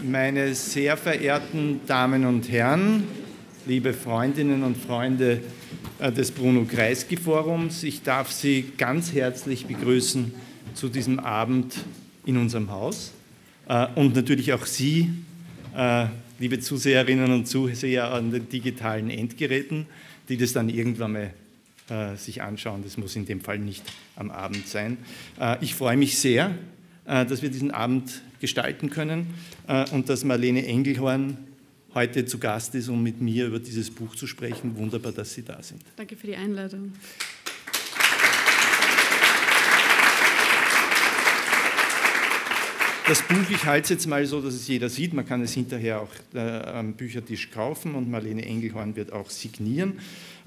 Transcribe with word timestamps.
Meine 0.00 0.54
sehr 0.54 0.96
verehrten 0.96 1.80
Damen 1.86 2.24
und 2.24 2.50
Herren, 2.50 3.04
liebe 3.66 3.92
Freundinnen 3.92 4.62
und 4.62 4.76
Freunde 4.76 5.40
äh, 6.00 6.10
des 6.10 6.30
Bruno 6.32 6.64
Kreisky 6.64 7.16
Forums, 7.16 7.84
ich 7.84 8.02
darf 8.02 8.32
Sie 8.32 8.72
ganz 8.78 9.12
herzlich 9.12 9.66
begrüßen 9.66 10.32
zu 10.74 10.88
diesem 10.88 11.20
Abend 11.20 11.74
in 12.24 12.36
unserem 12.36 12.70
Haus 12.70 13.12
äh, 13.68 13.86
und 13.94 14.16
natürlich 14.16 14.52
auch 14.52 14.66
Sie, 14.66 15.10
äh, 15.76 16.06
liebe 16.40 16.58
Zuseherinnen 16.58 17.30
und 17.32 17.46
Zuseher 17.46 18.12
an 18.12 18.32
den 18.32 18.48
digitalen 18.48 19.10
Endgeräten, 19.10 19.86
die 20.28 20.36
das 20.36 20.52
dann 20.52 20.68
irgendwann 20.68 21.12
mal 21.12 21.30
sich 22.16 22.40
anschauen. 22.40 22.82
Das 22.84 22.96
muss 22.96 23.16
in 23.16 23.26
dem 23.26 23.42
Fall 23.42 23.58
nicht 23.58 23.82
am 24.16 24.30
Abend 24.30 24.66
sein. 24.66 24.96
Ich 25.60 25.74
freue 25.74 25.96
mich 25.98 26.16
sehr, 26.16 26.54
dass 27.04 27.42
wir 27.42 27.50
diesen 27.50 27.70
Abend 27.70 28.22
gestalten 28.40 28.90
können 28.90 29.26
und 29.92 30.08
dass 30.08 30.24
Marlene 30.24 30.66
Engelhorn 30.66 31.36
heute 31.94 32.24
zu 32.24 32.38
Gast 32.38 32.74
ist, 32.74 32.88
um 32.88 33.02
mit 33.02 33.20
mir 33.20 33.46
über 33.46 33.58
dieses 33.58 33.90
Buch 33.90 34.14
zu 34.14 34.26
sprechen. 34.26 34.76
Wunderbar, 34.76 35.12
dass 35.12 35.34
Sie 35.34 35.42
da 35.42 35.62
sind. 35.62 35.82
Danke 35.96 36.16
für 36.16 36.26
die 36.26 36.36
Einladung. 36.36 36.92
Das 43.08 43.20
Buch, 43.20 43.50
ich 43.50 43.64
halte 43.66 43.84
es 43.84 43.90
jetzt 43.90 44.06
mal 44.06 44.24
so, 44.24 44.40
dass 44.40 44.54
es 44.54 44.68
jeder 44.68 44.88
sieht. 44.88 45.12
Man 45.12 45.26
kann 45.26 45.42
es 45.42 45.52
hinterher 45.52 46.00
auch 46.00 46.08
äh, 46.34 46.38
am 46.38 46.94
Büchertisch 46.94 47.50
kaufen 47.50 47.96
und 47.96 48.08
Marlene 48.08 48.44
Engelhorn 48.44 48.94
wird 48.94 49.12
auch 49.12 49.28
signieren. 49.28 49.98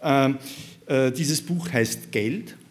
Ähm, 0.02 0.38
äh, 0.86 1.12
dieses 1.12 1.42
Buch 1.42 1.72
heißt 1.72 2.14
Geld 2.14 2.52
äh, 2.52 2.65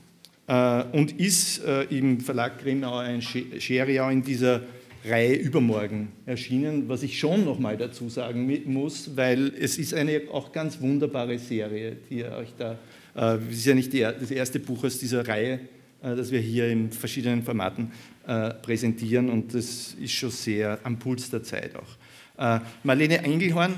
und 0.47 1.19
ist 1.19 1.65
äh, 1.65 1.85
im 1.85 2.21
Verlag 2.21 2.59
Grimauer 2.63 3.01
ein 3.01 3.23
Scheriau 3.23 4.11
in 4.11 4.23
dieser 4.23 4.61
Reihe 5.05 5.35
übermorgen 5.35 6.13
erschienen, 6.25 6.89
was 6.89 7.03
ich 7.03 7.19
schon 7.19 7.45
noch 7.45 7.59
mal 7.59 7.77
dazu 7.77 8.09
sagen 8.09 8.63
muss, 8.65 9.17
weil 9.17 9.53
es 9.59 9.77
ist 9.77 9.93
eine 9.93 10.23
auch 10.33 10.51
ganz 10.51 10.81
wunderbare 10.81 11.39
Serie, 11.39 11.97
die 12.09 12.21
ihr 12.21 12.33
euch 12.33 12.55
da, 12.57 12.79
äh, 13.15 13.37
es 13.51 13.59
ist 13.59 13.67
ja 13.67 13.75
nicht 13.75 13.93
die, 13.93 14.01
das 14.01 14.31
erste 14.31 14.61
Buch 14.61 14.85
aus 14.85 14.99
dieser 14.99 15.27
Reihe, 15.29 15.61
äh, 16.03 16.17
das 16.17 16.31
wir 16.31 16.41
hier 16.41 16.69
in 16.69 16.91
verschiedenen 16.91 17.43
Formaten 17.43 17.93
äh, 18.27 18.51
präsentieren 18.55 19.29
und 19.29 19.53
das 19.53 19.95
ist 20.01 20.13
schon 20.13 20.31
sehr 20.31 20.79
am 20.85 20.99
Puls 20.99 21.29
der 21.29 21.43
Zeit 21.43 21.73
auch. 21.77 22.57
Äh, 22.57 22.61
Marlene 22.83 23.19
Engelhorn, 23.19 23.75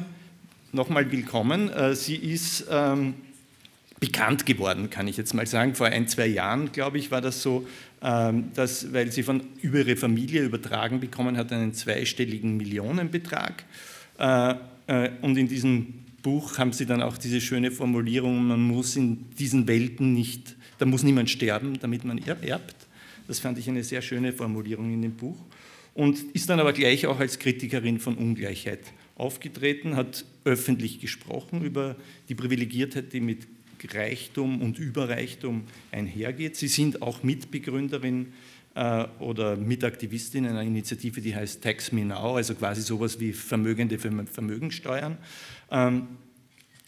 nochmal 0.72 1.10
willkommen. 1.10 1.70
Äh, 1.70 1.96
sie 1.96 2.16
ist 2.16 2.66
ähm, 2.70 3.14
bekannt 4.00 4.46
geworden, 4.46 4.90
kann 4.90 5.08
ich 5.08 5.16
jetzt 5.16 5.32
mal 5.34 5.46
sagen. 5.46 5.74
Vor 5.74 5.86
ein, 5.86 6.06
zwei 6.08 6.26
Jahren, 6.26 6.72
glaube 6.72 6.98
ich, 6.98 7.10
war 7.10 7.20
das 7.20 7.42
so, 7.42 7.66
ähm, 8.02 8.50
dass, 8.54 8.92
weil 8.92 9.10
sie 9.10 9.22
von 9.22 9.42
über 9.62 9.78
ihre 9.78 9.96
Familie 9.96 10.42
übertragen 10.42 11.00
bekommen 11.00 11.36
hat, 11.36 11.52
einen 11.52 11.72
zweistelligen 11.72 12.56
Millionenbetrag. 12.56 13.64
Äh, 14.18 14.54
äh, 14.86 15.10
und 15.22 15.36
in 15.36 15.48
diesem 15.48 15.94
Buch 16.22 16.58
haben 16.58 16.72
sie 16.72 16.86
dann 16.86 17.02
auch 17.02 17.16
diese 17.18 17.40
schöne 17.40 17.70
Formulierung, 17.70 18.46
man 18.46 18.60
muss 18.60 18.96
in 18.96 19.30
diesen 19.38 19.66
Welten 19.66 20.12
nicht, 20.12 20.56
da 20.78 20.84
muss 20.84 21.02
niemand 21.02 21.30
sterben, 21.30 21.78
damit 21.80 22.04
man 22.04 22.18
erbt. 22.18 22.74
Das 23.28 23.38
fand 23.38 23.58
ich 23.58 23.68
eine 23.68 23.82
sehr 23.82 24.02
schöne 24.02 24.32
Formulierung 24.32 24.92
in 24.92 25.02
dem 25.02 25.12
Buch. 25.12 25.38
Und 25.94 26.20
ist 26.34 26.50
dann 26.50 26.60
aber 26.60 26.74
gleich 26.74 27.06
auch 27.06 27.18
als 27.18 27.38
Kritikerin 27.38 27.98
von 27.98 28.16
Ungleichheit 28.16 28.80
aufgetreten, 29.16 29.96
hat 29.96 30.26
öffentlich 30.44 31.00
gesprochen 31.00 31.64
über 31.64 31.96
die 32.28 32.34
Privilegiertheit, 32.34 33.12
die 33.12 33.20
mit 33.20 33.46
Reichtum 33.92 34.62
und 34.62 34.78
Überreichtum 34.78 35.64
einhergeht. 35.92 36.56
Sie 36.56 36.68
sind 36.68 37.02
auch 37.02 37.22
Mitbegründerin 37.22 38.32
äh, 38.74 39.04
oder 39.18 39.56
Mitaktivistin 39.56 40.46
einer 40.46 40.62
Initiative, 40.62 41.20
die 41.20 41.34
heißt 41.34 41.62
Tax 41.62 41.92
Me 41.92 42.04
Now, 42.04 42.36
also 42.36 42.54
quasi 42.54 42.82
sowas 42.82 43.18
wie 43.18 43.32
Vermögende 43.32 43.98
für 43.98 44.10
Vermögensteuern. 44.26 45.18
Ähm, 45.70 46.08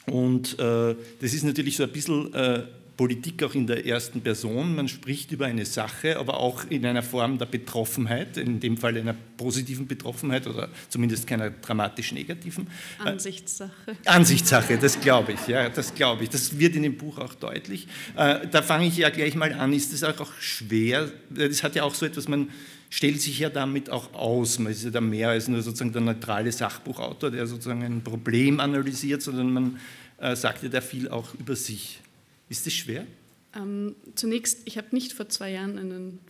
und 0.06 0.58
äh, 0.58 0.94
das 1.20 1.34
ist 1.34 1.44
natürlich 1.44 1.76
so 1.76 1.82
ein 1.82 1.92
bisschen 1.92 2.32
äh, 2.32 2.64
Politik 2.98 3.44
auch 3.44 3.54
in 3.54 3.68
der 3.68 3.86
ersten 3.86 4.20
Person. 4.20 4.74
Man 4.74 4.88
spricht 4.88 5.30
über 5.30 5.46
eine 5.46 5.64
Sache, 5.64 6.18
aber 6.18 6.38
auch 6.38 6.64
in 6.68 6.84
einer 6.84 7.04
Form 7.04 7.38
der 7.38 7.46
Betroffenheit, 7.46 8.36
in 8.36 8.58
dem 8.58 8.76
Fall 8.76 8.96
einer 8.98 9.14
positiven 9.36 9.86
Betroffenheit 9.86 10.48
oder 10.48 10.68
zumindest 10.88 11.24
keiner 11.24 11.50
dramatisch 11.50 12.10
negativen. 12.10 12.66
Äh, 13.04 13.10
Ansichtssache. 13.10 13.96
Ansichtssache, 14.04 14.78
das 14.78 15.00
glaube 15.00 15.34
ich, 15.34 15.46
ja, 15.46 15.68
das 15.68 15.94
glaube 15.94 16.24
ich. 16.24 16.30
Das 16.30 16.58
wird 16.58 16.74
in 16.74 16.82
dem 16.82 16.96
Buch 16.98 17.18
auch 17.18 17.34
deutlich. 17.34 17.86
Äh, 18.16 18.48
da 18.50 18.62
fange 18.62 18.88
ich 18.88 18.96
ja 18.96 19.10
gleich 19.10 19.36
mal 19.36 19.52
an. 19.52 19.72
Ist 19.72 19.92
das 19.92 20.02
auch 20.02 20.32
schwer? 20.40 21.08
Das 21.30 21.62
hat 21.62 21.76
ja 21.76 21.84
auch 21.84 21.94
so 21.94 22.04
etwas, 22.04 22.26
man 22.26 22.50
stellt 22.90 23.20
sich 23.20 23.38
ja 23.38 23.48
damit 23.48 23.90
auch 23.90 24.12
aus. 24.12 24.58
Man 24.58 24.72
ist 24.72 24.82
ja 24.82 24.90
da 24.90 25.00
mehr 25.00 25.28
als 25.28 25.46
nur 25.46 25.62
sozusagen 25.62 25.92
der 25.92 26.02
neutrale 26.02 26.50
Sachbuchautor, 26.50 27.30
der 27.30 27.46
sozusagen 27.46 27.84
ein 27.84 28.02
Problem 28.02 28.58
analysiert, 28.58 29.22
sondern 29.22 29.52
man 29.52 29.78
äh, 30.18 30.34
sagt 30.34 30.64
ja 30.64 30.68
da 30.68 30.80
viel 30.80 31.08
auch 31.08 31.32
über 31.34 31.54
sich. 31.54 32.00
Ist 32.48 32.66
das 32.66 32.72
schwer? 32.72 33.06
Ähm, 33.54 33.96
zunächst, 34.14 34.60
ich 34.66 34.76
habe 34.76 34.88
nicht 34.92 35.12
vor 35.12 35.28
zwei 35.28 35.50
Jahren 35.50 35.78
einen 35.78 36.20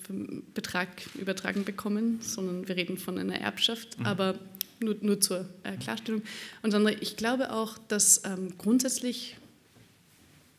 Betrag 0.55 0.89
übertragen 1.17 1.65
bekommen, 1.65 2.21
sondern 2.23 2.69
wir 2.69 2.77
reden 2.77 2.97
von 2.97 3.19
einer 3.19 3.41
Erbschaft, 3.41 3.99
mhm. 3.99 4.07
aber 4.07 4.39
nur, 4.81 4.97
nur 5.01 5.21
zur 5.21 5.49
äh, 5.65 5.77
Klarstellung. 5.77 6.23
Und 6.63 6.75
andere, 6.75 6.95
ich 6.95 7.17
glaube 7.17 7.53
auch, 7.53 7.77
dass 7.89 8.23
ähm, 8.25 8.55
grundsätzlich, 8.57 9.37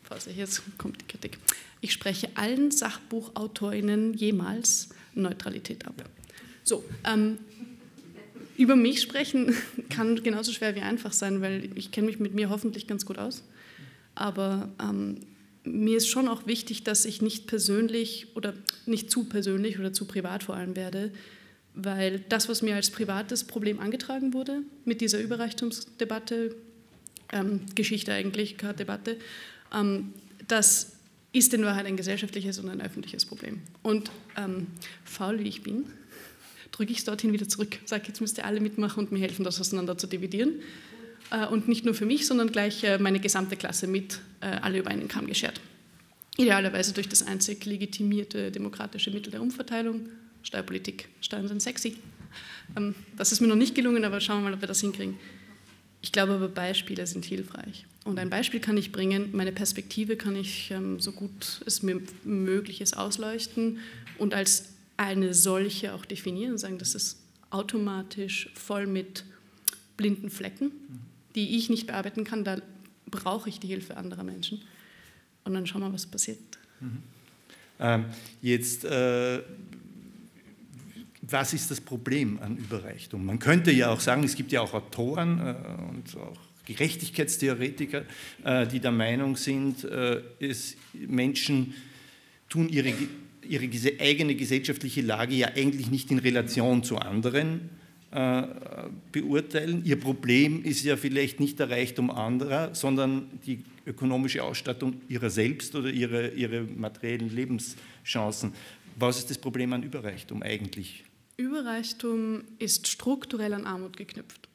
Vorsicht, 0.03 0.37
jetzt 0.37 0.61
kommt 0.77 1.01
die 1.01 1.05
Kritik, 1.05 1.37
ich 1.81 1.93
spreche 1.93 2.29
allen 2.35 2.71
SachbuchautorInnen 2.71 4.13
jemals 4.13 4.89
Neutralität 5.15 5.87
ab. 5.87 5.95
Ja. 5.97 6.05
So, 6.63 6.83
ähm, 7.05 7.39
über 8.57 8.75
mich 8.75 9.01
sprechen 9.01 9.55
kann 9.89 10.21
genauso 10.21 10.51
schwer 10.51 10.75
wie 10.75 10.81
einfach 10.81 11.13
sein, 11.13 11.41
weil 11.41 11.69
ich 11.75 11.91
kenne 11.91 12.07
mich 12.07 12.19
mit 12.19 12.33
mir 12.33 12.49
hoffentlich 12.49 12.85
ganz 12.85 13.05
gut 13.05 13.17
aus. 13.17 13.43
Aber 14.13 14.69
ähm, 14.81 15.21
mir 15.69 15.97
ist 15.97 16.07
schon 16.07 16.27
auch 16.27 16.47
wichtig, 16.47 16.83
dass 16.83 17.05
ich 17.05 17.21
nicht 17.21 17.47
persönlich 17.47 18.27
oder 18.35 18.53
nicht 18.85 19.11
zu 19.11 19.25
persönlich 19.25 19.79
oder 19.79 19.93
zu 19.93 20.05
privat 20.05 20.43
vor 20.43 20.55
allem 20.55 20.75
werde, 20.75 21.11
weil 21.75 22.19
das, 22.29 22.49
was 22.49 22.61
mir 22.61 22.75
als 22.75 22.89
privates 22.89 23.43
Problem 23.43 23.79
angetragen 23.79 24.33
wurde 24.33 24.63
mit 24.85 25.01
dieser 25.01 25.19
Überreichtumsdebatte, 25.19 26.55
ähm, 27.31 27.61
Geschichte 27.75 28.13
eigentlich, 28.13 28.57
keine 28.57 28.73
Debatte, 28.73 29.17
ähm, 29.73 30.13
das 30.47 30.93
ist 31.31 31.53
in 31.53 31.63
Wahrheit 31.63 31.85
ein 31.85 31.95
gesellschaftliches 31.95 32.57
und 32.59 32.69
ein 32.69 32.81
öffentliches 32.81 33.25
Problem. 33.25 33.61
Und 33.83 34.09
ähm, 34.35 34.67
faul 35.05 35.39
wie 35.39 35.47
ich 35.47 35.61
bin, 35.61 35.85
drücke 36.71 36.91
ich 36.91 36.99
es 36.99 37.05
dorthin 37.05 37.33
wieder 37.33 37.47
zurück, 37.47 37.77
sage, 37.85 38.05
jetzt 38.07 38.19
müsst 38.19 38.37
ihr 38.39 38.45
alle 38.45 38.59
mitmachen 38.59 39.03
und 39.03 39.11
mir 39.11 39.19
helfen, 39.19 39.43
das 39.43 39.59
auseinander 39.61 39.97
zu 39.97 40.07
dividieren. 40.07 40.53
Äh, 41.31 41.47
und 41.47 41.67
nicht 41.67 41.85
nur 41.85 41.93
für 41.93 42.05
mich, 42.05 42.25
sondern 42.25 42.51
gleich 42.51 42.83
äh, 42.83 42.97
meine 42.97 43.19
gesamte 43.19 43.55
Klasse 43.55 43.87
mit, 43.87 44.19
äh, 44.41 44.47
alle 44.47 44.79
über 44.79 44.89
einen 44.89 45.07
Kamm 45.07 45.27
geschert. 45.27 45.59
Idealerweise 46.37 46.93
durch 46.93 47.09
das 47.09 47.25
einzig 47.25 47.65
legitimierte 47.65 48.51
demokratische 48.51 49.11
Mittel 49.11 49.31
der 49.31 49.41
Umverteilung, 49.41 50.07
Steuerpolitik. 50.43 51.09
Steuern 51.21 51.47
sind 51.47 51.61
sexy. 51.61 51.97
Ähm, 52.75 52.95
das 53.17 53.31
ist 53.31 53.41
mir 53.41 53.47
noch 53.47 53.55
nicht 53.55 53.75
gelungen, 53.75 54.03
aber 54.05 54.21
schauen 54.21 54.39
wir 54.39 54.49
mal, 54.49 54.53
ob 54.53 54.61
wir 54.61 54.67
das 54.67 54.81
hinkriegen. 54.81 55.17
Ich 56.01 56.11
glaube 56.13 56.33
aber, 56.33 56.47
Beispiele 56.47 57.05
sind 57.05 57.25
hilfreich. 57.25 57.85
Und 58.05 58.19
ein 58.19 58.29
Beispiel 58.29 58.61
kann 58.61 58.77
ich 58.77 58.93
bringen, 58.93 59.29
meine 59.33 59.51
Perspektive 59.51 60.15
kann 60.15 60.35
ich 60.35 60.71
ähm, 60.71 60.99
so 60.99 61.11
gut 61.11 61.61
es 61.65 61.83
mir 61.83 62.01
möglich 62.23 62.79
ist 62.79 62.95
ausleuchten 62.95 63.79
und 64.17 64.33
als 64.33 64.69
eine 64.95 65.33
solche 65.33 65.93
auch 65.93 66.05
definieren 66.05 66.53
und 66.53 66.57
sagen, 66.57 66.77
das 66.77 66.95
ist 66.95 67.19
automatisch 67.49 68.49
voll 68.53 68.87
mit 68.87 69.25
blinden 69.97 70.29
Flecken 70.29 70.71
die 71.35 71.57
ich 71.57 71.69
nicht 71.69 71.87
bearbeiten 71.87 72.23
kann, 72.23 72.43
da 72.43 72.57
brauche 73.09 73.49
ich 73.49 73.59
die 73.59 73.67
Hilfe 73.67 73.97
anderer 73.97 74.23
Menschen. 74.23 74.61
Und 75.43 75.53
dann 75.53 75.65
schauen 75.67 75.81
wir, 75.81 75.93
was 75.93 76.05
passiert. 76.05 76.39
Mhm. 76.79 77.03
Ähm, 77.79 78.05
jetzt, 78.41 78.83
äh, 78.85 79.39
was 81.21 81.53
ist 81.53 81.71
das 81.71 81.79
Problem 81.79 82.39
an 82.41 82.57
Überreichtum? 82.57 83.25
Man 83.25 83.39
könnte 83.39 83.71
ja 83.71 83.91
auch 83.91 83.99
sagen, 83.99 84.23
es 84.23 84.35
gibt 84.35 84.51
ja 84.51 84.61
auch 84.61 84.73
Autoren 84.73 85.39
äh, 85.39 85.55
und 85.89 86.17
auch 86.17 86.37
Gerechtigkeitstheoretiker, 86.65 88.03
äh, 88.43 88.67
die 88.67 88.79
der 88.79 88.91
Meinung 88.91 89.35
sind, 89.35 89.83
äh, 89.85 90.21
es, 90.39 90.75
Menschen 90.93 91.73
tun 92.49 92.69
ihre, 92.69 92.93
ihre 93.47 93.69
eigene 93.99 94.35
gesellschaftliche 94.35 95.01
Lage 95.01 95.35
ja 95.35 95.47
eigentlich 95.55 95.89
nicht 95.89 96.11
in 96.11 96.19
Relation 96.19 96.83
zu 96.83 96.97
anderen, 96.97 97.69
beurteilen. 98.11 99.85
Ihr 99.85 99.99
Problem 99.99 100.63
ist 100.63 100.83
ja 100.83 100.97
vielleicht 100.97 101.39
nicht 101.39 101.59
der 101.59 101.69
Reichtum 101.69 102.09
anderer, 102.09 102.73
sondern 102.73 103.29
die 103.45 103.63
ökonomische 103.85 104.43
Ausstattung 104.43 105.01
ihrer 105.07 105.29
selbst 105.29 105.75
oder 105.75 105.89
ihre, 105.89 106.29
ihre 106.29 106.61
materiellen 106.63 107.29
Lebenschancen. 107.33 108.53
Was 108.95 109.19
ist 109.19 109.29
das 109.29 109.37
Problem 109.37 109.73
an 109.73 109.83
Überreichtum 109.83 110.41
eigentlich? 110.41 111.03
Überreichtum 111.37 112.43
ist 112.57 112.87
strukturell 112.87 113.53
an 113.53 113.65
Armut 113.65 113.95
geknüpft. 113.95 114.49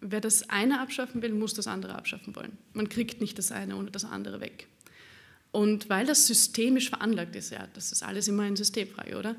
Wer 0.00 0.20
das 0.20 0.48
eine 0.48 0.80
abschaffen 0.80 1.20
will, 1.20 1.34
muss 1.34 1.52
das 1.52 1.66
andere 1.66 1.94
abschaffen 1.94 2.34
wollen. 2.34 2.56
Man 2.72 2.88
kriegt 2.88 3.20
nicht 3.20 3.36
das 3.36 3.52
eine 3.52 3.76
ohne 3.76 3.90
das 3.90 4.04
andere 4.04 4.40
weg. 4.40 4.66
Und 5.52 5.88
weil 5.88 6.06
das 6.06 6.26
systemisch 6.26 6.90
veranlagt 6.90 7.34
ist, 7.36 7.50
ja, 7.50 7.66
das 7.74 7.92
ist 7.92 8.02
alles 8.02 8.28
immer 8.28 8.44
eine 8.44 8.56
Systemfrage, 8.56 9.18
oder? 9.18 9.36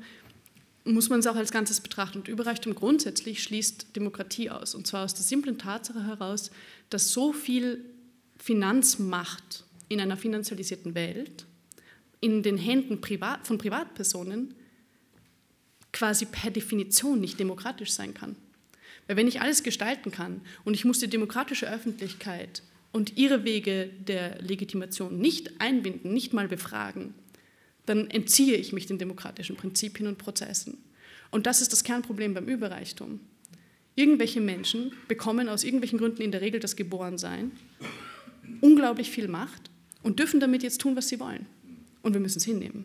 Muss 0.84 1.08
man 1.08 1.20
es 1.20 1.26
auch 1.26 1.36
als 1.36 1.52
Ganzes 1.52 1.80
betrachten. 1.80 2.18
Und 2.18 2.28
Überreichtum 2.28 2.74
grundsätzlich 2.74 3.42
schließt 3.42 3.94
Demokratie 3.94 4.50
aus. 4.50 4.74
Und 4.74 4.86
zwar 4.86 5.04
aus 5.04 5.14
der 5.14 5.22
simplen 5.22 5.58
Tatsache 5.58 6.06
heraus, 6.06 6.50
dass 6.90 7.12
so 7.12 7.32
viel 7.32 7.84
Finanzmacht 8.38 9.64
in 9.88 10.00
einer 10.00 10.16
finanzialisierten 10.16 10.94
Welt 10.94 11.46
in 12.20 12.42
den 12.42 12.56
Händen 12.56 13.00
privat, 13.00 13.46
von 13.46 13.58
Privatpersonen 13.58 14.54
quasi 15.92 16.24
per 16.24 16.50
Definition 16.50 17.20
nicht 17.20 17.38
demokratisch 17.38 17.92
sein 17.92 18.14
kann. 18.14 18.36
Weil 19.06 19.16
wenn 19.16 19.28
ich 19.28 19.40
alles 19.40 19.62
gestalten 19.62 20.10
kann 20.10 20.40
und 20.64 20.74
ich 20.74 20.84
muss 20.84 21.00
die 21.00 21.08
demokratische 21.08 21.70
Öffentlichkeit 21.70 22.62
und 22.92 23.18
ihre 23.18 23.44
Wege 23.44 23.90
der 24.06 24.40
Legitimation 24.40 25.18
nicht 25.18 25.60
einbinden, 25.60 26.12
nicht 26.12 26.32
mal 26.32 26.48
befragen, 26.48 27.14
dann 27.86 28.08
entziehe 28.10 28.56
ich 28.56 28.72
mich 28.72 28.86
den 28.86 28.98
demokratischen 28.98 29.56
Prinzipien 29.56 30.06
und 30.08 30.18
Prozessen. 30.18 30.78
Und 31.30 31.46
das 31.46 31.62
ist 31.62 31.72
das 31.72 31.84
Kernproblem 31.84 32.34
beim 32.34 32.46
Überreichtum. 32.46 33.20
Irgendwelche 33.94 34.40
Menschen 34.40 34.92
bekommen 35.08 35.48
aus 35.48 35.64
irgendwelchen 35.64 35.98
Gründen 35.98 36.22
in 36.22 36.32
der 36.32 36.40
Regel 36.40 36.60
das 36.60 36.76
Geborensein 36.76 37.52
unglaublich 38.60 39.10
viel 39.10 39.28
Macht 39.28 39.70
und 40.02 40.18
dürfen 40.18 40.40
damit 40.40 40.62
jetzt 40.62 40.80
tun, 40.80 40.96
was 40.96 41.08
sie 41.08 41.20
wollen. 41.20 41.46
Und 42.02 42.14
wir 42.14 42.20
müssen 42.20 42.38
es 42.38 42.44
hinnehmen. 42.44 42.84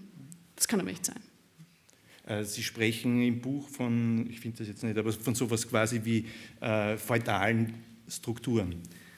Das 0.55 0.67
kann 0.67 0.79
aber 0.79 0.89
nicht 0.89 1.05
sein. 1.05 1.19
Äh, 2.25 2.43
sie 2.43 2.63
sprechen 2.63 3.21
im 3.21 3.39
Buch 3.41 3.67
von, 3.69 4.27
ich 4.29 4.39
finde 4.39 4.59
das 4.59 4.67
jetzt 4.67 4.83
nicht, 4.83 4.97
aber 4.97 5.11
von 5.13 5.33
sowas 5.33 5.67
quasi 5.67 6.01
wie 6.03 6.25
äh, 6.61 6.97
feudalen 6.97 7.73
Strukturen. 8.07 8.75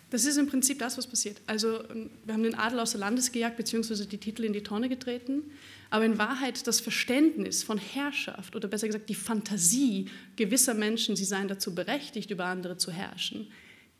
Das 0.09 0.25
ist 0.25 0.38
im 0.38 0.47
Prinzip 0.47 0.79
das, 0.79 0.97
was 0.97 1.07
passiert. 1.07 1.38
Also 1.45 1.83
ähm, 1.89 2.09
wir 2.25 2.33
haben 2.33 2.44
den 2.44 2.56
Adel 2.56 2.79
aus 2.79 2.91
der 2.91 3.00
Landes 3.00 3.31
gejagt, 3.31 3.57
beziehungsweise 3.57 4.07
die 4.07 4.17
Titel 4.17 4.44
in 4.44 4.53
die 4.53 4.63
Tonne 4.63 4.89
getreten. 4.89 5.44
Aber 5.89 6.06
in 6.06 6.17
Wahrheit 6.17 6.67
das 6.67 6.79
Verständnis 6.79 7.63
von 7.63 7.77
Herrschaft 7.77 8.56
oder 8.56 8.67
besser 8.67 8.88
gesagt 8.88 9.09
die 9.09 9.15
Fantasie 9.15 10.06
gewisser 10.35 10.73
Menschen, 10.73 11.15
sie 11.15 11.25
seien 11.25 11.47
dazu 11.47 11.73
berechtigt, 11.73 12.31
über 12.31 12.45
andere 12.45 12.77
zu 12.77 12.91
herrschen, 12.91 13.47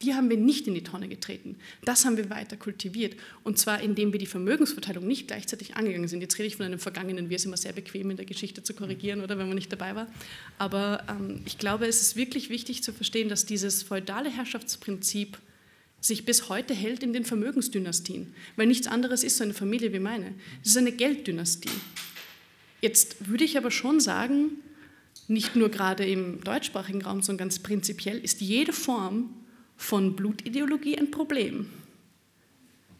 die 0.02 0.14
haben 0.14 0.30
wir 0.30 0.38
nicht 0.38 0.66
in 0.66 0.76
die 0.76 0.84
Tonne 0.84 1.10
getreten. 1.10 1.58
Das 1.84 2.06
haben 2.06 2.16
wir 2.16 2.30
weiter 2.30 2.56
kultiviert. 2.56 3.18
Und 3.44 3.58
zwar, 3.58 3.82
indem 3.82 4.14
wir 4.14 4.20
die 4.20 4.28
Vermögensverteilung 4.28 5.06
nicht 5.06 5.28
gleichzeitig 5.28 5.76
angegangen 5.76 6.08
sind. 6.08 6.22
Jetzt 6.22 6.38
rede 6.38 6.48
ich 6.48 6.56
von 6.56 6.66
einem 6.66 6.80
Vergangenen, 6.80 7.30
wir 7.30 7.38
sind 7.38 7.50
immer 7.50 7.58
sehr 7.58 7.74
bequem 7.74 8.10
in 8.10 8.16
der 8.16 8.26
Geschichte 8.26 8.64
zu 8.64 8.74
korrigieren, 8.74 9.22
oder 9.22 9.38
wenn 9.38 9.48
man 9.48 9.56
nicht 9.56 9.72
dabei 9.72 9.96
war. 9.96 10.08
Aber 10.58 11.04
ähm, 11.10 11.42
ich 11.46 11.58
glaube, 11.58 11.86
es 11.86 12.02
ist 12.02 12.16
wirklich 12.16 12.50
wichtig 12.50 12.82
zu 12.82 12.94
verstehen, 12.94 13.28
dass 13.28 13.46
dieses 13.46 13.84
feudale 13.84 14.30
Herrschaftsprinzip 14.30 15.38
sich 16.02 16.26
bis 16.26 16.50
heute 16.50 16.74
hält 16.74 17.04
in 17.04 17.14
den 17.14 17.26
Vermögensdynastien. 17.26 18.34
Weil 18.56 18.68
nichts 18.68 18.88
anderes 18.88 19.24
ist 19.24 19.38
so 19.38 19.44
eine 19.44 19.54
Familie 19.54 19.94
wie 19.94 20.00
meine. 20.00 20.34
Es 20.64 20.72
ist 20.72 20.78
eine 20.78 20.92
Gelddynastie. 20.92 21.70
Jetzt 22.82 23.28
würde 23.28 23.44
ich 23.44 23.58
aber 23.58 23.72
schon 23.72 24.00
sagen, 24.00 24.52
nicht 25.28 25.56
nur 25.56 25.70
gerade 25.70 26.06
im 26.06 26.42
deutschsprachigen 26.44 27.02
Raum, 27.02 27.22
sondern 27.22 27.50
ganz 27.50 27.60
prinzipiell, 27.60 28.18
ist 28.18 28.42
jede 28.42 28.74
Form 28.74 29.34
von 29.78 30.16
Blutideologie 30.16 30.98
ein 30.98 31.12
Problem. 31.12 31.70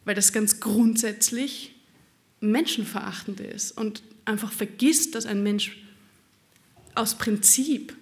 Weil 0.04 0.14
das 0.14 0.32
ganz 0.32 0.60
grundsätzlich 0.60 1.74
menschenverachtend 2.40 3.40
ist 3.40 3.72
und 3.72 4.02
einfach 4.24 4.52
vergisst, 4.52 5.14
dass 5.14 5.26
ein 5.26 5.42
Mensch 5.42 5.78
aus 6.94 7.16
Prinzip 7.16 7.94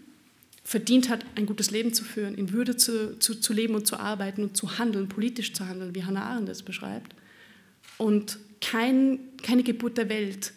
verdient 0.68 1.08
hat, 1.08 1.24
ein 1.34 1.46
gutes 1.46 1.70
Leben 1.70 1.94
zu 1.94 2.04
führen, 2.04 2.34
in 2.34 2.52
Würde 2.52 2.76
zu, 2.76 3.18
zu, 3.18 3.36
zu 3.36 3.54
leben 3.54 3.74
und 3.74 3.86
zu 3.86 3.96
arbeiten 3.96 4.42
und 4.42 4.54
zu 4.54 4.78
handeln, 4.78 5.08
politisch 5.08 5.54
zu 5.54 5.66
handeln, 5.66 5.94
wie 5.94 6.04
Hannah 6.04 6.24
Arendt 6.24 6.50
es 6.50 6.62
beschreibt. 6.62 7.14
Und 7.96 8.38
kein, 8.60 9.18
keine 9.42 9.62
Geburt 9.62 9.96
der 9.96 10.10
Welt 10.10 10.52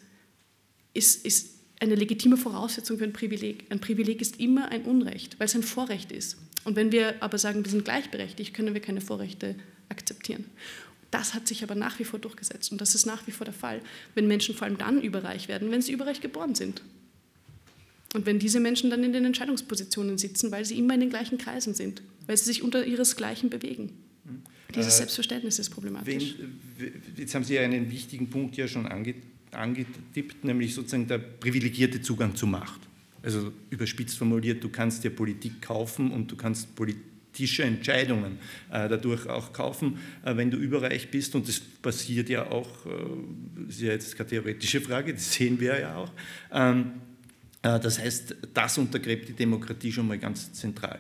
ist, 0.94 1.26
ist 1.26 1.52
eine 1.80 1.96
legitime 1.96 2.36
Voraussetzung 2.36 2.98
für 2.98 3.06
ein 3.06 3.14
Privileg. 3.14 3.64
Ein 3.70 3.80
Privileg 3.80 4.20
ist 4.20 4.38
immer 4.42 4.68
ein 4.68 4.82
Unrecht, 4.82 5.40
weil 5.40 5.46
es 5.46 5.56
ein 5.56 5.64
Vorrecht 5.64 6.12
ist. 6.12 6.36
Und 6.66 6.76
wenn 6.76 6.92
wir 6.92 7.24
aber 7.24 7.38
sagen, 7.38 7.64
wir 7.64 7.72
sind 7.72 7.86
gleichberechtigt, 7.86 8.54
können 8.54 8.74
wir 8.74 8.82
keine 8.82 9.00
Vorrechte 9.00 9.56
akzeptieren. 9.88 10.44
Das 11.10 11.34
hat 11.34 11.48
sich 11.48 11.64
aber 11.64 11.76
nach 11.76 12.00
wie 12.00 12.04
vor 12.04 12.20
durchgesetzt 12.20 12.74
und 12.74 12.82
das 12.82 12.96
ist 12.96 13.06
nach 13.06 13.28
wie 13.28 13.32
vor 13.32 13.46
der 13.46 13.54
Fall, 13.54 13.82
wenn 14.14 14.28
Menschen 14.28 14.56
vor 14.56 14.68
allem 14.68 14.78
dann 14.78 15.02
überreich 15.02 15.48
werden, 15.48 15.72
wenn 15.72 15.82
sie 15.82 15.94
überreich 15.94 16.20
geboren 16.20 16.54
sind. 16.54 16.82
Und 18.14 18.26
wenn 18.26 18.40
diese 18.40 18.60
Menschen 18.60 18.90
dann 18.90 19.04
in 19.04 19.14
den 19.14 19.26
Entscheidungspositionen 19.26 20.18
sitzen, 20.18 20.52
weil 20.52 20.66
sie 20.66 20.78
immer 20.78 20.96
in 20.96 21.00
den 21.00 21.10
gleichen 21.10 21.38
Kreisen 21.38 21.74
sind, 21.74 22.02
weil 22.28 22.36
sie 22.38 22.46
sich 22.46 22.62
unter 22.62 22.86
ihresgleichen 22.86 23.50
bewegen. 23.50 23.92
Mhm. 24.26 24.42
Dieses 24.76 24.96
äh, 24.96 24.98
Selbstverständnis 24.98 25.60
ist 25.60 25.70
problematisch. 25.70 26.36
Wenn, 26.78 26.92
jetzt 27.16 27.36
haben 27.36 27.44
Sie 27.44 27.58
einen 27.60 27.90
wichtigen 27.90 28.30
Punkt 28.30 28.58
ja 28.58 28.68
schon 28.68 28.86
angetippt, 29.52 30.44
nämlich 30.44 30.74
sozusagen 30.74 31.08
der 31.08 31.20
privilegierte 31.20 32.02
Zugang 32.02 32.36
zur 32.36 32.50
Macht. 32.50 32.82
Also 33.24 33.52
überspitzt 33.70 34.18
formuliert, 34.18 34.64
du 34.64 34.70
kannst 34.70 35.04
dir 35.04 35.12
Politik 35.12 35.62
kaufen 35.62 36.12
und 36.12 36.32
du 36.32 36.36
kannst 36.36 36.76
politische 36.76 37.64
Entscheidungen 37.64 38.40
äh, 38.72 38.90
dadurch 38.90 39.28
auch 39.28 39.54
kaufen, 39.54 40.00
äh, 40.26 40.36
wenn 40.36 40.50
du 40.50 40.58
überreich 40.58 41.12
bist. 41.12 41.36
Und 41.36 41.48
das 41.48 41.60
passiert 41.60 42.30
ja 42.30 42.50
auch, 42.50 42.86
äh, 42.86 42.90
das 43.68 43.76
ist 43.76 43.82
ja 43.82 43.92
jetzt 43.92 44.18
keine 44.18 44.30
theoretische 44.30 44.82
Frage, 44.82 45.14
das 45.14 45.34
sehen 45.34 45.60
wir 45.60 45.80
ja 45.80 45.96
auch. 45.96 46.12
Ähm, 46.52 46.80
äh, 46.80 47.11
das 47.62 48.00
heißt, 48.00 48.36
das 48.54 48.78
untergräbt 48.78 49.30
die 49.30 49.34
Demokratie 49.34 49.92
schon 49.92 50.08
mal 50.08 50.18
ganz 50.18 50.52
zentral. 50.54 51.00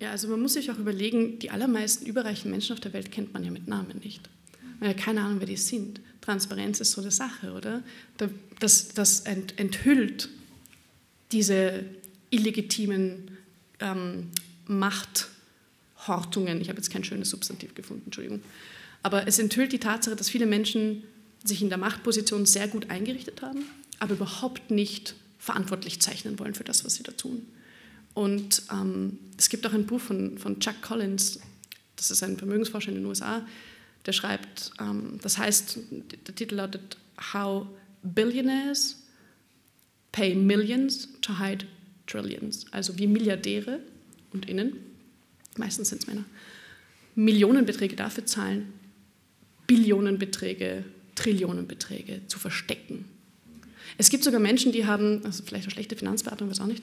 Ja, 0.00 0.12
also 0.12 0.28
man 0.28 0.40
muss 0.40 0.54
sich 0.54 0.70
auch 0.70 0.78
überlegen, 0.78 1.38
die 1.38 1.50
allermeisten 1.50 2.06
überreichen 2.06 2.50
Menschen 2.50 2.72
auf 2.72 2.80
der 2.80 2.92
Welt 2.92 3.10
kennt 3.10 3.34
man 3.34 3.44
ja 3.44 3.50
mit 3.50 3.68
Namen 3.68 3.98
nicht. 4.02 4.30
Man 4.78 4.90
hat 4.90 4.96
keine 4.96 5.20
Ahnung, 5.22 5.40
wer 5.40 5.46
die 5.46 5.56
sind. 5.56 6.00
Transparenz 6.22 6.80
ist 6.80 6.92
so 6.92 7.02
eine 7.02 7.10
Sache, 7.10 7.52
oder? 7.52 7.82
Das, 8.58 8.88
das 8.88 9.20
enthüllt 9.20 10.30
diese 11.32 11.84
illegitimen 12.30 13.30
ähm, 13.80 14.28
Machthortungen. 14.66 16.60
Ich 16.60 16.68
habe 16.68 16.78
jetzt 16.78 16.90
kein 16.90 17.04
schönes 17.04 17.30
Substantiv 17.30 17.74
gefunden, 17.74 18.04
Entschuldigung. 18.06 18.42
Aber 19.02 19.26
es 19.26 19.38
enthüllt 19.38 19.72
die 19.72 19.78
Tatsache, 19.78 20.16
dass 20.16 20.30
viele 20.30 20.46
Menschen 20.46 21.04
sich 21.44 21.62
in 21.62 21.68
der 21.68 21.78
Machtposition 21.78 22.46
sehr 22.46 22.68
gut 22.68 22.90
eingerichtet 22.90 23.42
haben, 23.42 23.64
aber 23.98 24.14
überhaupt 24.14 24.70
nicht 24.70 25.14
verantwortlich 25.40 26.00
zeichnen 26.00 26.38
wollen 26.38 26.54
für 26.54 26.64
das, 26.64 26.84
was 26.84 26.94
sie 26.94 27.02
da 27.02 27.12
tun. 27.12 27.46
Und 28.12 28.62
ähm, 28.70 29.18
es 29.38 29.48
gibt 29.48 29.66
auch 29.66 29.72
ein 29.72 29.86
Buch 29.86 30.00
von, 30.00 30.36
von 30.36 30.60
Chuck 30.60 30.82
Collins, 30.82 31.40
das 31.96 32.10
ist 32.10 32.22
ein 32.22 32.36
Vermögensforscher 32.36 32.90
in 32.90 32.96
den 32.96 33.06
USA, 33.06 33.46
der 34.04 34.12
schreibt, 34.12 34.70
ähm, 34.78 35.18
das 35.22 35.38
heißt, 35.38 35.78
der 36.26 36.34
Titel 36.34 36.56
lautet 36.56 36.98
How 37.32 37.66
Billionaires 38.02 38.96
Pay 40.12 40.34
Millions 40.34 41.08
to 41.22 41.38
Hide 41.38 41.66
Trillions, 42.06 42.66
also 42.72 42.98
wie 42.98 43.06
Milliardäre 43.06 43.80
und 44.32 44.46
Innen, 44.46 44.74
meistens 45.56 45.88
sind 45.88 46.02
es 46.02 46.06
Männer, 46.06 46.24
Millionenbeträge 47.14 47.96
dafür 47.96 48.26
zahlen, 48.26 48.72
Billionenbeträge, 49.66 50.84
Trillionenbeträge 51.14 52.26
zu 52.26 52.38
verstecken 52.38 53.04
es 54.00 54.08
gibt 54.08 54.24
sogar 54.24 54.40
Menschen, 54.40 54.72
die 54.72 54.86
haben, 54.86 55.20
also 55.24 55.44
vielleicht 55.44 55.66
eine 55.66 55.72
schlechte 55.72 55.94
Finanzberatung, 55.94 56.48
weiß 56.48 56.60
auch 56.60 56.66
nicht, 56.66 56.82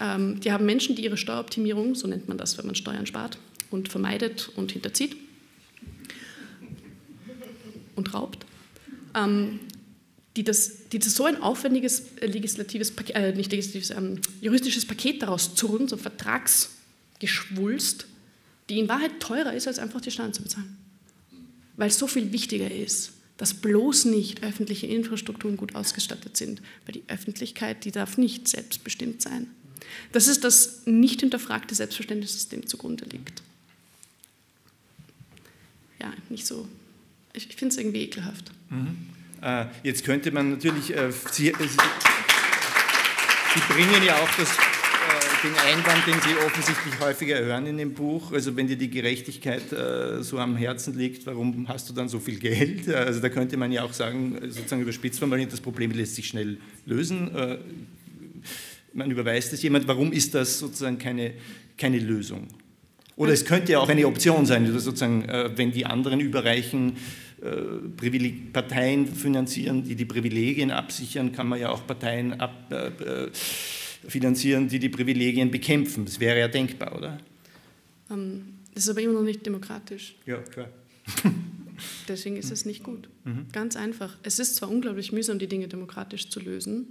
ähm, 0.00 0.40
die 0.40 0.50
haben 0.50 0.64
Menschen, 0.64 0.96
die 0.96 1.04
ihre 1.04 1.18
Steueroptimierung, 1.18 1.94
so 1.94 2.08
nennt 2.08 2.26
man 2.26 2.38
das, 2.38 2.56
wenn 2.56 2.64
man 2.64 2.74
Steuern 2.74 3.04
spart 3.04 3.36
und 3.70 3.90
vermeidet 3.90 4.48
und 4.56 4.72
hinterzieht 4.72 5.14
und 7.96 8.14
raubt, 8.14 8.46
ähm, 9.14 9.60
die, 10.36 10.44
das, 10.44 10.88
die 10.88 10.98
das 10.98 11.14
so 11.14 11.26
ein 11.26 11.42
aufwendiges 11.42 12.04
äh, 12.20 12.26
legislatives, 12.26 12.94
äh, 13.08 13.32
nicht 13.32 13.52
legislatives, 13.52 13.90
ähm, 13.90 14.22
juristisches 14.40 14.86
Paket 14.86 15.20
daraus 15.20 15.54
zurren, 15.54 15.86
so 15.86 15.98
Vertragsgeschwulst, 15.98 18.06
die 18.70 18.78
in 18.78 18.88
Wahrheit 18.88 19.20
teurer 19.20 19.52
ist, 19.52 19.68
als 19.68 19.78
einfach 19.78 20.00
die 20.00 20.10
Steuern 20.10 20.32
zu 20.32 20.42
bezahlen. 20.42 20.78
Weil 21.76 21.88
es 21.88 21.98
so 21.98 22.06
viel 22.06 22.32
wichtiger 22.32 22.70
ist, 22.70 23.12
dass 23.38 23.54
bloß 23.54 24.04
nicht 24.06 24.42
öffentliche 24.42 24.86
Infrastrukturen 24.86 25.56
gut 25.56 25.74
ausgestattet 25.74 26.36
sind, 26.36 26.60
weil 26.84 26.92
die 26.92 27.04
Öffentlichkeit, 27.08 27.84
die 27.84 27.92
darf 27.92 28.18
nicht 28.18 28.46
selbstbestimmt 28.46 29.22
sein. 29.22 29.46
Das 30.12 30.28
ist 30.28 30.44
das 30.44 30.82
nicht 30.84 31.20
hinterfragte 31.20 31.74
Selbstverständnis, 31.74 32.34
das 32.34 32.48
dem 32.48 32.66
zugrunde 32.66 33.06
liegt. 33.06 33.42
Ja, 36.00 36.12
nicht 36.28 36.46
so. 36.46 36.68
Ich, 37.32 37.48
ich 37.48 37.56
finde 37.56 37.72
es 37.72 37.78
irgendwie 37.78 38.02
ekelhaft. 38.02 38.50
Mhm. 38.70 38.96
Äh, 39.40 39.66
jetzt 39.84 40.04
könnte 40.04 40.32
man 40.32 40.50
natürlich, 40.50 40.94
äh, 40.94 41.12
Sie, 41.30 41.48
äh, 41.48 41.54
Sie, 41.58 41.76
Sie 43.54 43.60
bringen 43.72 44.02
ja 44.04 44.16
auch 44.16 44.30
das 44.36 44.48
den 45.42 45.54
Einwand, 45.54 46.06
den 46.06 46.14
Sie 46.20 46.36
offensichtlich 46.44 46.98
häufiger 47.00 47.38
hören 47.38 47.66
in 47.66 47.76
dem 47.76 47.94
Buch. 47.94 48.32
Also 48.32 48.56
wenn 48.56 48.66
dir 48.66 48.76
die 48.76 48.90
Gerechtigkeit 48.90 49.72
äh, 49.72 50.22
so 50.22 50.38
am 50.38 50.56
Herzen 50.56 50.96
liegt, 50.96 51.26
warum 51.26 51.68
hast 51.68 51.88
du 51.88 51.92
dann 51.92 52.08
so 52.08 52.18
viel 52.18 52.38
Geld? 52.38 52.88
Also 52.88 53.20
da 53.20 53.28
könnte 53.28 53.56
man 53.56 53.70
ja 53.70 53.82
auch 53.84 53.92
sagen, 53.92 54.38
sozusagen 54.48 54.82
überspitzt 54.82 55.18
formuliert, 55.18 55.52
das 55.52 55.60
Problem 55.60 55.92
lässt 55.92 56.16
sich 56.16 56.28
schnell 56.28 56.58
lösen. 56.86 57.34
Äh, 57.34 57.58
man 58.92 59.10
überweist 59.10 59.52
es 59.52 59.62
jemand, 59.62 59.86
warum 59.86 60.12
ist 60.12 60.34
das 60.34 60.58
sozusagen 60.58 60.98
keine, 60.98 61.34
keine 61.76 61.98
Lösung? 61.98 62.48
Oder 63.16 63.32
es 63.32 63.44
könnte 63.44 63.72
ja 63.72 63.80
auch 63.80 63.88
eine 63.88 64.06
Option 64.06 64.46
sein, 64.46 64.66
sozusagen, 64.78 65.24
äh, 65.24 65.50
wenn 65.56 65.72
die 65.72 65.86
anderen 65.86 66.20
Überreichen 66.20 66.96
äh, 67.42 68.10
Parteien 68.52 69.06
finanzieren, 69.06 69.84
die 69.84 69.94
die 69.94 70.04
Privilegien 70.04 70.70
absichern, 70.70 71.32
kann 71.32 71.48
man 71.48 71.60
ja 71.60 71.70
auch 71.70 71.86
Parteien 71.86 72.40
ab, 72.40 72.72
äh, 72.72 73.28
finanzieren, 74.08 74.68
die 74.68 74.78
die 74.78 74.88
Privilegien 74.88 75.50
bekämpfen. 75.50 76.04
Das 76.04 76.18
wäre 76.18 76.38
ja 76.38 76.48
denkbar, 76.48 76.96
oder? 76.96 77.18
Ähm, 78.10 78.54
das 78.74 78.84
ist 78.84 78.90
aber 78.90 79.00
immer 79.00 79.14
noch 79.14 79.22
nicht 79.22 79.44
demokratisch. 79.44 80.16
Ja, 80.26 80.38
klar. 80.38 80.68
Deswegen 82.08 82.36
ist 82.36 82.50
es 82.50 82.64
nicht 82.64 82.82
gut. 82.82 83.08
Mhm. 83.24 83.46
Ganz 83.52 83.76
einfach. 83.76 84.16
Es 84.22 84.38
ist 84.38 84.56
zwar 84.56 84.70
unglaublich 84.70 85.12
mühsam, 85.12 85.38
die 85.38 85.46
Dinge 85.46 85.68
demokratisch 85.68 86.28
zu 86.28 86.40
lösen, 86.40 86.86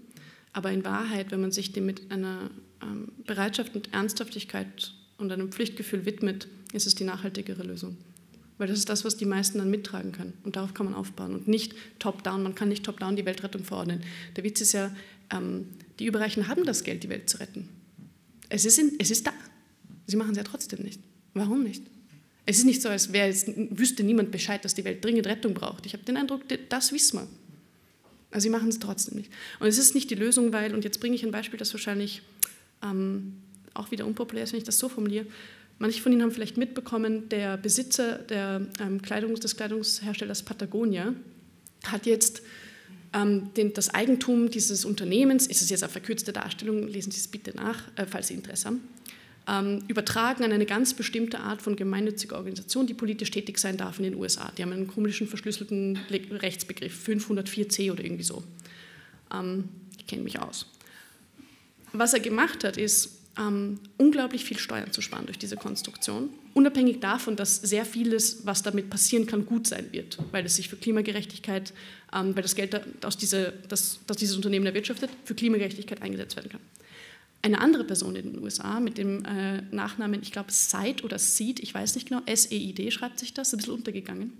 aber 0.53 0.71
in 0.71 0.85
Wahrheit, 0.85 1.31
wenn 1.31 1.41
man 1.41 1.51
sich 1.51 1.73
dem 1.73 1.85
mit 1.85 2.11
einer 2.11 2.49
ähm, 2.81 3.11
Bereitschaft 3.25 3.75
und 3.75 3.93
Ernsthaftigkeit 3.93 4.93
und 5.17 5.31
einem 5.31 5.51
Pflichtgefühl 5.51 6.05
widmet, 6.05 6.47
ist 6.73 6.87
es 6.87 6.95
die 6.95 7.03
nachhaltigere 7.03 7.63
Lösung. 7.63 7.97
Weil 8.57 8.67
das 8.67 8.79
ist 8.79 8.89
das, 8.89 9.05
was 9.05 9.17
die 9.17 9.25
meisten 9.25 9.59
dann 9.59 9.69
mittragen 9.69 10.11
können. 10.11 10.33
Und 10.43 10.55
darauf 10.55 10.73
kann 10.73 10.87
man 10.87 10.95
aufbauen. 10.95 11.33
Und 11.33 11.47
nicht 11.47 11.75
top-down. 11.99 12.41
Man 12.41 12.55
kann 12.55 12.69
nicht 12.69 12.83
top-down 12.83 13.15
die 13.15 13.25
Weltrettung 13.25 13.63
verordnen. 13.63 14.01
Der 14.35 14.43
Witz 14.43 14.61
ist 14.61 14.71
ja, 14.71 14.91
ähm, 15.31 15.67
die 15.99 16.05
Überreichen 16.05 16.47
haben 16.47 16.65
das 16.65 16.83
Geld, 16.83 17.03
die 17.03 17.09
Welt 17.09 17.29
zu 17.29 17.39
retten. 17.39 17.69
Es 18.49 18.65
ist, 18.65 18.79
in, 18.79 18.93
es 18.99 19.11
ist 19.11 19.27
da. 19.27 19.33
Sie 20.05 20.15
machen 20.15 20.31
es 20.31 20.37
ja 20.37 20.43
trotzdem 20.43 20.83
nicht. 20.83 21.01
Warum 21.33 21.63
nicht? 21.63 21.83
Es 22.45 22.57
ist 22.57 22.63
nicht 22.63 22.81
so, 22.81 22.89
als 22.89 23.11
wäre 23.11 23.27
es, 23.27 23.45
wüsste 23.47 24.03
niemand 24.03 24.31
Bescheid, 24.31 24.63
dass 24.63 24.73
die 24.73 24.85
Welt 24.85 25.03
dringend 25.03 25.27
Rettung 25.27 25.53
braucht. 25.53 25.85
Ich 25.85 25.93
habe 25.93 26.03
den 26.03 26.15
Eindruck, 26.15 26.43
das 26.69 26.93
wissen 26.93 27.19
wir. 27.19 27.27
Aber 28.31 28.41
sie 28.41 28.49
machen 28.49 28.69
es 28.69 28.79
trotzdem 28.79 29.17
nicht. 29.17 29.31
Und 29.59 29.67
es 29.67 29.77
ist 29.77 29.95
nicht 29.95 30.09
die 30.09 30.15
Lösung, 30.15 30.53
weil, 30.53 30.73
und 30.73 30.83
jetzt 30.83 30.99
bringe 30.99 31.15
ich 31.15 31.25
ein 31.25 31.31
Beispiel, 31.31 31.59
das 31.59 31.73
wahrscheinlich 31.73 32.21
ähm, 32.83 33.33
auch 33.73 33.91
wieder 33.91 34.05
unpopulär 34.05 34.43
ist, 34.43 34.53
wenn 34.53 34.59
ich 34.59 34.63
das 34.63 34.79
so 34.79 34.87
formuliere. 34.89 35.25
Manche 35.79 36.01
von 36.01 36.11
Ihnen 36.11 36.23
haben 36.23 36.31
vielleicht 36.31 36.57
mitbekommen, 36.57 37.29
der 37.29 37.57
Besitzer 37.57 38.17
der, 38.17 38.65
ähm, 38.79 39.01
Kleidungs-, 39.01 39.41
des 39.41 39.55
Kleidungsherstellers 39.55 40.43
Patagonia 40.43 41.13
hat 41.85 42.05
jetzt 42.05 42.41
ähm, 43.17 43.53
den, 43.55 43.73
das 43.73 43.93
Eigentum 43.93 44.49
dieses 44.49 44.85
Unternehmens, 44.85 45.47
ist 45.47 45.61
es 45.61 45.69
jetzt 45.69 45.83
eine 45.83 45.91
verkürzte 45.91 46.33
Darstellung, 46.33 46.87
lesen 46.87 47.11
Sie 47.11 47.19
es 47.19 47.27
bitte 47.27 47.55
nach, 47.55 47.83
äh, 47.95 48.05
falls 48.05 48.27
Sie 48.27 48.33
Interesse 48.33 48.67
haben, 48.67 48.81
ähm, 49.47 49.83
übertragen 49.87 50.43
an 50.43 50.51
eine 50.51 50.65
ganz 50.65 50.93
bestimmte 50.93 51.39
Art 51.39 51.61
von 51.61 51.75
gemeinnütziger 51.75 52.35
Organisation, 52.35 52.85
die 52.85 52.93
politisch 52.93 53.31
tätig 53.31 53.57
sein 53.59 53.77
darf 53.77 53.97
in 53.97 54.03
den 54.03 54.15
USA. 54.15 54.51
Die 54.57 54.61
haben 54.61 54.73
einen 54.73 54.87
komischen 54.87 55.27
verschlüsselten 55.27 55.97
Rechtsbegriff, 56.09 57.07
504c 57.07 57.91
oder 57.91 58.03
irgendwie 58.03 58.23
so. 58.23 58.43
Ähm, 59.33 59.69
ich 59.97 60.05
kenne 60.05 60.23
mich 60.23 60.39
aus. 60.39 60.67
Was 61.93 62.13
er 62.13 62.19
gemacht 62.19 62.63
hat, 62.63 62.77
ist, 62.77 63.16
ähm, 63.37 63.79
unglaublich 63.97 64.45
viel 64.45 64.57
Steuern 64.57 64.91
zu 64.91 65.01
sparen 65.01 65.25
durch 65.25 65.37
diese 65.37 65.57
Konstruktion, 65.57 66.29
unabhängig 66.53 66.99
davon, 66.99 67.35
dass 67.35 67.57
sehr 67.57 67.85
vieles, 67.85 68.45
was 68.45 68.63
damit 68.63 68.89
passieren 68.89 69.27
kann, 69.27 69.45
gut 69.45 69.67
sein 69.67 69.87
wird, 69.91 70.17
weil 70.31 70.45
es 70.45 70.55
sich 70.55 70.69
für 70.69 70.75
Klimagerechtigkeit, 70.75 71.73
ähm, 72.13 72.35
weil 72.35 72.43
das 72.43 72.55
Geld, 72.55 72.79
das, 72.99 73.17
diese, 73.17 73.53
das, 73.67 73.99
das 74.07 74.17
dieses 74.17 74.35
Unternehmen 74.35 74.65
erwirtschaftet, 74.65 75.09
für 75.23 75.35
Klimagerechtigkeit 75.35 76.01
eingesetzt 76.01 76.35
werden 76.35 76.49
kann. 76.49 76.61
Eine 77.43 77.61
andere 77.61 77.83
Person 77.83 78.15
in 78.15 78.33
den 78.33 78.43
USA 78.43 78.79
mit 78.79 78.97
dem 78.97 79.23
äh, 79.23 79.61
Nachnamen, 79.71 80.21
ich 80.23 80.31
glaube, 80.31 80.51
Seid 80.51 81.03
oder 81.03 81.19
Seed, 81.19 81.59
ich 81.59 81.73
weiß 81.73 81.95
nicht 81.95 82.09
genau, 82.09 82.21
S-E-I-D 82.25 82.89
schreibt 82.91 83.19
sich 83.19 83.33
das, 83.33 83.53
ein 83.53 83.57
bisschen 83.57 83.75
untergegangen, 83.75 84.33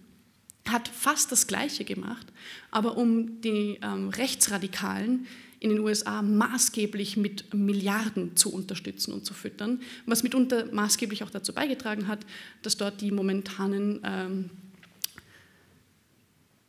hat 0.67 0.87
fast 0.87 1.31
das 1.31 1.47
Gleiche 1.47 1.85
gemacht, 1.85 2.27
aber 2.71 2.97
um 2.97 3.39
die 3.41 3.79
ähm, 3.83 4.09
Rechtsradikalen 4.09 5.27
in 5.59 5.69
den 5.69 5.79
USA 5.79 6.21
maßgeblich 6.21 7.17
mit 7.17 7.53
Milliarden 7.53 8.35
zu 8.35 8.53
unterstützen 8.53 9.13
und 9.13 9.25
zu 9.25 9.33
füttern, 9.33 9.81
was 10.05 10.23
mitunter 10.23 10.65
maßgeblich 10.71 11.23
auch 11.23 11.29
dazu 11.29 11.53
beigetragen 11.53 12.07
hat, 12.07 12.19
dass 12.61 12.77
dort 12.77 13.01
die 13.01 13.11
momentanen 13.11 14.01
ähm, 14.03 14.49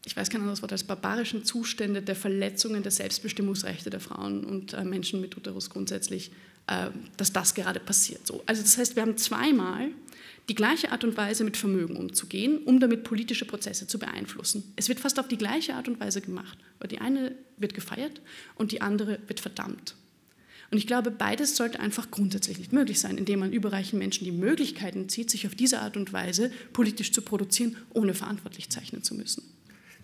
ich 0.09 0.17
weiß 0.17 0.31
kein 0.31 0.41
anderes 0.41 0.63
Wort 0.63 0.73
als 0.73 0.85
barbarischen 0.85 1.45
Zustände 1.45 2.01
der 2.01 2.17
Verletzungen 2.17 2.83
der 2.83 2.91
Selbstbestimmungsrechte 2.93 3.91
der 3.91 4.01
Frauen 4.01 4.43
und 4.45 4.73
äh, 4.73 4.83
Menschen 4.83 5.21
mit 5.21 5.37
Uterus 5.37 5.69
grundsätzlich, 5.69 6.31
äh, 6.67 6.89
dass 7.19 7.31
das 7.31 7.55
gerade 7.55 7.79
passiert. 7.79 8.27
So. 8.27 8.43
Also 8.47 8.63
das 8.63 8.79
heißt, 8.79 8.97
wir 8.97 9.03
haben 9.03 9.19
zweimal 9.19 9.91
die 10.49 10.55
gleiche 10.55 10.93
Art 10.93 11.05
und 11.05 11.17
Weise 11.17 11.45
mit 11.45 11.57
Vermögen 11.57 11.97
umzugehen, 11.97 12.59
um 12.65 12.81
damit 12.81 13.05
politische 13.05 13.45
Prozesse 13.45 13.87
zu 13.87 13.99
beeinflussen. 13.99 14.73
Es 14.77 14.89
wird 14.89 15.01
fast 15.01 15.21
auf 15.21 15.29
die 15.29 15.37
gleiche 15.37 15.75
Art 15.75 15.89
und 15.89 16.01
Weise 16.01 16.21
gemacht, 16.21 16.59
aber 16.79 16.89
die 16.89 17.01
eine 17.01 17.35
wird 17.59 17.75
gefeiert 17.75 18.21
und 18.55 18.73
die 18.73 18.81
andere 18.81 19.19
wird 19.27 19.41
verdammt. 19.41 19.95
Und 20.71 20.79
ich 20.79 20.87
glaube, 20.87 21.11
beides 21.11 21.57
sollte 21.57 21.81
einfach 21.81 22.11
grundsätzlich 22.11 22.59
nicht 22.59 22.73
möglich 22.73 23.01
sein, 23.01 23.17
indem 23.17 23.41
man 23.41 23.53
überreichen 23.53 23.99
Menschen 23.99 24.25
die 24.25 24.33
Möglichkeiten 24.33 25.09
zieht, 25.09 25.31
sich 25.31 25.47
auf 25.47 25.55
diese 25.55 25.81
Art 25.81 25.97
und 25.97 26.13
Weise 26.13 26.51
politisch 26.73 27.13
zu 27.13 27.23
produzieren, 27.23 27.77
ohne 27.95 28.13
verantwortlich 28.13 28.69
zeichnen 28.69 29.03
zu 29.03 29.15
müssen. 29.15 29.43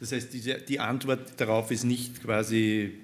Das 0.01 0.13
heißt, 0.13 0.31
die 0.33 0.81
Antwort 0.81 1.39
darauf 1.39 1.71
ist 1.71 1.85
nicht 1.85 2.23
quasi 2.23 2.95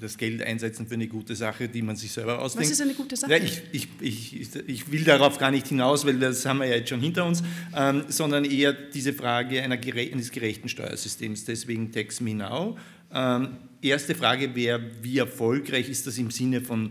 das 0.00 0.18
Geld 0.18 0.42
einsetzen 0.42 0.86
für 0.86 0.94
eine 0.94 1.08
gute 1.08 1.34
Sache, 1.34 1.68
die 1.68 1.82
man 1.82 1.96
sich 1.96 2.12
selber 2.12 2.40
ausdenkt. 2.40 2.66
Was 2.66 2.72
ist 2.72 2.80
eine 2.80 2.94
gute 2.94 3.16
Sache? 3.16 3.30
Ja, 3.30 3.38
ich, 3.38 3.62
ich, 3.72 3.88
ich, 4.00 4.56
ich, 4.66 4.92
will 4.92 5.04
darauf 5.04 5.38
gar 5.38 5.50
nicht 5.50 5.68
hinaus, 5.68 6.04
weil 6.06 6.18
das 6.18 6.44
haben 6.46 6.58
wir 6.58 6.66
ja 6.66 6.76
jetzt 6.76 6.88
schon 6.90 7.00
hinter 7.00 7.24
uns, 7.24 7.42
ähm, 7.74 8.04
sondern 8.08 8.44
eher 8.44 8.72
diese 8.72 9.12
Frage 9.12 9.62
gere 9.78 10.12
eines 10.12 10.30
gerechten 10.30 10.68
Steuersystems. 10.68 11.44
Deswegen 11.44 11.92
Tax 11.92 12.20
Me 12.20 12.34
Now. 12.34 12.76
Ähm, 13.12 13.56
erste 13.80 14.14
Frage 14.14 14.54
wäre, 14.54 14.82
wie 15.02 15.18
erfolgreich 15.18 15.88
ist 15.88 16.06
das 16.06 16.18
im 16.18 16.30
Sinne 16.30 16.60
von 16.60 16.90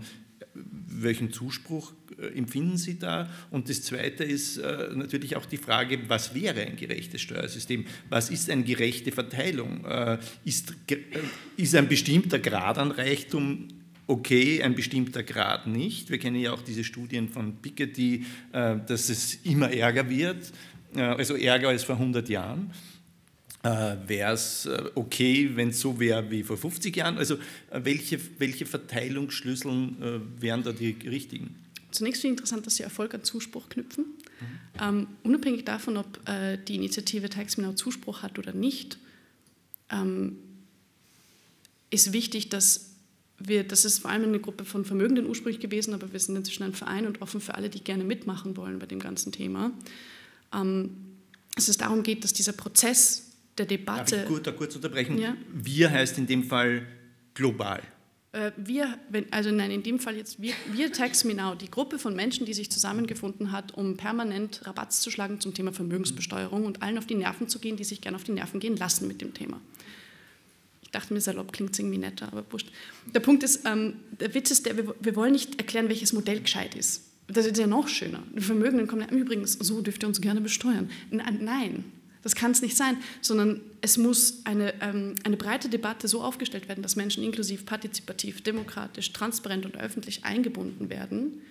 welchen 0.56 1.32
Zuspruch 1.32 1.94
äh, 2.20 2.38
empfinden 2.38 2.78
Sie 2.78 3.00
da? 3.00 3.30
Und 3.52 3.70
das 3.70 3.82
Zweite 3.82 4.24
ist 4.24 4.58
äh, 4.58 4.90
natürlich 4.94 5.36
auch 5.36 5.46
die 5.46 5.58
Frage, 5.58 6.00
was 6.08 6.36
wäre 6.36 6.62
ein 6.62 6.76
gerechtes 6.76 7.22
Steuersystem? 7.22 7.86
Was 8.10 8.30
ist 8.30 8.50
eine 8.50 8.64
gerechte 8.64 9.12
Verteilung? 9.12 9.86
Äh, 9.86 10.20
ist, 10.46 10.74
ist 11.58 11.76
ein 11.76 11.88
bestimmter 11.88 12.40
Grad 12.40 12.78
an 12.78 12.92
Reichtum 12.92 13.68
okay, 14.06 14.62
ein 14.62 14.76
bestimmter 14.76 15.24
Grad 15.24 15.68
nicht? 15.68 16.10
Wir 16.10 16.20
kennen 16.20 16.36
ja 16.36 16.52
auch 16.54 16.62
diese 16.62 16.84
Studien 16.84 17.30
von 17.30 17.56
Piketty, 17.56 18.26
dass 18.52 19.08
es 19.08 19.36
immer 19.46 19.72
ärger 19.72 20.10
wird, 20.10 20.52
also 20.94 21.36
ärger 21.36 21.70
als 21.70 21.86
vor 21.86 21.96
100 21.96 22.28
Jahren 22.28 22.70
äh, 23.64 23.96
wäre 24.08 24.34
es 24.34 24.66
äh, 24.66 24.92
okay, 24.96 25.52
wenn 25.56 25.70
es 25.70 25.80
so 25.80 26.00
wäre 26.00 26.30
wie 26.30 26.44
vor 26.44 26.58
50 26.58 26.96
Jahren? 26.96 27.18
Also 27.18 27.36
äh, 27.36 27.82
welche, 27.84 28.20
welche 28.38 28.66
Verteilungsschlüsseln 28.66 30.02
äh, 30.02 30.42
wären 30.42 30.64
da 30.64 30.74
die 30.74 30.92
richtigen? 31.08 31.56
Zunächst 31.92 32.22
finde 32.22 32.34
ich 32.34 32.40
interessant, 32.40 32.66
dass 32.66 32.76
Sie 32.76 32.84
Erfolg 32.84 33.14
an 33.14 33.24
Zuspruch 33.24 33.70
knüpfen. 33.70 34.06
Mhm. 34.06 34.82
Ähm, 34.82 35.08
unabhängig 35.24 35.64
davon, 35.64 35.98
ob 35.98 36.28
äh, 36.28 36.58
die 36.58 36.76
Initiative 36.76 37.30
Taxminau 37.30 37.74
Zuspruch 37.74 38.22
hat 38.22 38.38
oder 38.38 38.52
nicht, 38.52 38.98
ähm, 39.90 40.38
ist 41.90 42.12
wichtig, 42.12 42.50
dass 42.50 42.90
wir, 43.38 43.64
das 43.64 43.86
ist 43.86 44.00
vor 44.00 44.12
allem 44.12 44.24
eine 44.24 44.40
Gruppe 44.40 44.66
von 44.66 44.86
Vermögenden 44.86 45.26
ursprünglich 45.28 45.62
gewesen, 45.62 45.94
aber 45.94 46.12
wir 46.12 46.20
sind 46.20 46.36
inzwischen 46.36 46.64
ein 46.64 46.74
Verein 46.74 47.06
und 47.06 47.22
offen 47.22 47.40
für 47.42 47.56
alle, 47.56 47.70
die 47.70 47.84
gerne 47.84 48.04
mitmachen 48.04 48.58
wollen 48.58 48.80
bei 48.80 48.86
dem 48.88 49.00
ganzen 49.00 49.32
Thema. 49.32 49.72
Ähm, 50.54 50.92
dass 51.56 51.68
es 51.68 51.78
darum 51.78 52.04
geht, 52.04 52.24
dass 52.24 52.34
dieser 52.34 52.54
Prozess 52.54 53.33
der 53.58 53.66
Debatte. 53.66 54.16
Darf 54.18 54.30
ich 54.30 54.44
kurz, 54.44 54.58
kurz 54.58 54.76
unterbrechen? 54.76 55.18
Ja? 55.18 55.36
Wir 55.54 55.92
heißt 55.92 56.18
in 56.18 56.28
dem 56.28 56.44
Fall 56.44 56.88
global. 57.34 57.82
Äh, 58.34 58.52
wir, 58.58 58.98
also 59.30 59.52
nein, 59.52 59.70
in 59.70 59.84
dem 59.84 60.00
Fall 60.00 60.18
jetzt 60.18 60.42
wir, 60.42 60.54
wir 60.72 60.92
Tax 60.92 61.24
Me 61.24 61.36
Now, 61.36 61.54
die 61.54 61.70
Gruppe 61.70 62.00
von 62.00 62.16
Menschen, 62.16 62.46
die 62.46 62.54
sich 62.54 62.72
zusammengefunden 62.72 63.52
hat, 63.52 63.76
um 63.76 63.96
permanent 63.96 64.66
Rabatz 64.66 65.02
zu 65.02 65.12
schlagen 65.12 65.40
zum 65.40 65.54
Thema 65.54 65.72
Vermögensbesteuerung 65.72 66.66
und 66.66 66.82
allen 66.82 66.98
auf 66.98 67.06
die 67.06 67.16
Nerven 67.16 67.48
zu 67.48 67.60
gehen, 67.60 67.78
die 67.78 67.84
sich 67.84 68.02
gerne 68.02 68.16
auf 68.16 68.24
die 68.24 68.32
Nerven 68.32 68.60
gehen 68.60 68.76
lassen 68.76 69.08
mit 69.08 69.22
dem 69.22 69.36
Thema. 69.36 69.62
Ich 70.82 70.90
dachte 70.90 71.14
mir, 71.14 71.22
salopp 71.22 71.54
klingt 71.54 71.74
es 71.74 71.80
irgendwie 71.80 72.00
netter, 72.00 72.28
aber 72.32 72.44
wurscht. 72.52 72.72
Der 73.14 73.20
Punkt 73.20 73.44
ist, 73.44 73.66
ähm, 73.66 73.96
der 74.20 74.34
Witz 74.34 74.50
ist, 74.50 74.66
der, 74.66 74.78
wir, 74.78 74.96
wir 75.00 75.16
wollen 75.16 75.34
nicht 75.34 75.60
erklären, 75.60 75.90
welches 75.90 76.14
Modell 76.14 76.42
gescheit 76.42 76.74
ist. 76.76 77.04
Das 77.28 77.46
ist 77.46 77.58
ja 77.58 77.68
noch 77.68 77.88
schöner. 77.88 78.22
Die 78.36 78.42
Vermögenden 78.42 78.88
kommen 78.88 79.02
ja 79.02 79.16
übrigens, 79.16 79.54
so 79.54 79.82
dürft 79.82 80.04
ihr 80.04 80.08
uns 80.08 80.22
gerne 80.22 80.42
besteuern. 80.42 80.90
Nein, 81.10 81.86
das 82.24 82.36
kann 82.36 82.52
es 82.52 82.62
nicht 82.62 82.78
sein, 82.78 82.98
sondern 83.22 83.62
es 83.82 83.98
muss 83.98 84.46
eine, 84.46 84.82
ähm, 84.82 85.16
eine 85.24 85.38
breite 85.38 85.70
Debatte 85.70 86.08
so 86.08 86.22
aufgestellt 86.22 86.70
werden, 86.70 86.82
dass 86.82 86.96
Menschen 86.96 87.24
inklusiv, 87.24 87.66
partizipativ, 87.66 88.42
demokratisch, 88.42 89.12
transparent 89.12 89.66
und 89.66 89.78
öffentlich 89.78 90.24
eingebunden 90.24 90.90
werden. 90.90 91.42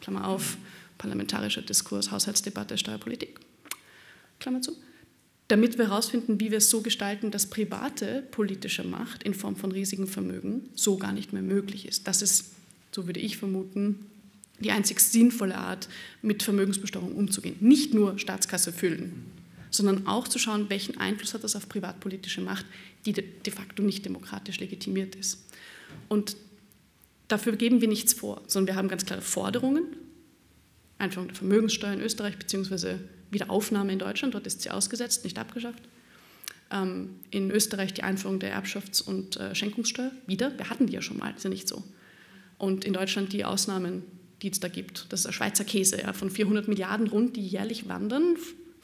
Klammer 0.00 0.26
auf, 0.26 0.56
parlamentarischer 0.98 1.62
Diskurs, 1.62 2.10
Haushaltsdebatte, 2.10 2.76
Steuerpolitik. 2.76 3.38
Klammer 4.40 4.62
zu. 4.62 4.76
Damit 5.48 5.78
wir 5.78 5.88
herausfinden, 5.88 6.40
wie 6.40 6.50
wir 6.50 6.58
es 6.58 6.70
so 6.70 6.80
gestalten, 6.80 7.30
dass 7.30 7.46
private 7.46 8.22
politische 8.30 8.84
Macht 8.84 9.22
in 9.22 9.34
Form 9.34 9.56
von 9.56 9.72
riesigen 9.72 10.06
Vermögen 10.06 10.68
so 10.74 10.96
gar 10.96 11.12
nicht 11.12 11.32
mehr 11.32 11.42
möglich 11.42 11.86
ist. 11.86 12.06
Das 12.06 12.22
ist, 12.22 12.52
so 12.92 13.06
würde 13.06 13.20
ich 13.20 13.36
vermuten, 13.36 14.06
die 14.60 14.70
einzig 14.70 15.00
sinnvolle 15.00 15.56
Art, 15.56 15.88
mit 16.22 16.42
Vermögensbesteuerung 16.42 17.14
umzugehen. 17.14 17.56
Nicht 17.60 17.94
nur 17.94 18.18
Staatskasse 18.18 18.72
füllen, 18.72 19.29
sondern 19.70 20.06
auch 20.06 20.28
zu 20.28 20.38
schauen, 20.38 20.68
welchen 20.68 20.98
Einfluss 20.98 21.34
hat 21.34 21.44
das 21.44 21.56
auf 21.56 21.68
privatpolitische 21.68 22.40
Macht, 22.40 22.66
die 23.06 23.12
de 23.12 23.52
facto 23.52 23.82
nicht 23.82 24.04
demokratisch 24.04 24.60
legitimiert 24.60 25.14
ist. 25.14 25.46
Und 26.08 26.36
dafür 27.28 27.56
geben 27.56 27.80
wir 27.80 27.88
nichts 27.88 28.12
vor, 28.12 28.42
sondern 28.46 28.74
wir 28.74 28.78
haben 28.78 28.88
ganz 28.88 29.06
klare 29.06 29.22
Forderungen. 29.22 29.84
Einführung 30.98 31.28
der 31.28 31.36
Vermögenssteuer 31.36 31.94
in 31.94 32.00
Österreich 32.00 32.36
bzw. 32.36 32.96
Wiederaufnahme 33.30 33.92
in 33.92 33.98
Deutschland, 33.98 34.34
dort 34.34 34.46
ist 34.46 34.62
sie 34.62 34.70
ausgesetzt, 34.70 35.24
nicht 35.24 35.38
abgeschafft. 35.38 35.82
Ähm, 36.70 37.16
in 37.30 37.50
Österreich 37.50 37.94
die 37.94 38.02
Einführung 38.02 38.38
der 38.38 38.60
Erbschafts- 38.60 39.02
und 39.02 39.36
äh, 39.36 39.54
Schenkungssteuer 39.54 40.10
wieder. 40.26 40.56
Wir 40.58 40.68
hatten 40.68 40.86
die 40.86 40.92
ja 40.92 41.02
schon 41.02 41.16
mal, 41.16 41.32
ist 41.34 41.44
ja 41.44 41.50
nicht 41.50 41.68
so. 41.68 41.82
Und 42.58 42.84
in 42.84 42.92
Deutschland 42.92 43.32
die 43.32 43.44
Ausnahmen, 43.44 44.02
die 44.42 44.50
es 44.50 44.60
da 44.60 44.68
gibt. 44.68 45.06
Das 45.10 45.20
ist 45.20 45.26
der 45.26 45.32
Schweizer 45.32 45.64
Käse 45.64 46.00
ja, 46.00 46.12
von 46.12 46.30
400 46.30 46.68
Milliarden 46.68 47.06
rund, 47.06 47.36
die 47.36 47.46
jährlich 47.46 47.88
wandern 47.88 48.36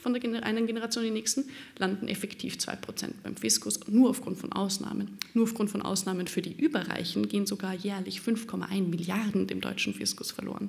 von 0.06 0.14
der 0.14 0.44
einen 0.44 0.68
Generation 0.68 1.04
in 1.04 1.12
die 1.12 1.18
nächsten, 1.18 1.46
landen 1.78 2.06
effektiv 2.06 2.54
2% 2.54 3.08
beim 3.24 3.36
Fiskus, 3.36 3.80
nur 3.88 4.10
aufgrund 4.10 4.38
von 4.38 4.52
Ausnahmen. 4.52 5.18
Nur 5.34 5.44
aufgrund 5.44 5.68
von 5.68 5.82
Ausnahmen 5.82 6.28
für 6.28 6.42
die 6.42 6.52
Überreichen 6.52 7.28
gehen 7.28 7.44
sogar 7.44 7.74
jährlich 7.74 8.20
5,1 8.20 8.86
Milliarden 8.86 9.48
dem 9.48 9.60
deutschen 9.60 9.94
Fiskus 9.94 10.30
verloren. 10.30 10.68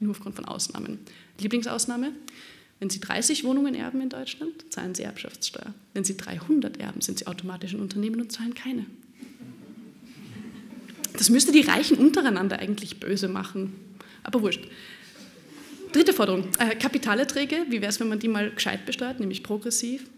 Nur 0.00 0.10
aufgrund 0.10 0.34
von 0.34 0.44
Ausnahmen. 0.44 0.98
Lieblingsausnahme? 1.38 2.10
Wenn 2.80 2.90
Sie 2.90 2.98
30 2.98 3.44
Wohnungen 3.44 3.76
erben 3.76 4.00
in 4.00 4.08
Deutschland, 4.08 4.64
zahlen 4.70 4.96
Sie 4.96 5.04
Erbschaftssteuer. 5.04 5.72
Wenn 5.92 6.02
Sie 6.02 6.16
300 6.16 6.76
erben, 6.78 7.00
sind 7.00 7.20
Sie 7.20 7.28
automatisch 7.28 7.74
ein 7.74 7.80
Unternehmen 7.80 8.20
und 8.20 8.32
zahlen 8.32 8.54
keine. 8.54 8.86
Das 11.12 11.30
müsste 11.30 11.52
die 11.52 11.60
Reichen 11.60 11.96
untereinander 11.96 12.58
eigentlich 12.58 12.98
böse 12.98 13.28
machen. 13.28 13.72
Aber 14.24 14.42
wurscht. 14.42 14.66
Dritte 15.94 16.12
Forderung, 16.12 16.48
äh, 16.58 16.74
Kapitalerträge, 16.74 17.66
wie 17.68 17.80
wäre 17.80 17.88
es, 17.88 18.00
wenn 18.00 18.08
man 18.08 18.18
die 18.18 18.26
mal 18.26 18.50
gescheit 18.50 18.84
besteuert, 18.84 19.20
nämlich 19.20 19.44
progressiv 19.44 20.10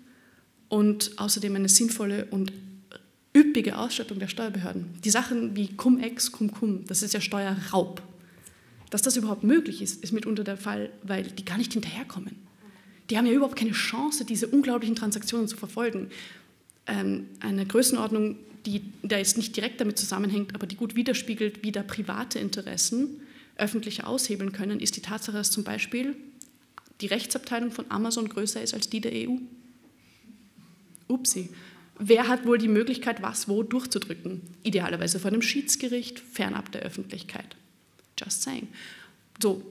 und 0.70 1.10
außerdem 1.18 1.54
eine 1.54 1.68
sinnvolle 1.68 2.24
und 2.30 2.50
üppige 3.36 3.76
Ausstattung 3.76 4.18
der 4.18 4.28
Steuerbehörden. 4.28 4.86
Die 5.04 5.10
Sachen 5.10 5.54
wie 5.54 5.68
Cum-Ex, 5.68 6.32
Cum-Cum, 6.32 6.86
das 6.86 7.02
ist 7.02 7.12
ja 7.12 7.20
Steuerraub. 7.20 8.00
Dass 8.88 9.02
das 9.02 9.18
überhaupt 9.18 9.44
möglich 9.44 9.82
ist, 9.82 10.02
ist 10.02 10.14
mitunter 10.14 10.44
der 10.44 10.56
Fall, 10.56 10.88
weil 11.02 11.24
die 11.24 11.44
gar 11.44 11.58
nicht 11.58 11.74
hinterherkommen. 11.74 12.36
Die 13.10 13.18
haben 13.18 13.26
ja 13.26 13.34
überhaupt 13.34 13.56
keine 13.56 13.72
Chance, 13.72 14.24
diese 14.24 14.46
unglaublichen 14.46 14.96
Transaktionen 14.96 15.46
zu 15.46 15.58
verfolgen. 15.58 16.08
Ähm, 16.86 17.26
eine 17.40 17.66
Größenordnung, 17.66 18.36
die 18.64 18.80
da 19.02 19.18
jetzt 19.18 19.36
nicht 19.36 19.54
direkt 19.54 19.78
damit 19.82 19.98
zusammenhängt, 19.98 20.54
aber 20.54 20.66
die 20.66 20.76
gut 20.76 20.96
widerspiegelt, 20.96 21.62
wie 21.62 21.70
da 21.70 21.82
private 21.82 22.38
Interessen 22.38 23.20
öffentliche 23.56 24.06
aushebeln 24.06 24.52
können, 24.52 24.80
ist 24.80 24.96
die 24.96 25.02
Tatsache, 25.02 25.36
dass 25.36 25.50
zum 25.50 25.64
Beispiel 25.64 26.16
die 27.00 27.06
Rechtsabteilung 27.06 27.70
von 27.70 27.90
Amazon 27.90 28.28
größer 28.28 28.62
ist 28.62 28.74
als 28.74 28.88
die 28.88 29.00
der 29.00 29.12
EU. 29.12 29.36
Upsi. 31.08 31.50
Wer 31.98 32.28
hat 32.28 32.46
wohl 32.46 32.58
die 32.58 32.68
Möglichkeit, 32.68 33.22
was 33.22 33.48
wo 33.48 33.62
durchzudrücken? 33.62 34.42
Idealerweise 34.62 35.18
vor 35.18 35.30
einem 35.30 35.42
Schiedsgericht, 35.42 36.18
fernab 36.18 36.72
der 36.72 36.82
Öffentlichkeit. 36.82 37.56
Just 38.18 38.42
saying. 38.42 38.68
So, 39.40 39.62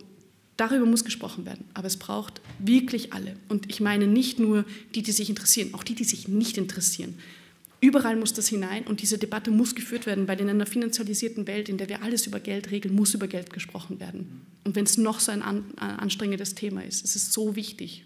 darüber 0.58 0.86
muss 0.86 1.04
gesprochen 1.04 1.46
werden, 1.46 1.66
aber 1.74 1.88
es 1.88 1.98
braucht 1.98 2.42
wirklich 2.60 3.14
alle. 3.14 3.36
Und 3.48 3.70
ich 3.70 3.80
meine 3.80 4.08
nicht 4.08 4.40
nur 4.40 4.66
die, 4.96 5.04
die 5.04 5.12
sich 5.12 5.30
interessieren, 5.30 5.74
auch 5.74 5.84
die, 5.84 5.96
die 5.96 6.04
sich 6.04 6.28
nicht 6.28 6.58
interessieren. 6.58 7.18
Überall 7.82 8.16
muss 8.16 8.34
das 8.34 8.48
hinein 8.48 8.84
und 8.86 9.02
diese 9.02 9.18
Debatte 9.18 9.52
muss 9.52 9.76
geführt 9.76 10.06
werden, 10.06 10.28
weil 10.28 10.40
in 10.40 10.50
einer 10.50 10.66
finanzialisierten 10.66 11.48
Welt, 11.48 11.70
in 11.70 11.78
der 11.78 11.90
wir 11.90 12.04
alles 12.04 12.26
über 12.26 12.40
Geld 12.40 12.72
regeln, 12.72 12.96
muss 12.96 13.14
über 13.14 13.28
Geld 13.28 13.52
gesprochen 13.52 14.00
werden. 14.00 14.42
Und 14.64 14.76
wenn 14.76 14.86
es 14.86 14.98
noch 14.98 15.20
so 15.20 15.32
ein 15.32 15.42
anstrengendes 15.42 16.56
Thema 16.56 16.84
ist, 16.84 17.04
es 17.04 17.16
ist 17.16 17.34
so 17.34 17.56
wichtig. 17.56 18.06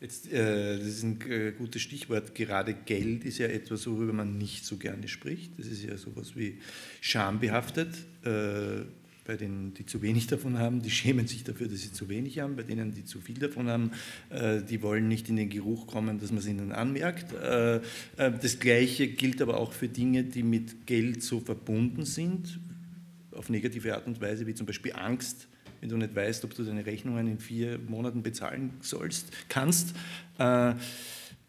Jetzt, 0.00 0.32
äh, 0.32 0.78
das 0.78 0.86
ist 0.86 1.02
ein 1.02 1.20
äh, 1.28 1.52
gutes 1.52 1.82
Stichwort. 1.82 2.34
Gerade 2.34 2.72
Geld 2.72 3.24
ist 3.24 3.36
ja 3.36 3.48
etwas, 3.48 3.86
worüber 3.86 4.14
man 4.14 4.38
nicht 4.38 4.64
so 4.64 4.76
gerne 4.76 5.08
spricht. 5.08 5.58
Das 5.58 5.66
ist 5.66 5.84
ja 5.84 5.96
sowas 5.98 6.36
wie 6.36 6.58
schambehaftet. 7.02 7.94
Äh, 8.24 8.84
bei 9.30 9.36
denen, 9.36 9.72
die 9.74 9.86
zu 9.86 10.02
wenig 10.02 10.26
davon 10.26 10.58
haben, 10.58 10.82
die 10.82 10.90
schämen 10.90 11.28
sich 11.28 11.44
dafür, 11.44 11.68
dass 11.68 11.78
sie 11.82 11.92
zu 11.92 12.08
wenig 12.08 12.40
haben. 12.40 12.56
Bei 12.56 12.64
denen, 12.64 12.90
die 12.90 13.04
zu 13.04 13.20
viel 13.20 13.38
davon 13.38 13.68
haben, 13.68 13.92
äh, 14.28 14.60
die 14.60 14.82
wollen 14.82 15.06
nicht 15.06 15.28
in 15.28 15.36
den 15.36 15.48
Geruch 15.48 15.86
kommen, 15.86 16.18
dass 16.18 16.32
man 16.32 16.40
es 16.40 16.48
ihnen 16.48 16.72
anmerkt. 16.72 17.32
Äh, 17.32 17.76
äh, 17.76 17.80
das 18.16 18.58
Gleiche 18.58 19.06
gilt 19.06 19.40
aber 19.40 19.60
auch 19.60 19.72
für 19.72 19.86
Dinge, 19.86 20.24
die 20.24 20.42
mit 20.42 20.84
Geld 20.84 21.22
so 21.22 21.38
verbunden 21.38 22.04
sind, 22.04 22.58
auf 23.30 23.50
negative 23.50 23.94
Art 23.94 24.08
und 24.08 24.20
Weise, 24.20 24.48
wie 24.48 24.54
zum 24.54 24.66
Beispiel 24.66 24.94
Angst, 24.94 25.46
wenn 25.80 25.88
du 25.88 25.96
nicht 25.96 26.12
weißt, 26.12 26.44
ob 26.44 26.52
du 26.56 26.64
deine 26.64 26.84
Rechnungen 26.84 27.28
in 27.28 27.38
vier 27.38 27.78
Monaten 27.78 28.24
bezahlen 28.24 28.72
sollst, 28.80 29.28
kannst. 29.48 29.94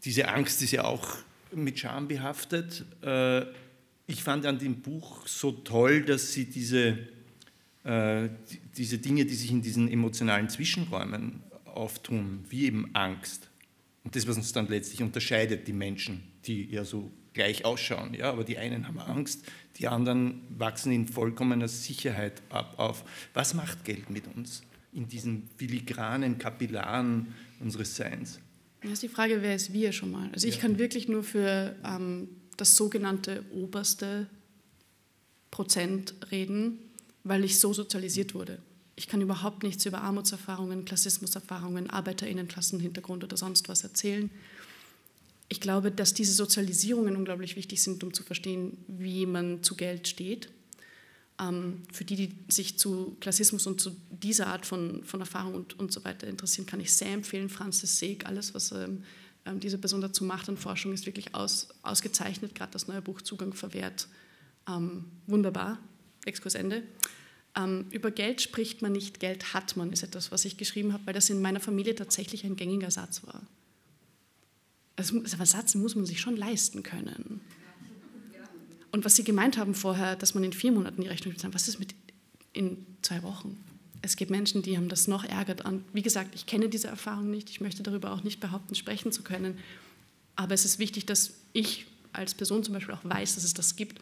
Diese 0.05 0.27
Angst 0.27 0.61
ist 0.61 0.71
ja 0.71 0.83
auch 0.83 1.17
mit 1.51 1.79
Scham 1.79 2.07
behaftet. 2.07 2.85
Ich 4.07 4.23
fand 4.23 4.45
an 4.45 4.59
dem 4.59 4.81
Buch 4.81 5.27
so 5.27 5.51
toll, 5.51 6.03
dass 6.03 6.31
sie 6.31 6.45
diese 6.45 6.99
äh, 7.83 8.29
diese 8.77 8.97
Dinge, 8.97 9.25
die 9.25 9.33
sich 9.33 9.51
in 9.51 9.61
diesen 9.61 9.91
emotionalen 9.91 10.49
Zwischenräumen 10.49 11.41
auftun, 11.65 12.45
wie 12.49 12.65
eben 12.65 12.93
Angst. 12.93 13.49
Und 14.03 14.15
das, 14.15 14.27
was 14.27 14.37
uns 14.37 14.51
dann 14.53 14.67
letztlich 14.67 15.01
unterscheidet, 15.01 15.67
die 15.67 15.73
Menschen, 15.73 16.23
die 16.45 16.65
ja 16.65 16.83
so 16.83 17.11
gleich 17.33 17.65
ausschauen. 17.65 18.13
Ja? 18.13 18.31
Aber 18.31 18.43
die 18.43 18.57
einen 18.57 18.87
haben 18.87 18.99
Angst, 18.99 19.45
die 19.77 19.87
anderen 19.87 20.41
wachsen 20.57 20.91
in 20.91 21.07
vollkommener 21.07 21.67
Sicherheit 21.67 22.41
ab 22.49 22.75
auf. 22.77 23.03
Was 23.33 23.53
macht 23.53 23.85
Geld 23.85 24.09
mit 24.09 24.25
uns 24.35 24.63
in 24.93 25.07
diesen 25.07 25.49
filigranen 25.57 26.37
Kapillaren 26.37 27.33
unseres 27.59 27.95
Seins? 27.95 28.39
Das 28.81 28.93
ist 28.93 29.03
die 29.03 29.09
Frage, 29.09 29.41
wer 29.41 29.55
ist 29.55 29.73
wir 29.73 29.91
schon 29.91 30.11
mal? 30.11 30.29
Also 30.33 30.47
ich 30.47 30.55
ja. 30.55 30.61
kann 30.61 30.79
wirklich 30.79 31.07
nur 31.07 31.23
für 31.23 31.75
ähm, 31.85 32.29
das 32.57 32.75
sogenannte 32.75 33.45
oberste 33.53 34.27
Prozent 35.51 36.15
reden, 36.31 36.79
weil 37.23 37.43
ich 37.43 37.59
so 37.59 37.73
sozialisiert 37.73 38.33
wurde. 38.33 38.59
Ich 38.95 39.07
kann 39.07 39.21
überhaupt 39.21 39.63
nichts 39.63 39.85
über 39.85 40.01
Armutserfahrungen, 40.01 40.85
Klassismuserfahrungen, 40.85 41.89
Arbeiterinnenklassenhintergrund 41.89 43.23
oder 43.23 43.37
sonst 43.37 43.69
was 43.69 43.83
erzählen. 43.83 44.29
Ich 45.49 45.59
glaube, 45.59 45.91
dass 45.91 46.13
diese 46.13 46.33
Sozialisierungen 46.33 47.15
unglaublich 47.15 47.55
wichtig 47.55 47.81
sind, 47.81 48.03
um 48.03 48.13
zu 48.13 48.23
verstehen, 48.23 48.77
wie 48.87 49.25
man 49.25 49.63
zu 49.63 49.75
Geld 49.75 50.07
steht. 50.07 50.49
Ähm, 51.39 51.81
für 51.91 52.05
die, 52.05 52.15
die 52.15 52.37
sich 52.47 52.77
zu 52.77 53.17
Klassismus 53.19 53.65
und 53.67 53.81
zu 53.81 53.95
dieser 54.09 54.47
Art 54.47 54.65
von, 54.65 55.03
von 55.03 55.19
Erfahrung 55.19 55.55
und, 55.55 55.79
und 55.79 55.91
so 55.91 56.03
weiter 56.03 56.27
interessieren, 56.27 56.67
kann 56.67 56.79
ich 56.79 56.93
sehr 56.93 57.11
empfehlen, 57.11 57.49
Francis 57.49 57.99
Seeg, 57.99 58.25
alles, 58.25 58.53
was 58.53 58.71
ähm, 58.71 59.03
ähm, 59.45 59.59
diese 59.59 59.77
Person 59.77 60.01
dazu 60.01 60.23
macht 60.23 60.47
an 60.47 60.57
Forschung, 60.57 60.93
ist 60.93 61.05
wirklich 61.05 61.33
aus, 61.33 61.69
ausgezeichnet. 61.81 62.55
Gerade 62.55 62.71
das 62.71 62.87
neue 62.87 63.01
Buch 63.01 63.21
Zugang 63.21 63.53
verwehrt. 63.53 64.07
Wunderbar. 65.25 65.79
Exkurs 66.25 66.55
Ende. 66.55 66.83
Ähm, 67.55 67.87
über 67.91 68.11
Geld 68.11 68.41
spricht 68.41 68.81
man 68.81 68.93
nicht, 68.93 69.19
Geld 69.19 69.53
hat 69.53 69.75
man, 69.75 69.91
ist 69.91 70.03
etwas, 70.03 70.31
was 70.31 70.45
ich 70.45 70.57
geschrieben 70.57 70.93
habe, 70.93 71.05
weil 71.05 71.13
das 71.13 71.29
in 71.29 71.41
meiner 71.41 71.59
Familie 71.59 71.95
tatsächlich 71.95 72.45
ein 72.45 72.55
gängiger 72.55 72.91
Satz 72.91 73.25
war. 73.25 73.41
Also, 74.95 75.21
aber 75.33 75.45
Satz 75.45 75.75
muss 75.75 75.95
man 75.95 76.05
sich 76.05 76.21
schon 76.21 76.37
leisten 76.37 76.83
können. 76.83 77.41
Und 78.91 79.05
was 79.05 79.15
Sie 79.15 79.23
gemeint 79.23 79.57
haben 79.57 79.73
vorher, 79.73 80.15
dass 80.15 80.33
man 80.33 80.43
in 80.43 80.53
vier 80.53 80.71
Monaten 80.71 81.01
die 81.01 81.07
Rechnung 81.07 81.33
bezahlt, 81.33 81.53
was 81.53 81.67
ist 81.67 81.79
mit 81.79 81.95
in 82.53 82.85
zwei 83.01 83.23
Wochen? 83.23 83.57
Es 84.01 84.15
gibt 84.15 84.31
Menschen, 84.31 84.61
die 84.61 84.77
haben 84.77 84.89
das 84.89 85.07
noch 85.07 85.23
ärgert 85.23 85.65
an. 85.65 85.85
Wie 85.93 86.01
gesagt, 86.01 86.35
ich 86.35 86.45
kenne 86.45 86.69
diese 86.69 86.87
Erfahrung 86.87 87.29
nicht, 87.29 87.49
ich 87.49 87.61
möchte 87.61 87.83
darüber 87.83 88.11
auch 88.11 88.23
nicht 88.23 88.39
behaupten, 88.39 88.75
sprechen 88.75 89.11
zu 89.11 89.21
können. 89.21 89.57
Aber 90.35 90.53
es 90.53 90.65
ist 90.65 90.79
wichtig, 90.79 91.05
dass 91.05 91.33
ich 91.53 91.85
als 92.13 92.33
Person 92.33 92.63
zum 92.63 92.73
Beispiel 92.73 92.95
auch 92.95 93.05
weiß, 93.05 93.35
dass 93.35 93.43
es 93.43 93.53
das 93.53 93.75
gibt 93.75 94.01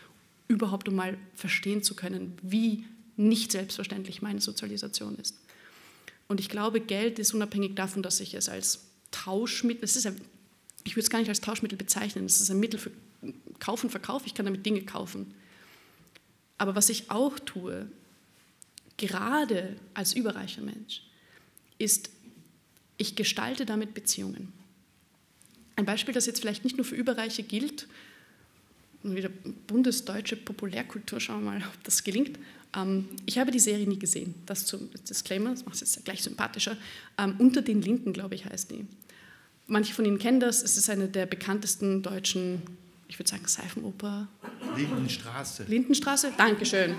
überhaupt 0.50 0.90
um 0.90 0.96
mal 0.96 1.18
verstehen 1.34 1.82
zu 1.82 1.96
können, 1.96 2.38
wie 2.42 2.84
nicht 3.16 3.54
selbstverständlich 3.54 4.22
meine 4.22 4.42
Sozialisation 4.42 5.16
ist. 5.16 5.38
Und 6.28 6.40
ich 6.40 6.50
glaube, 6.50 6.82
Geld 6.82 7.20
ist 7.20 7.34
unabhängig 7.34 7.76
davon, 7.76 8.04
dass 8.04 8.20
ich 8.20 8.34
es 8.34 8.50
als 8.50 8.88
Tauschmittel, 9.12 9.84
es 9.84 9.96
ist 9.96 10.06
ein, 10.06 10.20
ich 10.84 10.96
würde 10.96 11.04
es 11.04 11.10
gar 11.10 11.20
nicht 11.20 11.30
als 11.30 11.42
Tauschmittel 11.42 11.78
bezeichnen, 11.78 12.26
es 12.26 12.42
ist 12.42 12.50
ein 12.50 12.60
Mittel 12.60 12.80
für 12.80 12.92
Kauf 13.60 13.84
und 13.84 13.90
Verkauf, 13.90 14.26
ich 14.26 14.34
kann 14.34 14.46
damit 14.46 14.66
Dinge 14.66 14.82
kaufen. 14.84 15.34
Aber 16.58 16.76
was 16.76 16.90
ich 16.90 17.10
auch 17.10 17.40
tue, 17.40 17.90
gerade 18.98 19.78
als 19.94 20.14
überreicher 20.14 20.62
Mensch, 20.62 21.04
ist, 21.78 22.10
ich 22.98 23.16
gestalte 23.16 23.66
damit 23.66 23.94
Beziehungen. 23.94 24.52
Ein 25.76 25.86
Beispiel, 25.86 26.14
das 26.14 26.26
jetzt 26.26 26.42
vielleicht 26.42 26.64
nicht 26.64 26.78
nur 26.78 26.86
für 26.86 26.96
Überreiche 26.96 27.44
gilt, 27.44 27.88
wieder 29.04 29.30
bundesdeutsche 29.68 30.36
Populärkultur, 30.36 31.20
schauen 31.20 31.44
wir 31.44 31.52
mal, 31.52 31.58
ob 31.58 31.84
das 31.84 32.04
gelingt. 32.04 32.38
Ähm, 32.76 33.08
ich 33.26 33.38
habe 33.38 33.52
die 33.52 33.60
Serie 33.60 33.88
nie 33.88 34.00
gesehen, 34.00 34.36
das 34.46 34.66
zum 34.66 34.90
Disclaimer, 35.08 35.52
das 35.52 35.66
macht 35.66 35.76
es 35.76 35.82
jetzt 35.82 36.06
gleich 36.06 36.22
sympathischer. 36.22 36.78
Ähm, 37.18 37.36
Unter 37.40 37.62
den 37.62 37.82
Linden, 37.82 38.14
glaube 38.14 38.36
ich, 38.36 38.46
heißt 38.46 38.72
die. 38.72 38.86
Manche 39.68 39.94
von 39.94 40.06
Ihnen 40.06 40.20
kennen 40.20 40.40
das, 40.40 40.64
es 40.64 40.78
ist 40.78 40.90
eine 40.90 41.08
der 41.08 41.26
bekanntesten 41.26 42.02
deutschen, 42.02 42.62
ich 43.08 43.20
würde 43.20 43.30
sagen, 43.30 43.44
Seifenoper. 43.46 44.28
Lindenstraße. 44.76 45.66
Lindenstraße, 45.68 46.34
Dankeschön. 46.38 46.96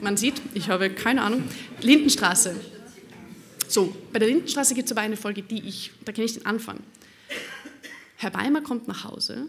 Man 0.00 0.16
sieht, 0.16 0.40
ich 0.54 0.68
habe 0.68 0.90
keine 0.90 1.22
Ahnung. 1.22 1.44
Lindenstraße. 1.80 2.56
So, 3.68 3.96
bei 4.12 4.18
der 4.18 4.28
Lindenstraße 4.28 4.74
gibt 4.74 4.86
es 4.86 4.92
aber 4.92 5.00
eine 5.00 5.16
Folge, 5.16 5.42
die 5.42 5.66
ich, 5.66 5.92
da 6.04 6.12
kenne 6.12 6.26
ich 6.26 6.34
den 6.34 6.46
Anfang. 6.46 6.80
Herr 8.16 8.34
Weimer 8.34 8.60
kommt 8.60 8.86
nach 8.88 9.04
Hause 9.04 9.46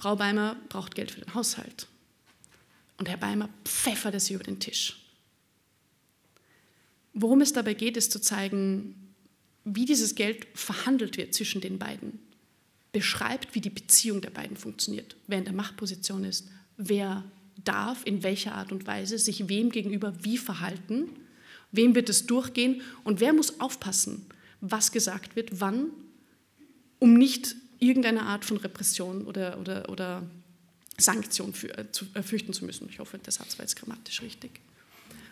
Frau 0.00 0.16
Beimer 0.16 0.56
braucht 0.70 0.94
Geld 0.94 1.10
für 1.10 1.20
den 1.20 1.34
Haushalt. 1.34 1.86
Und 2.96 3.10
Herr 3.10 3.18
Beimer 3.18 3.50
pfeffert 3.66 4.14
es 4.14 4.30
über 4.30 4.42
den 4.42 4.58
Tisch. 4.58 4.96
Worum 7.12 7.42
es 7.42 7.52
dabei 7.52 7.74
geht, 7.74 7.98
ist 7.98 8.10
zu 8.10 8.18
zeigen, 8.18 8.94
wie 9.66 9.84
dieses 9.84 10.14
Geld 10.14 10.46
verhandelt 10.54 11.18
wird 11.18 11.34
zwischen 11.34 11.60
den 11.60 11.78
beiden. 11.78 12.18
Beschreibt, 12.92 13.54
wie 13.54 13.60
die 13.60 13.68
Beziehung 13.68 14.22
der 14.22 14.30
beiden 14.30 14.56
funktioniert, 14.56 15.16
wer 15.26 15.36
in 15.36 15.44
der 15.44 15.52
Machtposition 15.52 16.24
ist, 16.24 16.48
wer 16.78 17.22
darf 17.62 18.06
in 18.06 18.22
welcher 18.22 18.54
Art 18.54 18.72
und 18.72 18.86
Weise 18.86 19.18
sich 19.18 19.50
wem 19.50 19.68
gegenüber 19.68 20.14
wie 20.24 20.38
verhalten, 20.38 21.10
wem 21.72 21.94
wird 21.94 22.08
es 22.08 22.24
durchgehen 22.24 22.80
und 23.04 23.20
wer 23.20 23.34
muss 23.34 23.60
aufpassen, 23.60 24.24
was 24.62 24.92
gesagt 24.92 25.36
wird, 25.36 25.60
wann, 25.60 25.90
um 26.98 27.12
nicht 27.12 27.54
irgendeine 27.80 28.22
Art 28.22 28.44
von 28.44 28.58
Repression 28.58 29.24
oder, 29.24 29.58
oder, 29.58 29.88
oder 29.88 30.22
Sanktion 30.98 31.52
für, 31.52 31.76
äh, 31.76 31.90
zu, 31.90 32.06
äh, 32.14 32.22
fürchten 32.22 32.52
zu 32.52 32.64
müssen. 32.64 32.88
Ich 32.88 32.98
hoffe, 32.98 33.18
der 33.18 33.32
Satz 33.32 33.58
war 33.58 33.64
jetzt 33.64 33.76
grammatisch 33.76 34.22
richtig. 34.22 34.60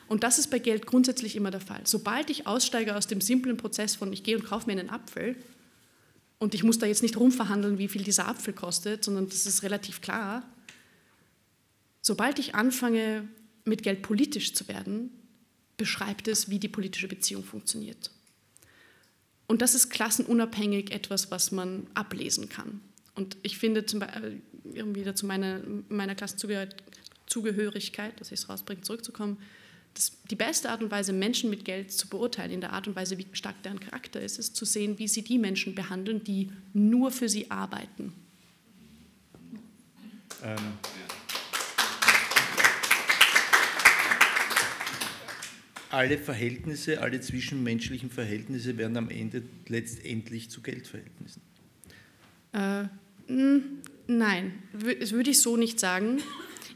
Und 0.08 0.24
das 0.24 0.38
ist 0.38 0.50
bei 0.50 0.58
Geld 0.58 0.86
grundsätzlich 0.86 1.36
immer 1.36 1.50
der 1.50 1.60
Fall. 1.60 1.82
Sobald 1.84 2.30
ich 2.30 2.46
aussteige 2.46 2.96
aus 2.96 3.06
dem 3.06 3.20
simplen 3.20 3.58
Prozess 3.58 3.94
von, 3.94 4.12
ich 4.12 4.24
gehe 4.24 4.36
und 4.36 4.44
kaufe 4.44 4.66
mir 4.66 4.80
einen 4.80 4.88
Apfel 4.88 5.36
und 6.38 6.54
ich 6.54 6.64
muss 6.64 6.78
da 6.78 6.86
jetzt 6.86 7.02
nicht 7.02 7.18
rumverhandeln, 7.18 7.78
wie 7.78 7.88
viel 7.88 8.02
dieser 8.02 8.26
Apfel 8.26 8.54
kostet, 8.54 9.04
sondern 9.04 9.28
das 9.28 9.44
ist 9.44 9.62
relativ 9.62 10.00
klar, 10.00 10.42
sobald 12.00 12.38
ich 12.38 12.54
anfange, 12.54 13.28
mit 13.64 13.82
Geld 13.82 14.00
politisch 14.00 14.54
zu 14.54 14.66
werden, 14.66 15.10
beschreibt 15.76 16.26
es, 16.26 16.48
wie 16.48 16.58
die 16.58 16.68
politische 16.68 17.06
Beziehung 17.06 17.44
funktioniert. 17.44 18.10
Und 19.48 19.60
das 19.62 19.74
ist 19.74 19.90
klassenunabhängig 19.90 20.92
etwas, 20.92 21.32
was 21.32 21.50
man 21.50 21.88
ablesen 21.94 22.48
kann. 22.48 22.80
Und 23.14 23.36
ich 23.42 23.58
finde, 23.58 23.84
zum 23.86 24.00
Beispiel, 24.00 24.42
irgendwie 24.74 25.02
dazu 25.02 25.26
meiner, 25.26 25.60
meiner 25.88 26.14
Klassenzugehörigkeit, 26.14 28.20
dass 28.20 28.30
ich 28.30 28.40
es 28.40 28.48
rausbringe, 28.48 28.82
zurückzukommen, 28.82 29.38
das, 29.94 30.12
die 30.30 30.36
beste 30.36 30.70
Art 30.70 30.82
und 30.82 30.90
Weise, 30.90 31.12
Menschen 31.12 31.50
mit 31.50 31.64
Geld 31.64 31.90
zu 31.90 32.08
beurteilen, 32.08 32.52
in 32.52 32.60
der 32.60 32.74
Art 32.74 32.86
und 32.86 32.94
Weise, 32.94 33.18
wie 33.18 33.26
stark 33.32 33.60
deren 33.62 33.80
Charakter 33.80 34.20
ist, 34.20 34.38
ist 34.38 34.54
zu 34.54 34.64
sehen, 34.64 34.98
wie 34.98 35.08
sie 35.08 35.22
die 35.22 35.38
Menschen 35.38 35.74
behandeln, 35.74 36.22
die 36.22 36.52
nur 36.74 37.10
für 37.10 37.28
sie 37.28 37.50
arbeiten. 37.50 38.12
Ähm. 40.44 40.58
Alle 45.90 46.18
Verhältnisse, 46.18 47.00
alle 47.00 47.20
zwischenmenschlichen 47.20 48.10
Verhältnisse 48.10 48.76
werden 48.76 48.96
am 48.96 49.08
Ende 49.08 49.42
letztendlich 49.68 50.50
zu 50.50 50.60
Geldverhältnissen. 50.60 51.40
Äh, 52.52 52.84
nein, 54.06 54.52
das 55.00 55.12
würde 55.12 55.30
ich 55.30 55.40
so 55.40 55.56
nicht 55.56 55.80
sagen. 55.80 56.18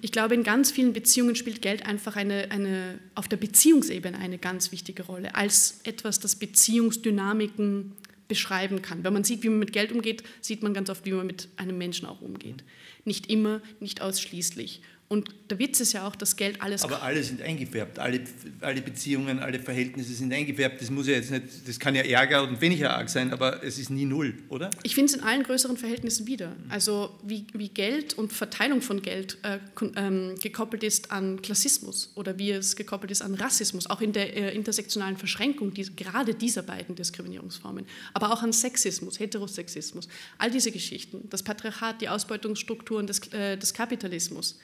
Ich 0.00 0.12
glaube, 0.12 0.34
in 0.34 0.42
ganz 0.42 0.72
vielen 0.72 0.92
Beziehungen 0.92 1.36
spielt 1.36 1.62
Geld 1.62 1.86
einfach 1.86 2.16
eine, 2.16 2.50
eine, 2.50 2.98
auf 3.14 3.28
der 3.28 3.36
Beziehungsebene 3.36 4.18
eine 4.18 4.38
ganz 4.38 4.72
wichtige 4.72 5.04
Rolle, 5.04 5.34
als 5.34 5.80
etwas, 5.84 6.18
das 6.18 6.34
Beziehungsdynamiken 6.36 7.92
beschreiben 8.26 8.82
kann. 8.82 9.04
Wenn 9.04 9.12
man 9.12 9.24
sieht, 9.24 9.42
wie 9.42 9.48
man 9.48 9.58
mit 9.58 9.72
Geld 9.72 9.92
umgeht, 9.92 10.22
sieht 10.40 10.62
man 10.62 10.74
ganz 10.74 10.88
oft, 10.90 11.04
wie 11.04 11.12
man 11.12 11.26
mit 11.26 11.48
einem 11.56 11.76
Menschen 11.78 12.06
auch 12.06 12.20
umgeht. 12.20 12.64
Nicht 13.04 13.30
immer, 13.30 13.60
nicht 13.78 14.00
ausschließlich. 14.00 14.80
Und 15.12 15.28
der 15.50 15.58
Witz 15.58 15.78
ist 15.78 15.92
ja 15.92 16.08
auch, 16.08 16.16
dass 16.16 16.36
Geld 16.36 16.62
alles. 16.62 16.84
Aber 16.84 17.02
alle 17.02 17.22
sind 17.22 17.42
eingefärbt, 17.42 17.98
alle, 17.98 18.22
alle 18.62 18.80
Beziehungen, 18.80 19.40
alle 19.40 19.60
Verhältnisse 19.60 20.14
sind 20.14 20.32
eingefärbt. 20.32 20.80
Das 20.80 20.88
muss 20.88 21.06
ja 21.06 21.12
jetzt 21.12 21.30
nicht, 21.30 21.68
das 21.68 21.78
kann 21.78 21.94
ja 21.94 22.00
Ärger 22.00 22.42
und 22.44 22.62
weniger 22.62 22.96
arg 22.96 23.10
sein, 23.10 23.30
aber 23.30 23.62
es 23.62 23.76
ist 23.76 23.90
nie 23.90 24.06
null, 24.06 24.32
oder? 24.48 24.70
Ich 24.84 24.94
finde 24.94 25.12
es 25.12 25.18
in 25.18 25.22
allen 25.22 25.42
größeren 25.42 25.76
Verhältnissen 25.76 26.26
wieder. 26.26 26.56
Also 26.70 27.14
wie, 27.22 27.44
wie 27.52 27.68
Geld 27.68 28.14
und 28.14 28.32
Verteilung 28.32 28.80
von 28.80 29.02
Geld 29.02 29.36
äh, 29.42 29.58
ähm, 29.96 30.34
gekoppelt 30.40 30.82
ist 30.82 31.10
an 31.10 31.42
Klassismus 31.42 32.10
oder 32.14 32.38
wie 32.38 32.52
es 32.52 32.74
gekoppelt 32.74 33.10
ist 33.10 33.20
an 33.20 33.34
Rassismus, 33.34 33.90
auch 33.90 34.00
in 34.00 34.14
der 34.14 34.34
äh, 34.34 34.56
intersektionalen 34.56 35.18
Verschränkung 35.18 35.74
die, 35.74 35.94
gerade 35.94 36.32
dieser 36.32 36.62
beiden 36.62 36.94
Diskriminierungsformen, 36.94 37.84
aber 38.14 38.32
auch 38.32 38.42
an 38.42 38.54
Sexismus, 38.54 39.20
Heterosexismus, 39.20 40.08
all 40.38 40.50
diese 40.50 40.72
Geschichten, 40.72 41.28
das 41.28 41.42
Patriarchat, 41.42 42.00
die 42.00 42.08
Ausbeutungsstrukturen 42.08 43.06
des, 43.06 43.30
äh, 43.34 43.58
des 43.58 43.74
Kapitalismus. 43.74 44.58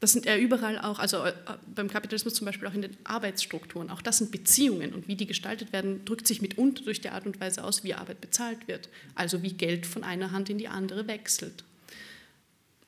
Das 0.00 0.12
sind 0.12 0.26
ja 0.26 0.36
überall 0.36 0.78
auch, 0.78 1.00
also 1.00 1.24
äh, 1.24 1.32
beim 1.74 1.88
Kapitalismus 1.88 2.34
zum 2.34 2.44
Beispiel 2.44 2.68
auch 2.68 2.74
in 2.74 2.82
den 2.82 2.96
Arbeitsstrukturen. 3.02 3.90
Auch 3.90 4.00
das 4.00 4.18
sind 4.18 4.30
Beziehungen 4.30 4.94
und 4.94 5.08
wie 5.08 5.16
die 5.16 5.26
gestaltet 5.26 5.72
werden, 5.72 6.04
drückt 6.04 6.28
sich 6.28 6.40
mitunter 6.40 6.84
durch 6.84 7.00
die 7.00 7.08
Art 7.08 7.26
und 7.26 7.40
Weise 7.40 7.64
aus, 7.64 7.82
wie 7.82 7.94
Arbeit 7.94 8.20
bezahlt 8.20 8.68
wird. 8.68 8.88
Also 9.16 9.42
wie 9.42 9.52
Geld 9.52 9.86
von 9.86 10.04
einer 10.04 10.30
Hand 10.30 10.50
in 10.50 10.58
die 10.58 10.68
andere 10.68 11.08
wechselt. 11.08 11.64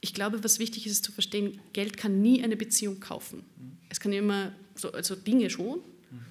Ich 0.00 0.14
glaube, 0.14 0.44
was 0.44 0.58
wichtig 0.60 0.86
ist, 0.86 0.92
ist 0.92 1.04
zu 1.04 1.12
verstehen, 1.12 1.60
Geld 1.72 1.96
kann 1.96 2.22
nie 2.22 2.42
eine 2.42 2.56
Beziehung 2.56 3.00
kaufen. 3.00 3.44
Es 3.88 3.98
kann 4.00 4.12
immer, 4.12 4.52
so, 4.76 4.92
also 4.92 5.14
Dinge 5.16 5.50
schon, 5.50 5.80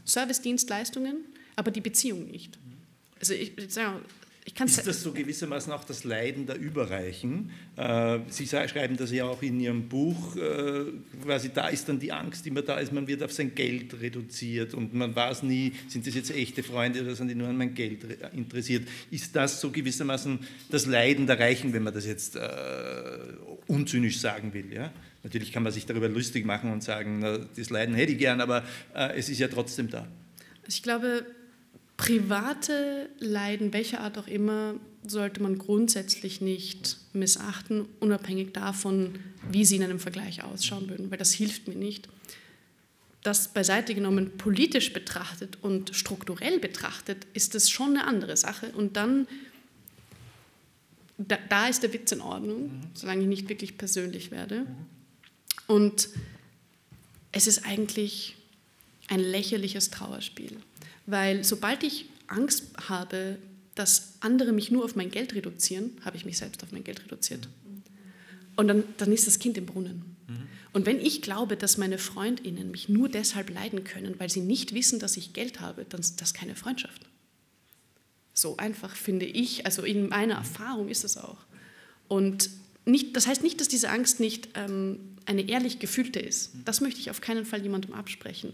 Service-Dienstleistungen, 0.05 1.17
aber 1.55 1.71
die 1.71 1.81
Beziehung 1.81 2.25
nicht. 2.25 2.57
Also 3.19 3.33
ich, 3.33 3.57
ich 3.57 3.73
sage, 3.73 4.01
ist 4.45 4.87
das 4.87 5.03
so 5.03 5.11
gewissermaßen 5.11 5.71
auch 5.71 5.83
das 5.83 6.03
Leiden 6.03 6.45
der 6.45 6.57
Überreichen? 6.57 7.51
Äh, 7.75 8.19
Sie 8.29 8.47
schreiben 8.47 8.97
das 8.97 9.11
ja 9.11 9.25
auch 9.25 9.41
in 9.41 9.59
Ihrem 9.59 9.87
Buch, 9.87 10.35
äh, 10.35 10.85
quasi 11.23 11.49
da 11.53 11.67
ist 11.67 11.87
dann 11.87 11.99
die 11.99 12.11
Angst 12.11 12.45
immer 12.47 12.61
da 12.61 12.79
ist, 12.79 12.91
man 12.91 13.07
wird 13.07 13.21
auf 13.23 13.31
sein 13.31 13.53
Geld 13.53 13.99
reduziert 14.01 14.73
und 14.73 14.93
man 14.93 15.15
weiß 15.15 15.43
nie, 15.43 15.73
sind 15.87 16.07
das 16.07 16.15
jetzt 16.15 16.31
echte 16.31 16.63
Freunde 16.63 17.01
oder 17.01 17.15
sind 17.15 17.27
die 17.27 17.35
nur 17.35 17.47
an 17.47 17.57
mein 17.57 17.73
Geld 17.73 18.03
interessiert? 18.33 18.87
Ist 19.11 19.35
das 19.35 19.61
so 19.61 19.71
gewissermaßen 19.71 20.39
das 20.69 20.85
Leiden 20.85 21.27
der 21.27 21.39
Reichen, 21.39 21.73
wenn 21.73 21.83
man 21.83 21.93
das 21.93 22.05
jetzt 22.05 22.35
äh, 22.35 22.39
unzynisch 23.67 24.19
sagen 24.19 24.53
will? 24.53 24.73
Ja? 24.73 24.91
Natürlich 25.23 25.51
kann 25.51 25.63
man 25.63 25.71
sich 25.71 25.85
darüber 25.85 26.09
lustig 26.09 26.45
machen 26.45 26.71
und 26.71 26.83
sagen, 26.83 27.19
na, 27.19 27.37
das 27.37 27.69
Leiden 27.69 27.93
hätte 27.93 28.13
ich 28.13 28.17
gern, 28.17 28.41
aber 28.41 28.63
es 29.15 29.27
ist 29.29 29.39
ja 29.39 29.49
trotzdem 29.49 29.89
da. 29.89 30.07
Ich 30.67 30.81
glaube, 30.81 31.25
Private 31.99 33.09
Leiden, 33.19 33.73
welcher 33.73 33.99
Art 33.99 34.17
auch 34.17 34.27
immer, 34.27 34.75
sollte 35.05 35.43
man 35.43 35.57
grundsätzlich 35.57 36.39
nicht 36.39 36.95
missachten, 37.11 37.85
unabhängig 37.99 38.53
davon, 38.53 39.19
wie 39.51 39.65
sie 39.65 39.75
in 39.75 39.83
einem 39.83 39.99
Vergleich 39.99 40.41
ausschauen 40.41 40.89
würden, 40.89 41.11
weil 41.11 41.17
das 41.17 41.33
hilft 41.33 41.67
mir 41.67 41.75
nicht. 41.75 42.07
Das 43.21 43.49
beiseite 43.49 43.93
genommen 43.95 44.37
politisch 44.37 44.93
betrachtet 44.93 45.57
und 45.61 45.93
strukturell 45.93 46.59
betrachtet, 46.59 47.27
ist 47.33 47.53
das 47.53 47.69
schon 47.69 47.89
eine 47.89 48.07
andere 48.07 48.37
Sache. 48.37 48.71
Und 48.71 48.95
dann, 48.95 49.27
da, 51.17 51.37
da 51.49 51.67
ist 51.67 51.83
der 51.83 51.91
Witz 51.91 52.13
in 52.13 52.21
Ordnung, 52.21 52.61
mhm. 52.61 52.81
solange 52.93 53.23
ich 53.23 53.27
nicht 53.27 53.49
wirklich 53.49 53.77
persönlich 53.77 54.31
werde. 54.31 54.65
Und 55.67 56.07
es 57.33 57.45
ist 57.45 57.65
eigentlich 57.65 58.37
ein 59.09 59.19
lächerliches 59.19 59.89
Trauerspiel. 59.89 60.55
Weil 61.09 61.43
sobald 61.43 61.83
ich 61.83 62.05
Angst 62.27 62.65
habe, 62.87 63.37
dass 63.75 64.15
andere 64.19 64.51
mich 64.51 64.71
nur 64.71 64.83
auf 64.83 64.95
mein 64.95 65.09
Geld 65.09 65.33
reduzieren, 65.33 65.91
habe 66.03 66.17
ich 66.17 66.25
mich 66.25 66.37
selbst 66.37 66.63
auf 66.63 66.71
mein 66.71 66.83
Geld 66.83 67.03
reduziert. 67.03 67.47
Und 68.55 68.67
dann, 68.67 68.83
dann 68.97 69.11
ist 69.11 69.25
das 69.25 69.39
Kind 69.39 69.57
im 69.57 69.65
Brunnen. 69.65 70.17
Mhm. 70.27 70.47
Und 70.73 70.85
wenn 70.85 70.99
ich 70.99 71.21
glaube, 71.21 71.55
dass 71.55 71.77
meine 71.77 71.97
Freundinnen 71.97 72.71
mich 72.71 72.89
nur 72.89 73.09
deshalb 73.09 73.49
leiden 73.49 73.83
können, 73.85 74.19
weil 74.19 74.29
sie 74.29 74.41
nicht 74.41 74.73
wissen, 74.73 74.99
dass 74.99 75.17
ich 75.17 75.33
Geld 75.33 75.61
habe, 75.61 75.85
dann 75.87 76.01
ist 76.01 76.21
das 76.21 76.33
keine 76.33 76.55
Freundschaft. 76.55 77.05
So 78.33 78.57
einfach 78.57 78.95
finde 78.95 79.25
ich, 79.25 79.65
also 79.65 79.83
in 79.83 80.09
meiner 80.09 80.35
Erfahrung 80.35 80.89
ist 80.89 81.03
es 81.03 81.17
auch. 81.17 81.39
Und 82.07 82.49
nicht, 82.85 83.15
das 83.15 83.27
heißt 83.27 83.43
nicht, 83.43 83.59
dass 83.61 83.67
diese 83.67 83.89
Angst 83.89 84.19
nicht 84.19 84.49
ähm, 84.55 84.99
eine 85.25 85.47
ehrlich 85.47 85.79
gefühlte 85.79 86.19
ist. 86.19 86.51
Das 86.65 86.81
möchte 86.81 86.99
ich 86.99 87.09
auf 87.09 87.21
keinen 87.21 87.45
Fall 87.45 87.61
jemandem 87.61 87.93
absprechen. 87.93 88.53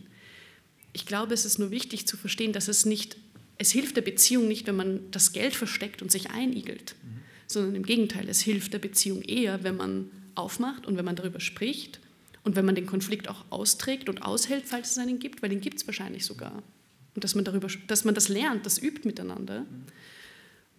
Ich 0.96 1.06
glaube, 1.06 1.34
es 1.34 1.44
ist 1.44 1.60
nur 1.60 1.72
wichtig 1.72 2.08
zu 2.08 2.16
verstehen, 2.16 2.54
dass 2.54 2.70
es 2.70 2.86
nicht, 2.86 3.18
es 3.58 3.72
hilft 3.72 3.98
der 3.98 4.02
Beziehung 4.02 4.48
nicht, 4.48 4.66
wenn 4.66 4.78
man 4.78 5.12
das 5.12 5.34
Geld 5.34 5.54
versteckt 5.54 6.02
und 6.02 6.10
sich 6.10 6.32
einigelt, 6.32 6.96
mhm. 7.04 7.20
sondern 7.48 7.76
im 7.76 7.84
Gegenteil, 7.84 8.30
es 8.30 8.40
hilft 8.40 8.72
der 8.72 8.80
Beziehung 8.80 9.22
eher, 9.22 9.66
wenn 9.66 9.76
man 9.76 10.10
aufmacht 10.36 10.86
und 10.86 10.96
wenn 10.96 11.04
man 11.04 11.18
darüber 11.18 11.42
spricht 11.42 12.00
und 12.44 12.56
wenn 12.56 12.64
man 12.64 12.76
den 12.76 12.86
Konflikt 12.86 13.28
auch 13.28 13.44
austrägt 13.50 14.08
und 14.08 14.22
aushält, 14.22 14.64
falls 14.66 14.92
es 14.92 14.98
einen 14.98 15.20
gibt, 15.20 15.42
weil 15.42 15.50
den 15.50 15.60
gibt 15.60 15.82
es 15.82 15.86
wahrscheinlich 15.86 16.24
sogar. 16.24 16.64
Und 17.14 17.24
dass 17.26 17.36
man, 17.36 17.44
darüber, 17.44 17.68
dass 17.88 18.06
man 18.06 18.16
das 18.16 18.30
lernt, 18.30 18.66
das 18.66 18.82
übt 18.82 19.02
miteinander. 19.06 19.66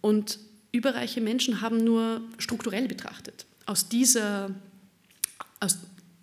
Und 0.01 0.39
überreiche 0.71 1.21
Menschen 1.21 1.61
haben 1.61 1.83
nur 1.83 2.21
strukturell 2.39 2.87
betrachtet, 2.87 3.45
aus 3.67 3.87
dieser, 3.87 4.49
aus 5.59 5.77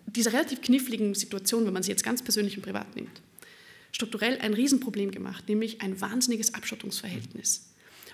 dieser 0.05 0.33
relativ 0.33 0.61
kniffligen 0.61 1.15
Situation, 1.15 1.65
wenn 1.65 1.73
man 1.73 1.83
sie 1.83 1.91
jetzt 1.91 2.03
ganz 2.03 2.21
persönlich 2.21 2.57
und 2.57 2.63
privat 2.63 2.93
nimmt, 2.95 3.21
strukturell 3.95 4.37
ein 4.39 4.53
Riesenproblem 4.53 5.11
gemacht, 5.11 5.47
nämlich 5.47 5.79
ein 5.79 6.01
wahnsinniges 6.01 6.53
Abschottungsverhältnis. 6.53 7.69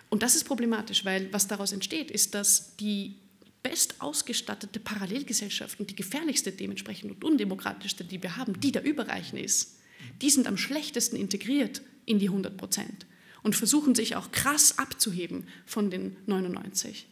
Und 0.09 0.21
das 0.21 0.35
ist 0.35 0.43
problematisch, 0.43 1.05
weil 1.05 1.33
was 1.33 1.47
daraus 1.47 1.71
entsteht, 1.71 2.11
ist, 2.11 2.35
dass 2.35 2.75
die 2.75 3.15
bestausgestattete 3.63 4.79
Parallelgesellschaft 4.79 5.79
und 5.79 5.89
die 5.89 5.95
gefährlichste 5.95 6.51
dementsprechend 6.51 7.09
und 7.09 7.23
undemokratischste, 7.23 8.03
die 8.03 8.21
wir 8.21 8.37
haben, 8.37 8.59
die 8.59 8.71
der 8.71 8.83
Überreichen 8.83 9.39
ist, 9.39 9.79
die 10.21 10.29
sind 10.29 10.45
am 10.45 10.55
schlechtesten 10.55 11.15
integriert 11.15 11.81
in 12.05 12.19
die 12.19 12.27
100 12.27 12.57
Prozent 12.57 13.07
und 13.41 13.55
versuchen 13.55 13.95
sich 13.95 14.15
auch 14.15 14.31
krass 14.31 14.77
abzuheben 14.77 15.47
von 15.65 15.89
den 15.89 16.15
99. 16.27 17.07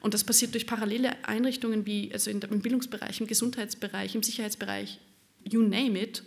Und 0.00 0.14
das 0.14 0.22
passiert 0.22 0.54
durch 0.54 0.68
parallele 0.68 1.24
Einrichtungen 1.26 1.86
wie 1.86 2.12
also 2.12 2.30
im 2.30 2.38
Bildungsbereich, 2.38 3.20
im 3.20 3.26
Gesundheitsbereich, 3.26 4.14
im 4.14 4.22
Sicherheitsbereich, 4.22 5.00
you 5.44 5.62
name 5.62 6.00
it, 6.00 6.22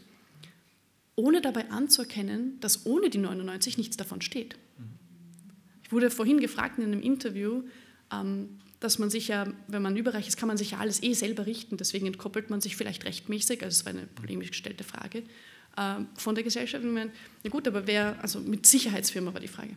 ohne 1.16 1.42
dabei 1.42 1.70
anzuerkennen, 1.70 2.60
dass 2.60 2.86
ohne 2.86 3.10
die 3.10 3.18
99 3.18 3.78
nichts 3.78 3.98
davon 3.98 4.22
steht. 4.22 4.56
Ich 5.84 5.92
wurde 5.92 6.10
vorhin 6.10 6.40
gefragt 6.40 6.78
in 6.78 6.86
einem 6.86 7.02
Interview, 7.02 7.64
ähm, 8.12 8.60
dass 8.80 9.00
man 9.00 9.10
sich 9.10 9.30
ja, 9.30 9.48
wenn 9.68 9.82
man 9.82 9.96
überreich 9.96 10.28
ist, 10.28 10.38
kann 10.38 10.48
man 10.48 10.58
sich 10.58 10.72
ja 10.72 10.80
alles 10.80 11.02
eh 11.02 11.14
selber 11.14 11.46
richten. 11.46 11.78
Deswegen 11.78 12.08
entkoppelt 12.08 12.50
man 12.50 12.60
sich 12.60 12.76
vielleicht 12.76 13.06
rechtmäßig, 13.06 13.64
also 13.64 13.80
es 13.80 13.86
war 13.86 13.94
eine 13.94 14.08
polemisch 14.08 14.50
gestellte 14.50 14.84
Frage, 14.84 15.24
äh, 15.78 15.96
von 16.18 16.36
der 16.36 16.44
Gesellschaft. 16.44 16.84
Na 16.84 17.50
gut, 17.50 17.68
aber 17.68 17.88
wer, 17.88 18.22
also 18.22 18.40
mit 18.40 18.66
Sicherheitsfirma 18.66 19.34
war 19.34 19.42
die 19.42 19.48
Frage. 19.48 19.76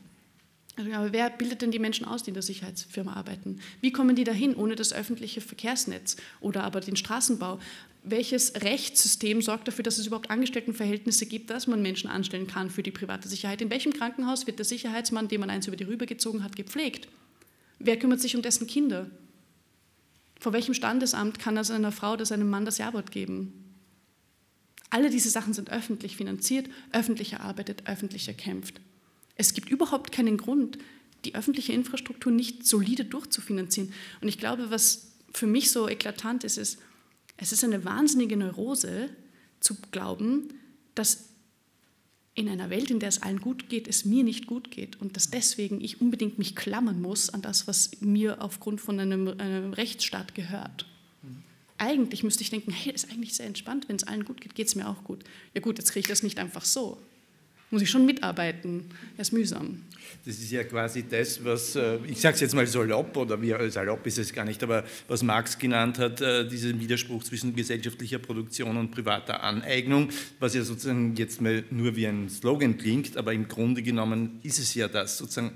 Aber 0.78 1.12
wer 1.12 1.30
bildet 1.30 1.62
denn 1.62 1.72
die 1.72 1.78
Menschen 1.78 2.06
aus, 2.06 2.22
die 2.22 2.30
in 2.30 2.34
der 2.34 2.42
Sicherheitsfirma 2.42 3.14
arbeiten? 3.14 3.60
Wie 3.80 3.90
kommen 3.90 4.14
die 4.14 4.24
dahin 4.24 4.54
ohne 4.54 4.76
das 4.76 4.92
öffentliche 4.92 5.40
Verkehrsnetz 5.40 6.16
oder 6.40 6.62
aber 6.62 6.80
den 6.80 6.96
Straßenbau? 6.96 7.58
Welches 8.04 8.54
Rechtssystem 8.54 9.42
sorgt 9.42 9.66
dafür, 9.66 9.82
dass 9.82 9.98
es 9.98 10.06
überhaupt 10.06 10.30
Angestelltenverhältnisse 10.30 11.26
gibt, 11.26 11.50
dass 11.50 11.66
man 11.66 11.82
Menschen 11.82 12.08
anstellen 12.08 12.46
kann 12.46 12.70
für 12.70 12.84
die 12.84 12.92
private 12.92 13.28
Sicherheit? 13.28 13.60
In 13.60 13.70
welchem 13.70 13.92
Krankenhaus 13.92 14.46
wird 14.46 14.58
der 14.58 14.64
Sicherheitsmann, 14.64 15.28
den 15.28 15.40
man 15.40 15.50
eins 15.50 15.66
über 15.66 15.76
die 15.76 15.84
Rübe 15.84 16.06
gezogen 16.06 16.44
hat, 16.44 16.54
gepflegt? 16.54 17.08
Wer 17.80 17.98
kümmert 17.98 18.20
sich 18.20 18.36
um 18.36 18.42
dessen 18.42 18.66
Kinder? 18.66 19.10
Vor 20.38 20.52
welchem 20.52 20.74
Standesamt 20.74 21.40
kann 21.40 21.56
er 21.56 21.64
seiner 21.64 21.90
Frau 21.90 22.12
oder 22.12 22.24
seinem 22.24 22.48
Mann 22.48 22.64
das 22.64 22.78
Jawort 22.78 23.10
geben? 23.10 23.64
Alle 24.90 25.10
diese 25.10 25.28
Sachen 25.28 25.52
sind 25.52 25.70
öffentlich 25.70 26.16
finanziert, 26.16 26.68
öffentlich 26.92 27.34
erarbeitet, 27.34 27.82
öffentlich 27.86 28.28
erkämpft. 28.28 28.80
Es 29.38 29.55
gibt 29.55 29.70
überhaupt 29.70 30.12
keinen 30.12 30.37
Grund, 30.37 30.79
die 31.24 31.35
öffentliche 31.35 31.72
Infrastruktur 31.72 32.31
nicht 32.31 32.66
solide 32.66 33.05
durchzufinanzieren. 33.05 33.92
Und 34.20 34.29
ich 34.29 34.38
glaube, 34.38 34.70
was 34.70 35.12
für 35.33 35.46
mich 35.46 35.70
so 35.70 35.88
eklatant 35.88 36.44
ist, 36.44 36.59
ist, 36.59 36.79
es 37.37 37.53
ist 37.53 37.64
eine 37.64 37.85
wahnsinnige 37.85 38.37
Neurose 38.37 39.11
zu 39.61 39.77
glauben, 39.90 40.55
dass 40.94 41.24
in 42.35 42.48
einer 42.48 42.70
Welt, 42.70 42.90
in 42.90 43.01
der 43.01 43.09
es 43.09 43.22
allen 43.22 43.40
gut 43.40 43.68
geht, 43.68 43.88
es 43.88 44.05
mir 44.05 44.22
nicht 44.22 44.46
gut 44.46 44.70
geht 44.70 45.01
und 45.01 45.16
dass 45.16 45.31
deswegen 45.31 45.81
ich 45.81 46.01
unbedingt 46.01 46.38
mich 46.38 46.55
klammern 46.55 47.01
muss 47.01 47.31
an 47.31 47.42
das, 47.42 47.66
was 47.66 47.90
mir 48.01 48.42
aufgrund 48.42 48.81
von 48.81 49.01
einem, 49.01 49.29
einem 49.38 49.72
Rechtsstaat 49.72 50.35
gehört. 50.35 50.87
Eigentlich 51.79 52.24
müsste 52.24 52.42
ich 52.42 52.51
denken, 52.51 52.72
hey, 52.72 52.92
das 52.92 53.05
ist 53.05 53.12
eigentlich 53.12 53.35
sehr 53.35 53.46
entspannt, 53.46 53.88
wenn 53.88 53.96
es 53.96 54.05
allen 54.05 54.24
gut 54.24 54.40
geht, 54.40 54.57
geht 54.57 54.66
es 54.66 54.74
mir 54.74 54.88
auch 54.88 55.05
gut. 55.05 55.24
Ja 55.55 55.61
gut, 55.61 55.79
jetzt 55.79 55.92
kriege 55.92 56.01
ich 56.01 56.09
das 56.09 56.24
nicht 56.24 56.38
einfach 56.38 56.64
so 56.64 57.01
muss 57.70 57.83
ich 57.83 57.90
schon 57.90 58.07
mitarbeiten. 58.07 58.85
Das 59.16 59.28
ist 59.28 59.33
mühsam. 59.33 59.83
Das 60.24 60.38
ist 60.38 60.50
ja 60.50 60.64
quasi 60.64 61.04
das, 61.09 61.44
was, 61.44 61.76
äh, 61.76 61.98
ich 62.07 62.20
sage 62.20 62.35
es 62.35 62.40
jetzt 62.40 62.54
mal 62.54 62.66
salopp, 62.66 63.16
oder 63.16 63.40
wie 63.40 63.70
salopp 63.70 64.07
ist 64.07 64.18
es 64.18 64.33
gar 64.33 64.44
nicht, 64.44 64.62
aber 64.62 64.85
was 65.07 65.22
Marx 65.22 65.59
genannt 65.59 65.98
hat, 65.98 66.20
äh, 66.20 66.48
diesen 66.48 66.81
Widerspruch 66.81 67.24
zwischen 67.24 67.54
gesellschaftlicher 67.54 68.18
Produktion 68.18 68.76
und 68.76 68.90
privater 68.90 69.42
Aneignung, 69.42 70.09
was 70.40 70.54
ja 70.54 70.62
sozusagen 70.62 71.14
jetzt 71.16 71.40
mal 71.40 71.64
nur 71.70 71.94
wie 71.96 72.07
ein 72.07 72.28
Slogan 72.28 72.78
klingt, 72.78 73.16
aber 73.16 73.33
im 73.33 73.48
Grunde 73.48 73.83
genommen 73.83 74.40
ist 74.42 74.59
es 74.59 74.74
ja 74.74 74.88
das, 74.88 75.18
sozusagen 75.18 75.52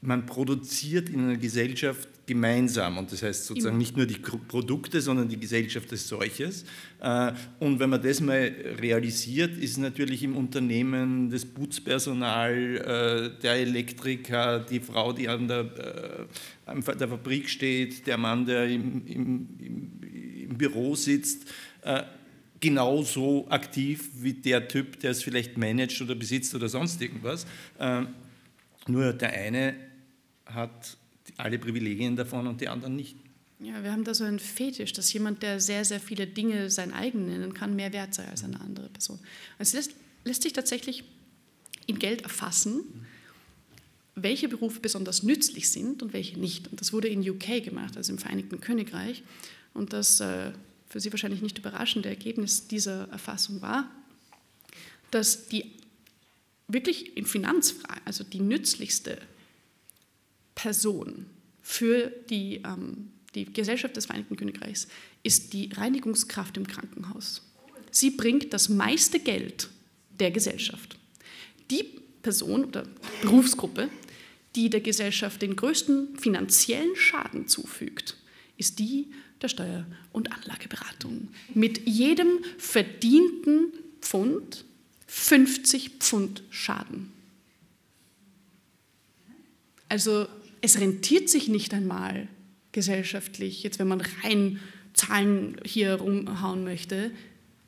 man 0.00 0.26
produziert 0.26 1.08
in 1.08 1.20
einer 1.20 1.36
Gesellschaft 1.36 2.08
gemeinsam 2.28 2.98
und 2.98 3.10
das 3.10 3.22
heißt 3.22 3.46
sozusagen 3.46 3.78
nicht 3.78 3.96
nur 3.96 4.06
die 4.06 4.18
Produkte, 4.18 5.00
sondern 5.00 5.28
die 5.28 5.40
Gesellschaft 5.40 5.90
als 5.90 6.06
solches. 6.06 6.64
Äh, 7.00 7.32
und 7.58 7.80
wenn 7.80 7.90
man 7.90 8.00
das 8.00 8.20
mal 8.20 8.54
realisiert, 8.78 9.56
ist 9.56 9.78
natürlich 9.78 10.22
im 10.22 10.36
Unternehmen 10.36 11.30
das 11.30 11.44
Putzpersonal, 11.44 13.32
äh, 13.36 13.40
der 13.42 13.54
Elektriker, 13.54 14.60
die 14.60 14.78
Frau, 14.78 15.12
die 15.12 15.28
an 15.28 15.48
der, 15.48 16.28
äh, 16.66 16.70
an 16.70 16.84
der 16.84 17.08
Fabrik 17.08 17.48
steht, 17.48 18.06
der 18.06 18.18
Mann, 18.18 18.44
der 18.46 18.68
im, 18.68 19.06
im, 19.06 19.48
im 20.48 20.56
Büro 20.56 20.94
sitzt, 20.94 21.46
genauso 22.60 23.46
aktiv 23.48 24.10
wie 24.16 24.34
der 24.34 24.68
Typ, 24.68 25.00
der 25.00 25.12
es 25.12 25.22
vielleicht 25.22 25.56
managt 25.56 26.02
oder 26.02 26.14
besitzt 26.14 26.54
oder 26.54 26.68
sonst 26.68 27.00
irgendwas. 27.00 27.46
Nur 28.86 29.12
der 29.14 29.32
eine 29.32 29.74
hat 30.44 30.98
alle 31.36 31.58
Privilegien 31.58 32.16
davon 32.16 32.46
und 32.46 32.60
die 32.60 32.68
anderen 32.68 32.96
nicht. 32.96 33.16
Ja, 33.60 33.82
wir 33.82 33.90
haben 33.90 34.04
da 34.04 34.14
so 34.14 34.24
einen 34.24 34.38
Fetisch, 34.38 34.92
dass 34.92 35.12
jemand, 35.12 35.42
der 35.42 35.58
sehr, 35.60 35.84
sehr 35.84 35.98
viele 35.98 36.26
Dinge 36.26 36.70
sein 36.70 36.92
eigen 36.92 37.26
nennen 37.26 37.54
kann, 37.54 37.74
mehr 37.74 37.92
wert 37.92 38.14
sei 38.14 38.24
als 38.26 38.44
eine 38.44 38.60
andere 38.60 38.88
Person. 38.88 39.18
Es 39.58 39.72
lässt, 39.72 39.92
lässt 40.24 40.42
sich 40.42 40.52
tatsächlich 40.52 41.04
in 41.86 41.98
Geld 41.98 42.22
erfassen, 42.22 42.82
welche 44.14 44.48
Berufe 44.48 44.80
besonders 44.80 45.22
nützlich 45.22 45.70
sind 45.70 46.02
und 46.02 46.12
welche 46.12 46.38
nicht. 46.38 46.68
Und 46.68 46.80
das 46.80 46.92
wurde 46.92 47.08
in 47.08 47.28
UK 47.28 47.64
gemacht, 47.64 47.96
also 47.96 48.12
im 48.12 48.18
Vereinigten 48.18 48.60
Königreich. 48.60 49.22
Und 49.74 49.92
das 49.92 50.20
äh, 50.20 50.52
für 50.88 51.00
Sie 51.00 51.12
wahrscheinlich 51.12 51.42
nicht 51.42 51.58
überraschende 51.58 52.08
Ergebnis 52.08 52.68
dieser 52.68 53.08
Erfassung 53.08 53.60
war, 53.60 53.90
dass 55.10 55.48
die 55.48 55.72
wirklich 56.68 57.16
in 57.16 57.26
Finanzfragen, 57.26 58.02
also 58.04 58.24
die 58.24 58.40
nützlichste 58.40 59.18
Person 60.58 61.26
für 61.62 62.12
die, 62.30 62.62
ähm, 62.64 63.12
die 63.36 63.44
Gesellschaft 63.44 63.96
des 63.96 64.06
Vereinigten 64.06 64.36
Königreichs 64.36 64.88
ist 65.22 65.52
die 65.52 65.70
Reinigungskraft 65.72 66.56
im 66.56 66.66
Krankenhaus. 66.66 67.42
Sie 67.92 68.10
bringt 68.10 68.52
das 68.52 68.68
meiste 68.68 69.20
Geld 69.20 69.68
der 70.18 70.32
Gesellschaft. 70.32 70.96
Die 71.70 71.84
Person 72.22 72.64
oder 72.64 72.84
Berufsgruppe, 73.22 73.88
die 74.56 74.68
der 74.68 74.80
Gesellschaft 74.80 75.42
den 75.42 75.54
größten 75.54 76.16
finanziellen 76.18 76.96
Schaden 76.96 77.46
zufügt, 77.46 78.16
ist 78.56 78.80
die 78.80 79.12
der 79.40 79.48
Steuer- 79.48 79.86
und 80.10 80.32
Anlageberatung. 80.32 81.28
Mit 81.54 81.86
jedem 81.86 82.40
verdienten 82.58 83.72
Pfund 84.00 84.64
50 85.06 85.90
Pfund 86.00 86.42
Schaden. 86.50 87.12
Also 89.88 90.26
es 90.60 90.80
rentiert 90.80 91.28
sich 91.28 91.48
nicht 91.48 91.74
einmal 91.74 92.28
gesellschaftlich, 92.72 93.62
jetzt 93.62 93.78
wenn 93.78 93.88
man 93.88 94.02
rein 94.22 94.60
Zahlen 94.94 95.56
hier 95.64 95.94
rumhauen 95.94 96.64
möchte, 96.64 97.12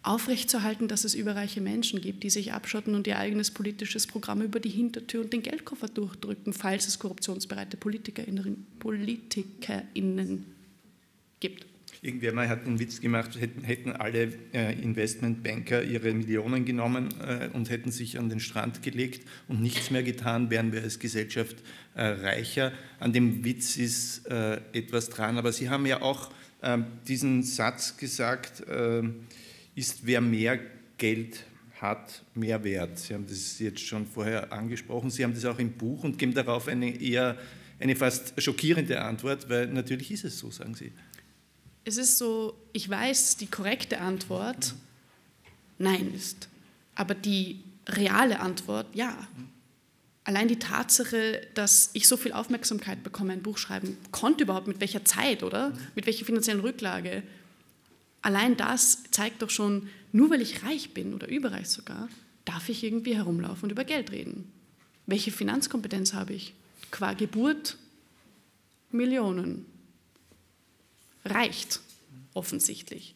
aufrechtzuerhalten, 0.02 0.88
dass 0.88 1.04
es 1.04 1.14
überreiche 1.14 1.60
Menschen 1.60 2.00
gibt, 2.00 2.22
die 2.22 2.30
sich 2.30 2.52
abschotten 2.52 2.94
und 2.94 3.06
ihr 3.06 3.18
eigenes 3.18 3.50
politisches 3.50 4.06
Programm 4.06 4.40
über 4.40 4.58
die 4.58 4.70
Hintertür 4.70 5.22
und 5.22 5.32
den 5.32 5.42
Geldkoffer 5.42 5.88
durchdrücken, 5.88 6.52
falls 6.52 6.88
es 6.88 6.98
korruptionsbereite 6.98 7.76
PolitikerInnen, 7.76 8.66
PolitikerInnen 8.78 10.46
gibt. 11.38 11.66
Irgendwer 12.02 12.32
mal 12.32 12.48
hat 12.48 12.64
einen 12.64 12.78
Witz 12.78 13.02
gemacht, 13.02 13.38
hätten, 13.38 13.62
hätten 13.62 13.92
alle 13.92 14.32
äh, 14.54 14.72
Investmentbanker 14.80 15.82
ihre 15.82 16.14
Millionen 16.14 16.64
genommen 16.64 17.10
äh, 17.20 17.50
und 17.52 17.68
hätten 17.68 17.92
sich 17.92 18.18
an 18.18 18.30
den 18.30 18.40
Strand 18.40 18.82
gelegt 18.82 19.26
und 19.48 19.60
nichts 19.60 19.90
mehr 19.90 20.02
getan, 20.02 20.48
wären 20.48 20.72
wir 20.72 20.82
als 20.82 20.98
Gesellschaft 20.98 21.56
äh, 21.94 22.04
reicher. 22.04 22.72
An 23.00 23.12
dem 23.12 23.44
Witz 23.44 23.76
ist 23.76 24.26
äh, 24.28 24.62
etwas 24.72 25.10
dran, 25.10 25.36
aber 25.36 25.52
Sie 25.52 25.68
haben 25.68 25.84
ja 25.84 26.00
auch 26.00 26.30
ähm, 26.62 26.86
diesen 27.06 27.42
Satz 27.42 27.98
gesagt, 27.98 28.66
äh, 28.66 29.02
ist 29.74 30.06
wer 30.06 30.22
mehr 30.22 30.58
Geld 30.96 31.44
hat, 31.82 32.24
mehr 32.34 32.64
wert. 32.64 32.98
Sie 32.98 33.12
haben 33.12 33.26
das 33.26 33.58
jetzt 33.58 33.80
schon 33.80 34.06
vorher 34.06 34.54
angesprochen, 34.54 35.10
Sie 35.10 35.22
haben 35.22 35.34
das 35.34 35.44
auch 35.44 35.58
im 35.58 35.72
Buch 35.72 36.04
und 36.04 36.16
geben 36.16 36.32
darauf 36.32 36.66
eine 36.66 36.98
eher 36.98 37.36
eine 37.78 37.96
fast 37.96 38.40
schockierende 38.40 39.00
Antwort, 39.00 39.48
weil 39.48 39.66
natürlich 39.68 40.10
ist 40.10 40.24
es 40.24 40.38
so, 40.38 40.50
sagen 40.50 40.74
Sie 40.74 40.92
es 41.90 41.96
ist 41.96 42.18
so, 42.18 42.54
ich 42.72 42.88
weiß, 42.88 43.36
die 43.36 43.48
korrekte 43.48 44.00
Antwort 44.00 44.74
nein 45.78 46.14
ist. 46.14 46.48
Aber 46.94 47.14
die 47.14 47.60
reale 47.88 48.38
Antwort 48.38 48.86
ja. 48.94 49.26
Allein 50.22 50.46
die 50.46 50.58
Tatsache, 50.58 51.46
dass 51.54 51.90
ich 51.94 52.06
so 52.06 52.16
viel 52.16 52.32
Aufmerksamkeit 52.32 53.02
bekomme, 53.02 53.32
ein 53.32 53.42
Buch 53.42 53.58
schreiben 53.58 53.96
konnte 54.12 54.44
überhaupt, 54.44 54.68
mit 54.68 54.80
welcher 54.80 55.04
Zeit, 55.04 55.42
oder? 55.42 55.72
Mit 55.96 56.06
welcher 56.06 56.24
finanziellen 56.24 56.60
Rücklage. 56.60 57.24
Allein 58.22 58.56
das 58.56 59.02
zeigt 59.10 59.42
doch 59.42 59.50
schon, 59.50 59.88
nur 60.12 60.30
weil 60.30 60.42
ich 60.42 60.62
reich 60.62 60.94
bin 60.94 61.14
oder 61.14 61.26
überreich 61.28 61.68
sogar, 61.68 62.08
darf 62.44 62.68
ich 62.68 62.84
irgendwie 62.84 63.16
herumlaufen 63.16 63.64
und 63.64 63.72
über 63.72 63.84
Geld 63.84 64.12
reden. 64.12 64.52
Welche 65.06 65.32
Finanzkompetenz 65.32 66.12
habe 66.12 66.34
ich? 66.34 66.54
Qua 66.92 67.14
Geburt 67.14 67.76
Millionen 68.92 69.66
reicht 71.30 71.80
offensichtlich. 72.34 73.14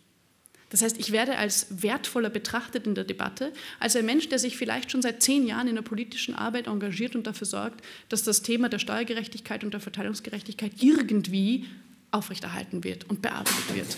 Das 0.71 0.83
heißt, 0.83 0.99
ich 0.99 1.13
werde 1.13 1.37
als 1.37 1.67
wertvoller 1.71 2.31
betrachtet 2.31 2.87
in 2.87 2.97
der 2.97 3.05
Debatte, 3.05 3.53
als 3.79 3.95
ein 3.95 4.07
Mensch, 4.07 4.29
der 4.29 4.41
sich 4.41 4.57
vielleicht 4.57 4.91
schon 4.91 5.03
seit 5.03 5.23
zehn 5.23 5.47
Jahren 5.47 5.69
in 5.69 5.77
der 5.77 5.83
politischen 5.83 6.35
Arbeit 6.35 6.67
engagiert 6.67 7.15
und 7.15 7.29
dafür 7.29 7.47
sorgt, 7.47 7.85
dass 8.09 8.25
das 8.25 8.43
Thema 8.43 8.69
der 8.69 8.81
Steuergerechtigkeit 8.81 9.63
und 9.63 9.73
der 9.73 9.81
Verteilungsgerechtigkeit 9.81 10.73
irgendwie 10.81 11.67
aufrechterhalten 12.11 12.83
wird 12.83 13.09
und 13.09 13.23
bearbeitet 13.23 13.75
wird. 13.75 13.97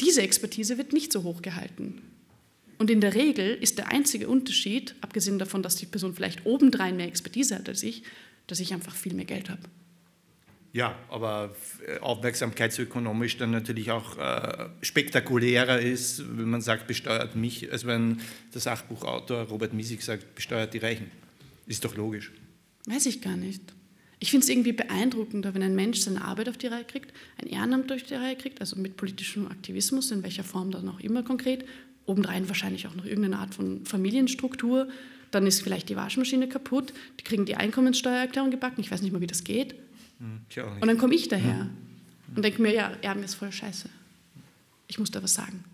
Diese 0.00 0.22
Expertise 0.22 0.78
wird 0.78 0.92
nicht 0.92 1.12
so 1.12 1.22
hoch 1.22 1.42
gehalten. 1.42 2.02
Und 2.78 2.90
in 2.90 3.00
der 3.00 3.14
Regel 3.14 3.54
ist 3.54 3.78
der 3.78 3.92
einzige 3.92 4.28
Unterschied, 4.28 4.94
abgesehen 5.00 5.38
davon, 5.38 5.62
dass 5.62 5.76
die 5.76 5.86
Person 5.86 6.14
vielleicht 6.14 6.46
obendrein 6.46 6.96
mehr 6.96 7.06
Expertise 7.06 7.56
hat 7.56 7.68
als 7.68 7.82
ich, 7.82 8.02
dass 8.46 8.60
ich 8.60 8.72
einfach 8.72 8.94
viel 8.94 9.14
mehr 9.14 9.24
Geld 9.24 9.50
habe. 9.50 9.62
Ja, 10.72 10.98
aber 11.08 11.54
äh, 11.86 11.98
aufmerksamkeitsökonomisch 11.98 13.38
dann 13.38 13.50
natürlich 13.50 13.90
auch 13.90 14.18
äh, 14.18 14.66
spektakulärer 14.82 15.80
ist, 15.80 16.22
wenn 16.36 16.50
man 16.50 16.60
sagt, 16.60 16.86
besteuert 16.86 17.36
mich, 17.36 17.72
als 17.72 17.86
wenn 17.86 18.20
der 18.52 18.60
Sachbuchautor 18.60 19.44
Robert 19.44 19.72
Miesig 19.72 20.02
sagt, 20.02 20.34
besteuert 20.34 20.74
die 20.74 20.78
Reichen. 20.78 21.10
Ist 21.66 21.84
doch 21.84 21.96
logisch. 21.96 22.32
Weiß 22.86 23.06
ich 23.06 23.22
gar 23.22 23.36
nicht. 23.36 23.62
Ich 24.20 24.30
finde 24.30 24.44
es 24.44 24.50
irgendwie 24.50 24.72
beeindruckender, 24.72 25.54
wenn 25.54 25.62
ein 25.62 25.76
Mensch 25.76 26.00
seine 26.00 26.22
Arbeit 26.22 26.48
auf 26.48 26.58
die 26.58 26.66
Reihe 26.66 26.84
kriegt, 26.84 27.12
ein 27.40 27.46
Ehrenamt 27.46 27.92
auf 27.92 28.02
die 28.02 28.14
Reihe 28.14 28.36
kriegt, 28.36 28.60
also 28.60 28.76
mit 28.76 28.96
politischem 28.96 29.46
Aktivismus, 29.46 30.10
in 30.10 30.22
welcher 30.22 30.44
Form 30.44 30.70
dann 30.70 30.88
auch 30.88 31.00
immer 31.00 31.22
konkret, 31.22 31.64
obendrein 32.04 32.48
wahrscheinlich 32.48 32.86
auch 32.86 32.94
noch 32.94 33.04
irgendeine 33.04 33.38
Art 33.38 33.54
von 33.54 33.84
Familienstruktur, 33.84 34.88
dann 35.30 35.46
ist 35.46 35.62
vielleicht 35.62 35.88
die 35.88 35.96
Waschmaschine 35.96 36.48
kaputt, 36.48 36.92
die 37.20 37.24
kriegen 37.24 37.44
die 37.44 37.54
Einkommenssteuererklärung 37.54 38.50
gebacken, 38.50 38.80
ich 38.80 38.90
weiß 38.90 39.02
nicht 39.02 39.12
mal, 39.12 39.20
wie 39.20 39.26
das 39.26 39.44
geht. 39.44 39.74
Hm, 40.18 40.40
und 40.80 40.88
dann 40.88 40.98
komme 40.98 41.14
ich 41.14 41.28
daher 41.28 41.60
hm. 41.60 41.70
und 42.36 42.44
denke 42.44 42.60
mir, 42.60 42.72
ja, 42.72 42.92
Erben 43.02 43.22
ist 43.22 43.34
voll 43.34 43.52
scheiße. 43.52 43.88
Ich 44.88 44.98
muss 44.98 45.10
da 45.10 45.22
was 45.22 45.34
sagen. 45.34 45.64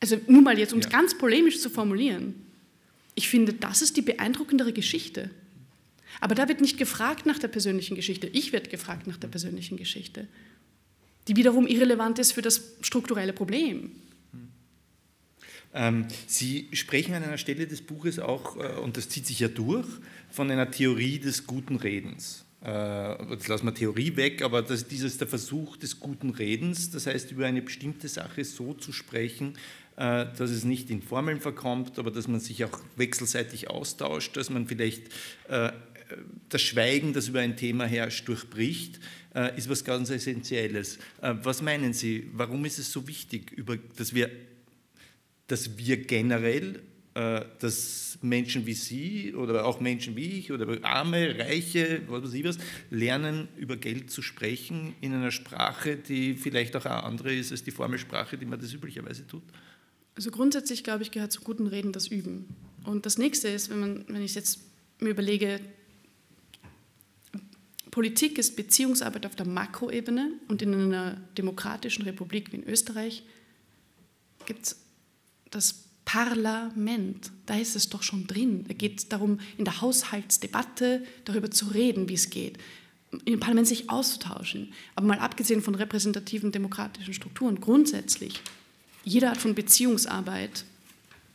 Also 0.00 0.18
nur 0.28 0.42
mal 0.42 0.58
jetzt, 0.58 0.72
um 0.72 0.78
es 0.78 0.86
ja. 0.86 0.92
ganz 0.92 1.16
polemisch 1.16 1.60
zu 1.60 1.70
formulieren. 1.70 2.34
Ich 3.14 3.28
finde, 3.28 3.52
das 3.52 3.82
ist 3.82 3.96
die 3.96 4.02
beeindruckendere 4.02 4.72
Geschichte. 4.72 5.30
Aber 6.20 6.34
da 6.34 6.48
wird 6.48 6.60
nicht 6.60 6.78
gefragt 6.78 7.26
nach 7.26 7.38
der 7.38 7.48
persönlichen 7.48 7.94
Geschichte. 7.94 8.26
Ich 8.28 8.52
werde 8.52 8.70
gefragt 8.70 9.06
nach 9.06 9.16
der 9.16 9.28
persönlichen 9.28 9.76
Geschichte, 9.76 10.28
die 11.28 11.36
wiederum 11.36 11.66
irrelevant 11.66 12.18
ist 12.18 12.32
für 12.32 12.42
das 12.42 12.76
strukturelle 12.80 13.32
Problem. 13.32 13.92
Ähm, 15.74 16.06
Sie 16.26 16.68
sprechen 16.72 17.14
an 17.14 17.22
einer 17.22 17.36
Stelle 17.36 17.66
des 17.66 17.82
Buches 17.82 18.18
auch, 18.18 18.56
äh, 18.56 18.78
und 18.78 18.96
das 18.96 19.10
zieht 19.10 19.26
sich 19.26 19.40
ja 19.40 19.48
durch, 19.48 19.86
von 20.30 20.50
einer 20.50 20.70
Theorie 20.70 21.18
des 21.18 21.46
guten 21.46 21.76
Redens. 21.76 22.45
Äh, 22.66 23.30
jetzt 23.30 23.46
lassen 23.46 23.66
wir 23.66 23.74
Theorie 23.74 24.16
weg, 24.16 24.42
aber 24.42 24.60
das, 24.60 24.88
dieses 24.88 25.18
der 25.18 25.28
Versuch 25.28 25.76
des 25.76 26.00
guten 26.00 26.30
Redens, 26.30 26.90
das 26.90 27.06
heißt 27.06 27.30
über 27.30 27.46
eine 27.46 27.62
bestimmte 27.62 28.08
Sache 28.08 28.44
so 28.44 28.74
zu 28.74 28.92
sprechen, 28.92 29.56
äh, 29.96 30.26
dass 30.36 30.50
es 30.50 30.64
nicht 30.64 30.90
in 30.90 31.00
Formeln 31.00 31.40
verkommt, 31.40 31.96
aber 32.00 32.10
dass 32.10 32.26
man 32.26 32.40
sich 32.40 32.64
auch 32.64 32.80
wechselseitig 32.96 33.70
austauscht, 33.70 34.36
dass 34.36 34.50
man 34.50 34.66
vielleicht 34.66 35.04
äh, 35.48 35.70
das 36.48 36.62
Schweigen, 36.62 37.12
das 37.12 37.28
über 37.28 37.38
ein 37.40 37.56
Thema 37.56 37.84
herrscht, 37.84 38.28
durchbricht, 38.28 39.00
ist 39.56 39.68
was 39.68 39.82
ganz 39.82 40.08
Essentielles. 40.08 41.00
Was 41.20 41.62
meinen 41.62 41.92
Sie, 41.92 42.30
warum 42.32 42.64
ist 42.64 42.78
es 42.78 42.92
so 42.92 43.08
wichtig, 43.08 43.60
dass 43.96 44.14
wir, 44.14 44.30
dass 45.48 45.76
wir 45.78 45.96
generell 45.96 46.80
dass 47.60 48.18
Menschen 48.20 48.66
wie 48.66 48.74
Sie 48.74 49.34
oder 49.34 49.64
auch 49.64 49.80
Menschen 49.80 50.16
wie 50.16 50.38
ich 50.38 50.52
oder 50.52 50.66
Arme, 50.84 51.38
Reiche, 51.38 52.02
was 52.08 52.24
weiß 52.24 52.34
ich 52.34 52.44
was, 52.44 52.58
lernen, 52.90 53.48
über 53.56 53.76
Geld 53.76 54.10
zu 54.10 54.20
sprechen 54.20 54.94
in 55.00 55.14
einer 55.14 55.30
Sprache, 55.30 55.96
die 55.96 56.34
vielleicht 56.34 56.76
auch 56.76 56.84
eine 56.84 57.04
andere 57.04 57.34
ist 57.34 57.52
als 57.52 57.64
die 57.64 57.70
Formelsprache, 57.70 58.36
die 58.36 58.44
man 58.44 58.60
das 58.60 58.72
üblicherweise 58.72 59.26
tut? 59.26 59.42
Also 60.14 60.30
grundsätzlich, 60.30 60.84
glaube 60.84 61.02
ich, 61.02 61.10
gehört 61.10 61.32
zu 61.32 61.40
guten 61.40 61.66
Reden 61.66 61.92
das 61.92 62.08
Üben. 62.08 62.48
Und 62.84 63.06
das 63.06 63.16
nächste 63.16 63.48
ist, 63.48 63.70
wenn, 63.70 63.80
man, 63.80 64.04
wenn 64.08 64.22
ich 64.22 64.34
jetzt 64.34 64.60
mir 64.98 65.10
überlege, 65.10 65.60
Politik 67.90 68.38
ist 68.38 68.56
Beziehungsarbeit 68.56 69.24
auf 69.24 69.36
der 69.36 69.46
Makroebene 69.46 70.32
und 70.48 70.60
in 70.60 70.74
einer 70.74 71.16
demokratischen 71.38 72.02
Republik 72.02 72.52
wie 72.52 72.56
in 72.56 72.64
Österreich 72.64 73.22
gibt 74.44 74.66
es 74.66 74.76
das 75.50 75.85
Parlament. 76.06 77.32
Da 77.44 77.58
ist 77.58 77.76
es 77.76 77.90
doch 77.90 78.02
schon 78.02 78.26
drin. 78.26 78.64
Da 78.66 78.72
geht 78.72 78.98
es 78.98 79.08
darum, 79.08 79.40
in 79.58 79.66
der 79.66 79.82
Haushaltsdebatte 79.82 81.04
darüber 81.26 81.50
zu 81.50 81.66
reden, 81.66 82.08
wie 82.08 82.14
es 82.14 82.30
geht. 82.30 82.56
Im 83.24 83.40
Parlament 83.40 83.66
sich 83.66 83.90
auszutauschen. 83.90 84.72
Aber 84.94 85.06
mal 85.08 85.18
abgesehen 85.18 85.60
von 85.60 85.74
repräsentativen 85.74 86.52
demokratischen 86.52 87.12
Strukturen, 87.12 87.60
grundsätzlich 87.60 88.40
jede 89.04 89.28
Art 89.28 89.38
von 89.38 89.54
Beziehungsarbeit. 89.54 90.64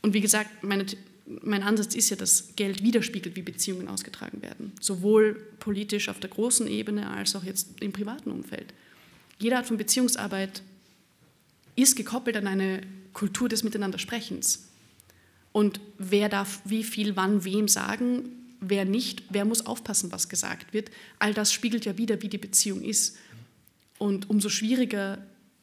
Und 0.00 0.14
wie 0.14 0.20
gesagt, 0.20 0.64
meine, 0.64 0.86
mein 1.26 1.62
Ansatz 1.62 1.94
ist 1.94 2.08
ja, 2.08 2.16
dass 2.16 2.56
Geld 2.56 2.82
widerspiegelt, 2.82 3.36
wie 3.36 3.42
Beziehungen 3.42 3.88
ausgetragen 3.88 4.40
werden. 4.40 4.72
Sowohl 4.80 5.34
politisch 5.60 6.08
auf 6.08 6.18
der 6.18 6.30
großen 6.30 6.66
Ebene 6.66 7.10
als 7.10 7.36
auch 7.36 7.44
jetzt 7.44 7.80
im 7.80 7.92
privaten 7.92 8.30
Umfeld. 8.30 8.72
Jede 9.38 9.58
Art 9.58 9.66
von 9.66 9.76
Beziehungsarbeit 9.76 10.62
ist 11.76 11.94
gekoppelt 11.94 12.36
an 12.36 12.46
eine 12.46 12.80
Kultur 13.12 13.48
des 13.48 13.64
Miteinandersprechens. 13.64 14.68
Und 15.52 15.80
wer 15.98 16.28
darf 16.28 16.62
wie 16.64 16.84
viel 16.84 17.16
wann 17.16 17.44
wem 17.44 17.68
sagen, 17.68 18.30
wer 18.60 18.84
nicht, 18.84 19.24
wer 19.30 19.44
muss 19.44 19.66
aufpassen, 19.66 20.12
was 20.12 20.28
gesagt 20.28 20.72
wird. 20.72 20.90
All 21.18 21.34
das 21.34 21.52
spiegelt 21.52 21.84
ja 21.84 21.98
wieder, 21.98 22.22
wie 22.22 22.28
die 22.28 22.38
Beziehung 22.38 22.82
ist. 22.82 23.16
Und 23.98 24.30
umso 24.30 24.48
schwieriger 24.48 25.18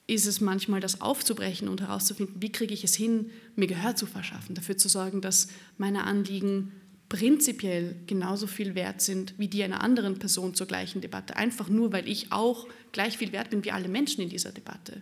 ist 0.06 0.26
es 0.26 0.42
manchmal, 0.42 0.82
das 0.82 1.02
aufzubrechen 1.02 1.68
und 1.68 1.82
herauszufinden, 1.82 2.42
wie 2.42 2.52
kriege 2.52 2.74
ich 2.74 2.84
es 2.84 2.96
hin, 2.96 3.30
mir 3.56 3.68
Gehör 3.68 3.96
zu 3.96 4.06
verschaffen, 4.06 4.56
dafür 4.56 4.78
zu 4.78 4.90
sorgen, 4.90 5.22
dass 5.22 5.48
meine 5.78 6.04
Anliegen 6.04 6.72
prinzipiell 7.10 7.96
genauso 8.06 8.48
viel 8.48 8.76
wert 8.76 9.02
sind 9.02 9.34
wie 9.38 9.48
die 9.48 9.64
einer 9.64 9.82
anderen 9.82 10.20
Person 10.20 10.54
zur 10.54 10.68
gleichen 10.68 11.02
Debatte, 11.02 11.36
einfach 11.36 11.70
nur, 11.70 11.92
weil 11.92 12.08
ich 12.08 12.32
auch 12.32 12.68
gleich 12.92 13.18
viel 13.18 13.32
wert 13.32 13.50
bin 13.50 13.64
wie 13.66 13.72
alle 13.72 13.88
Menschen 13.88 14.22
in 14.22 14.30
dieser 14.30 14.52
Debatte. 14.52 15.02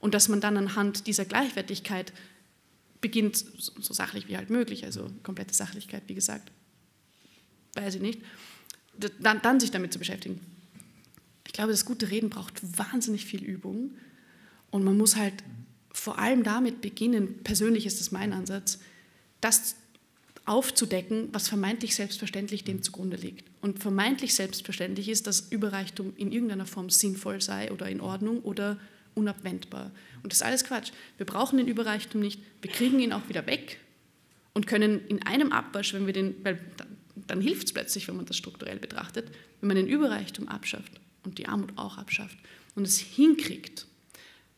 Und 0.00 0.14
dass 0.14 0.28
man 0.28 0.40
dann 0.40 0.56
anhand 0.56 1.06
dieser 1.06 1.24
Gleichwertigkeit 1.24 2.12
beginnt, 3.00 3.36
so 3.36 3.94
sachlich 3.94 4.28
wie 4.28 4.36
halt 4.36 4.50
möglich, 4.50 4.84
also 4.84 5.10
komplette 5.22 5.54
Sachlichkeit, 5.54 6.02
wie 6.06 6.14
gesagt, 6.14 6.50
weiß 7.74 7.96
ich 7.96 8.00
nicht, 8.00 8.20
dann, 9.20 9.40
dann 9.42 9.60
sich 9.60 9.70
damit 9.70 9.92
zu 9.92 9.98
beschäftigen. 9.98 10.40
Ich 11.46 11.52
glaube, 11.52 11.72
das 11.72 11.84
gute 11.84 12.10
Reden 12.10 12.30
braucht 12.30 12.60
wahnsinnig 12.78 13.24
viel 13.24 13.42
Übung 13.42 13.92
und 14.70 14.84
man 14.84 14.96
muss 14.96 15.16
halt 15.16 15.34
vor 15.92 16.18
allem 16.18 16.42
damit 16.44 16.80
beginnen, 16.80 17.42
persönlich 17.42 17.86
ist 17.86 18.00
das 18.00 18.12
mein 18.12 18.32
Ansatz, 18.32 18.78
das 19.40 19.76
aufzudecken, 20.44 21.28
was 21.32 21.48
vermeintlich 21.48 21.94
selbstverständlich 21.94 22.64
dem 22.64 22.82
zugrunde 22.82 23.16
liegt. 23.16 23.48
Und 23.60 23.78
vermeintlich 23.80 24.34
selbstverständlich 24.34 25.08
ist, 25.08 25.26
dass 25.26 25.40
Überreichtum 25.40 26.12
in 26.16 26.32
irgendeiner 26.32 26.66
Form 26.66 26.90
sinnvoll 26.90 27.40
sei 27.40 27.70
oder 27.72 27.88
in 27.88 28.00
Ordnung 28.00 28.40
oder 28.40 28.78
unabwendbar. 29.14 29.90
Und 30.22 30.32
das 30.32 30.40
ist 30.40 30.46
alles 30.46 30.64
Quatsch. 30.64 30.92
Wir 31.16 31.26
brauchen 31.26 31.58
den 31.58 31.68
Überreichtum 31.68 32.20
nicht, 32.20 32.40
wir 32.62 32.70
kriegen 32.70 33.00
ihn 33.00 33.12
auch 33.12 33.28
wieder 33.28 33.46
weg 33.46 33.80
und 34.52 34.66
können 34.66 35.06
in 35.06 35.22
einem 35.22 35.52
Abwasch, 35.52 35.94
wenn 35.94 36.06
wir 36.06 36.12
den, 36.12 36.44
weil 36.44 36.60
dann, 36.76 36.96
dann 37.26 37.40
hilft 37.40 37.66
es 37.66 37.72
plötzlich, 37.72 38.08
wenn 38.08 38.16
man 38.16 38.26
das 38.26 38.36
strukturell 38.36 38.78
betrachtet, 38.78 39.30
wenn 39.60 39.68
man 39.68 39.76
den 39.76 39.88
Überreichtum 39.88 40.48
abschafft 40.48 41.00
und 41.24 41.38
die 41.38 41.46
Armut 41.46 41.72
auch 41.76 41.98
abschafft 41.98 42.38
und 42.74 42.86
es 42.86 42.98
hinkriegt, 42.98 43.86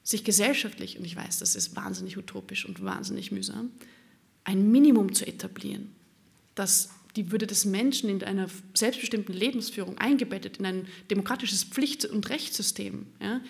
sich 0.05 0.25
gesellschaftlich, 0.25 0.99
und 0.99 1.05
ich 1.05 1.15
weiß, 1.15 1.39
das 1.39 1.55
ist 1.55 1.77
wahnsinnig 1.77 2.19
utopisch 2.19 2.65
und 2.65 2.83
wahnsinnig 2.83 3.31
mühsam, 3.31 3.71
ein 4.45 4.71
Minimum 4.71 5.15
zu 5.15 5.27
etablieren, 5.27 5.95
das 6.55 6.91
die 7.17 7.31
Würde 7.31 7.47
des 7.47 7.65
Menschen 7.65 8.09
in 8.09 8.25
einer 8.25 8.49
selbstbestimmten 8.75 9.35
Lebensführung 9.35 9.99
eingebettet 9.99 10.57
in 10.57 10.67
ein 10.67 10.89
demokratisches 11.11 11.65
Pflicht- 11.65 12.07
und 12.07 12.29
Rechtssystem, 12.31 13.07
ja, 13.21 13.41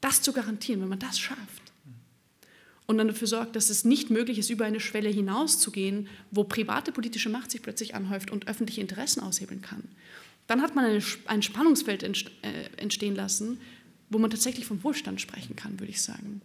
das 0.00 0.22
zu 0.22 0.32
garantieren, 0.32 0.80
wenn 0.80 0.88
man 0.88 0.98
das 0.98 1.18
schafft. 1.18 1.62
Und 2.86 2.96
dann 2.96 3.08
dafür 3.08 3.28
sorgt, 3.28 3.54
dass 3.54 3.68
es 3.68 3.84
nicht 3.84 4.08
möglich 4.08 4.38
ist, 4.38 4.48
über 4.48 4.64
eine 4.64 4.80
Schwelle 4.80 5.10
hinauszugehen, 5.10 6.08
wo 6.30 6.44
private 6.44 6.90
politische 6.90 7.28
Macht 7.28 7.50
sich 7.50 7.60
plötzlich 7.60 7.94
anhäuft 7.94 8.30
und 8.30 8.48
öffentliche 8.48 8.80
Interessen 8.80 9.20
aushebeln 9.20 9.60
kann. 9.60 9.82
Dann 10.46 10.62
hat 10.62 10.74
man 10.74 11.00
ein 11.26 11.42
Spannungsfeld 11.42 12.02
äh, 12.02 12.08
entstehen 12.78 13.14
lassen, 13.14 13.60
wo 14.08 14.18
man 14.18 14.30
tatsächlich 14.30 14.64
von 14.64 14.82
Wohlstand 14.82 15.20
sprechen 15.20 15.54
kann, 15.54 15.78
würde 15.78 15.90
ich 15.90 16.00
sagen. 16.00 16.40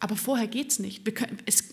Aber 0.00 0.16
vorher 0.16 0.48
geht 0.48 0.70
es 0.70 0.78
nicht. 0.78 1.02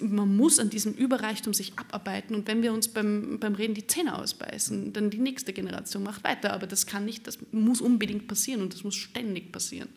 Man 0.02 0.36
muss 0.36 0.60
an 0.60 0.70
diesem 0.70 0.94
Überreichtum 0.94 1.54
sich 1.54 1.78
abarbeiten 1.78 2.36
und 2.36 2.48
wenn 2.48 2.62
wir 2.62 2.74
uns 2.74 2.90
beim, 2.90 3.40
beim 3.40 3.56
Reden 3.56 3.74
die 3.74 3.88
Zähne 3.88 4.18
ausbeißen, 4.18 4.92
dann 4.94 5.10
die 5.10 5.18
nächste 5.18 5.54
Generation 5.54 6.04
macht 6.04 6.24
weiter. 6.26 6.54
Aber 6.54 6.68
das 6.68 6.86
kann 6.86 7.06
nicht, 7.06 7.26
das 7.28 7.40
muss 7.52 7.82
unbedingt 7.82 8.28
passieren 8.28 8.62
und 8.62 8.74
das 8.74 8.84
muss 8.84 8.96
ständig 8.96 9.52
passieren. 9.52 9.90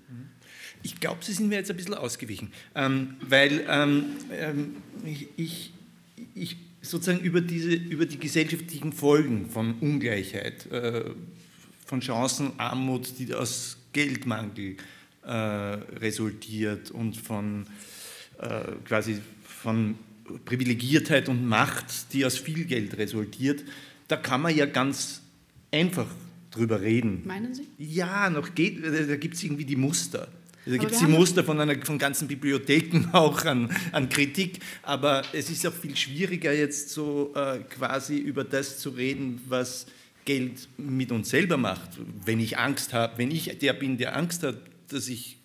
Ich 0.83 1.01
glaube, 1.01 1.25
Sie 1.25 1.33
sind 1.33 1.49
mir 1.49 1.57
jetzt 1.57 1.71
ein 1.71 1.77
bisschen 1.77 1.95
ausgewichen, 1.95 2.53
ähm, 2.75 3.17
weil 3.29 3.65
ähm, 3.69 4.05
ähm, 4.33 4.77
ich, 5.37 5.73
ich, 6.35 6.57
sozusagen 6.83 7.21
über, 7.21 7.41
diese, 7.41 7.73
über 7.73 8.07
die 8.07 8.19
gesellschaftlichen 8.19 8.93
Folgen 8.93 9.51
von 9.51 9.75
Ungleichheit, 9.81 10.67
äh, 10.73 11.05
von 11.85 12.01
Chancenarmut, 12.01 13.19
die 13.19 13.35
aus 13.35 13.77
Geldmangel 13.93 14.77
äh, 15.23 15.33
resultiert 15.33 16.91
und 16.91 17.17
von 17.17 17.67
äh, 18.39 18.63
quasi 18.87 19.19
von 19.43 19.97
Privilegiertheit 20.45 21.29
und 21.29 21.47
Macht, 21.47 22.13
die 22.13 22.25
aus 22.25 22.39
viel 22.39 22.65
Geld 22.65 22.97
resultiert, 22.97 23.65
da 24.09 24.17
kann 24.17 24.41
man 24.41 24.57
ja 24.57 24.67
ganz 24.67 25.23
einfach 25.73 26.07
drüber 26.51 26.81
reden. 26.81 27.23
Meinen 27.27 27.55
Sie? 27.55 27.67
Ja, 27.79 28.31
noch 28.31 28.55
geht, 28.55 28.85
da 28.85 29.17
gibt 29.17 29.35
es 29.35 29.43
irgendwie 29.43 29.65
die 29.65 29.77
Muster. 29.77 30.29
Da 30.71 30.77
gibt 30.77 30.93
es 30.93 31.01
die 31.01 31.07
Muster 31.07 31.43
von, 31.43 31.61
einer, 31.61 31.75
von 31.85 31.99
ganzen 31.99 32.29
Bibliotheken 32.29 33.09
auch 33.13 33.45
an, 33.45 33.75
an 33.91 34.09
Kritik, 34.09 34.61
aber 34.83 35.23
es 35.33 35.51
ist 35.51 35.67
auch 35.67 35.73
viel 35.73 35.97
schwieriger 35.97 36.53
jetzt 36.53 36.91
so 36.91 37.33
äh, 37.35 37.59
quasi 37.69 38.19
über 38.19 38.45
das 38.45 38.79
zu 38.79 38.91
reden, 38.91 39.41
was 39.49 39.87
Geld 40.25 40.69
mit 40.77 41.11
uns 41.11 41.31
selber 41.31 41.57
macht. 41.57 41.91
Wenn 42.25 42.39
ich 42.39 42.57
Angst 42.57 42.93
habe, 42.93 43.19
wenn 43.19 43.33
ich 43.33 43.59
der 43.59 43.73
bin, 43.73 43.99
der 43.99 44.17
Angst 44.17 44.45
hat, 44.45 44.59
dass 44.89 45.09
ich 45.09 45.40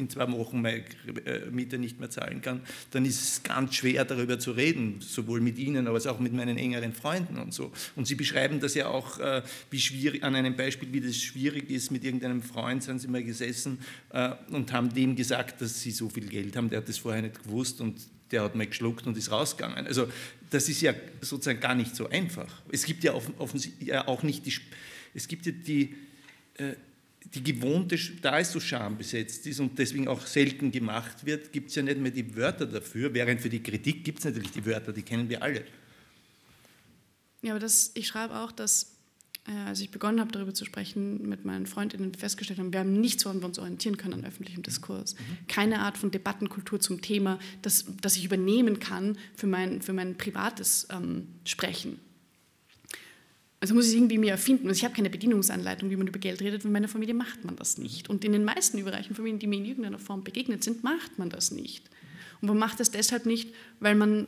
in 0.00 0.10
zwei 0.10 0.30
Wochen 0.32 0.60
meine 0.60 0.78
äh, 1.24 1.50
Miete 1.50 1.78
nicht 1.78 2.00
mehr 2.00 2.10
zahlen 2.10 2.42
kann, 2.42 2.62
dann 2.90 3.04
ist 3.04 3.22
es 3.22 3.42
ganz 3.42 3.74
schwer 3.74 4.04
darüber 4.04 4.38
zu 4.38 4.52
reden, 4.52 4.96
sowohl 5.00 5.40
mit 5.40 5.58
Ihnen, 5.58 5.86
aber 5.86 5.98
auch 6.10 6.18
mit 6.18 6.32
meinen 6.32 6.58
engeren 6.58 6.92
Freunden 6.92 7.38
und 7.38 7.54
so. 7.54 7.70
Und 7.94 8.06
Sie 8.06 8.14
beschreiben 8.14 8.60
das 8.60 8.74
ja 8.74 8.88
auch, 8.88 9.18
äh, 9.18 9.42
wie 9.70 9.80
schwierig, 9.80 10.24
an 10.24 10.34
einem 10.34 10.56
Beispiel, 10.56 10.92
wie 10.92 11.00
das 11.00 11.16
schwierig 11.16 11.70
ist, 11.70 11.90
mit 11.90 12.04
irgendeinem 12.04 12.42
Freund 12.42 12.82
sind 12.82 12.98
Sie 13.00 13.08
mal 13.08 13.22
gesessen 13.22 13.78
äh, 14.10 14.30
und 14.50 14.72
haben 14.72 14.92
dem 14.92 15.14
gesagt, 15.14 15.60
dass 15.60 15.80
Sie 15.80 15.90
so 15.90 16.08
viel 16.08 16.26
Geld 16.26 16.56
haben, 16.56 16.70
der 16.70 16.78
hat 16.78 16.88
das 16.88 16.98
vorher 16.98 17.22
nicht 17.22 17.42
gewusst 17.44 17.80
und 17.80 18.00
der 18.30 18.42
hat 18.42 18.54
mal 18.54 18.66
geschluckt 18.66 19.06
und 19.06 19.16
ist 19.16 19.30
rausgegangen. 19.30 19.86
Also 19.86 20.08
das 20.50 20.68
ist 20.68 20.80
ja 20.80 20.94
sozusagen 21.20 21.60
gar 21.60 21.74
nicht 21.74 21.94
so 21.94 22.08
einfach. 22.08 22.62
Es 22.70 22.84
gibt 22.84 23.04
ja, 23.04 23.14
offensichtlich 23.38 23.94
auch 23.94 24.22
nicht 24.22 24.46
die, 24.46 24.54
es 25.14 25.28
gibt 25.28 25.46
ja 25.46 25.52
die, 25.52 25.94
äh, 26.54 26.74
die 27.24 27.42
gewohnte, 27.42 27.98
da 28.22 28.40
es 28.40 28.52
so 28.52 28.60
schambesetzt 28.60 29.46
ist 29.46 29.60
und 29.60 29.78
deswegen 29.78 30.08
auch 30.08 30.26
selten 30.26 30.70
gemacht 30.70 31.24
wird, 31.24 31.52
gibt 31.52 31.68
es 31.70 31.76
ja 31.76 31.82
nicht 31.82 31.98
mehr 31.98 32.10
die 32.10 32.34
Wörter 32.36 32.66
dafür, 32.66 33.12
während 33.14 33.40
für 33.40 33.50
die 33.50 33.62
Kritik 33.62 34.04
gibt 34.04 34.18
es 34.18 34.24
natürlich 34.24 34.50
die 34.50 34.64
Wörter, 34.66 34.92
die 34.92 35.02
kennen 35.02 35.28
wir 35.28 35.42
alle. 35.42 35.64
Ja, 37.42 37.52
aber 37.52 37.60
das, 37.60 37.92
ich 37.94 38.06
schreibe 38.08 38.36
auch, 38.36 38.52
dass 38.52 38.96
äh, 39.46 39.52
als 39.52 39.80
ich 39.80 39.90
begonnen 39.90 40.20
habe, 40.20 40.32
darüber 40.32 40.54
zu 40.54 40.64
sprechen, 40.64 41.28
mit 41.28 41.44
meinen 41.44 41.66
Freundinnen 41.66 42.14
festgestellt 42.14 42.58
haben, 42.58 42.72
wir 42.72 42.80
haben 42.80 43.00
nichts, 43.00 43.24
woran 43.24 43.40
wir 43.40 43.46
uns 43.46 43.58
orientieren 43.58 43.96
können 43.96 44.14
an 44.14 44.24
öffentlichem 44.24 44.62
Diskurs. 44.62 45.14
Mhm. 45.14 45.46
Keine 45.48 45.80
Art 45.80 45.98
von 45.98 46.10
Debattenkultur 46.10 46.80
zum 46.80 47.00
Thema, 47.00 47.38
das, 47.62 47.86
das 48.00 48.16
ich 48.16 48.24
übernehmen 48.24 48.80
kann 48.80 49.16
für 49.34 49.46
mein, 49.46 49.82
für 49.82 49.92
mein 49.92 50.16
privates 50.16 50.88
ähm, 50.90 51.28
Sprechen. 51.44 51.98
Also 53.60 53.74
muss 53.74 53.88
ich 53.88 53.94
irgendwie 53.94 54.16
mir 54.16 54.30
erfinden. 54.30 54.68
Also 54.68 54.78
ich 54.78 54.84
habe 54.84 54.94
keine 54.94 55.10
Bedienungsanleitung, 55.10 55.90
wie 55.90 55.96
man 55.96 56.06
über 56.06 56.18
Geld 56.18 56.40
redet. 56.40 56.64
In 56.64 56.72
meiner 56.72 56.88
Familie 56.88 57.14
macht 57.14 57.44
man 57.44 57.56
das 57.56 57.76
nicht. 57.76 58.08
Und 58.08 58.24
in 58.24 58.32
den 58.32 58.44
meisten 58.44 58.78
überreichen 58.78 59.14
Familien, 59.14 59.38
die 59.38 59.46
mir 59.46 59.58
in 59.58 59.66
irgendeiner 59.66 59.98
Form 59.98 60.24
begegnet 60.24 60.64
sind, 60.64 60.82
macht 60.82 61.18
man 61.18 61.28
das 61.28 61.50
nicht. 61.50 61.90
Und 62.40 62.48
man 62.48 62.58
macht 62.58 62.80
das 62.80 62.90
deshalb 62.90 63.26
nicht, 63.26 63.54
weil 63.78 63.94
man 63.94 64.26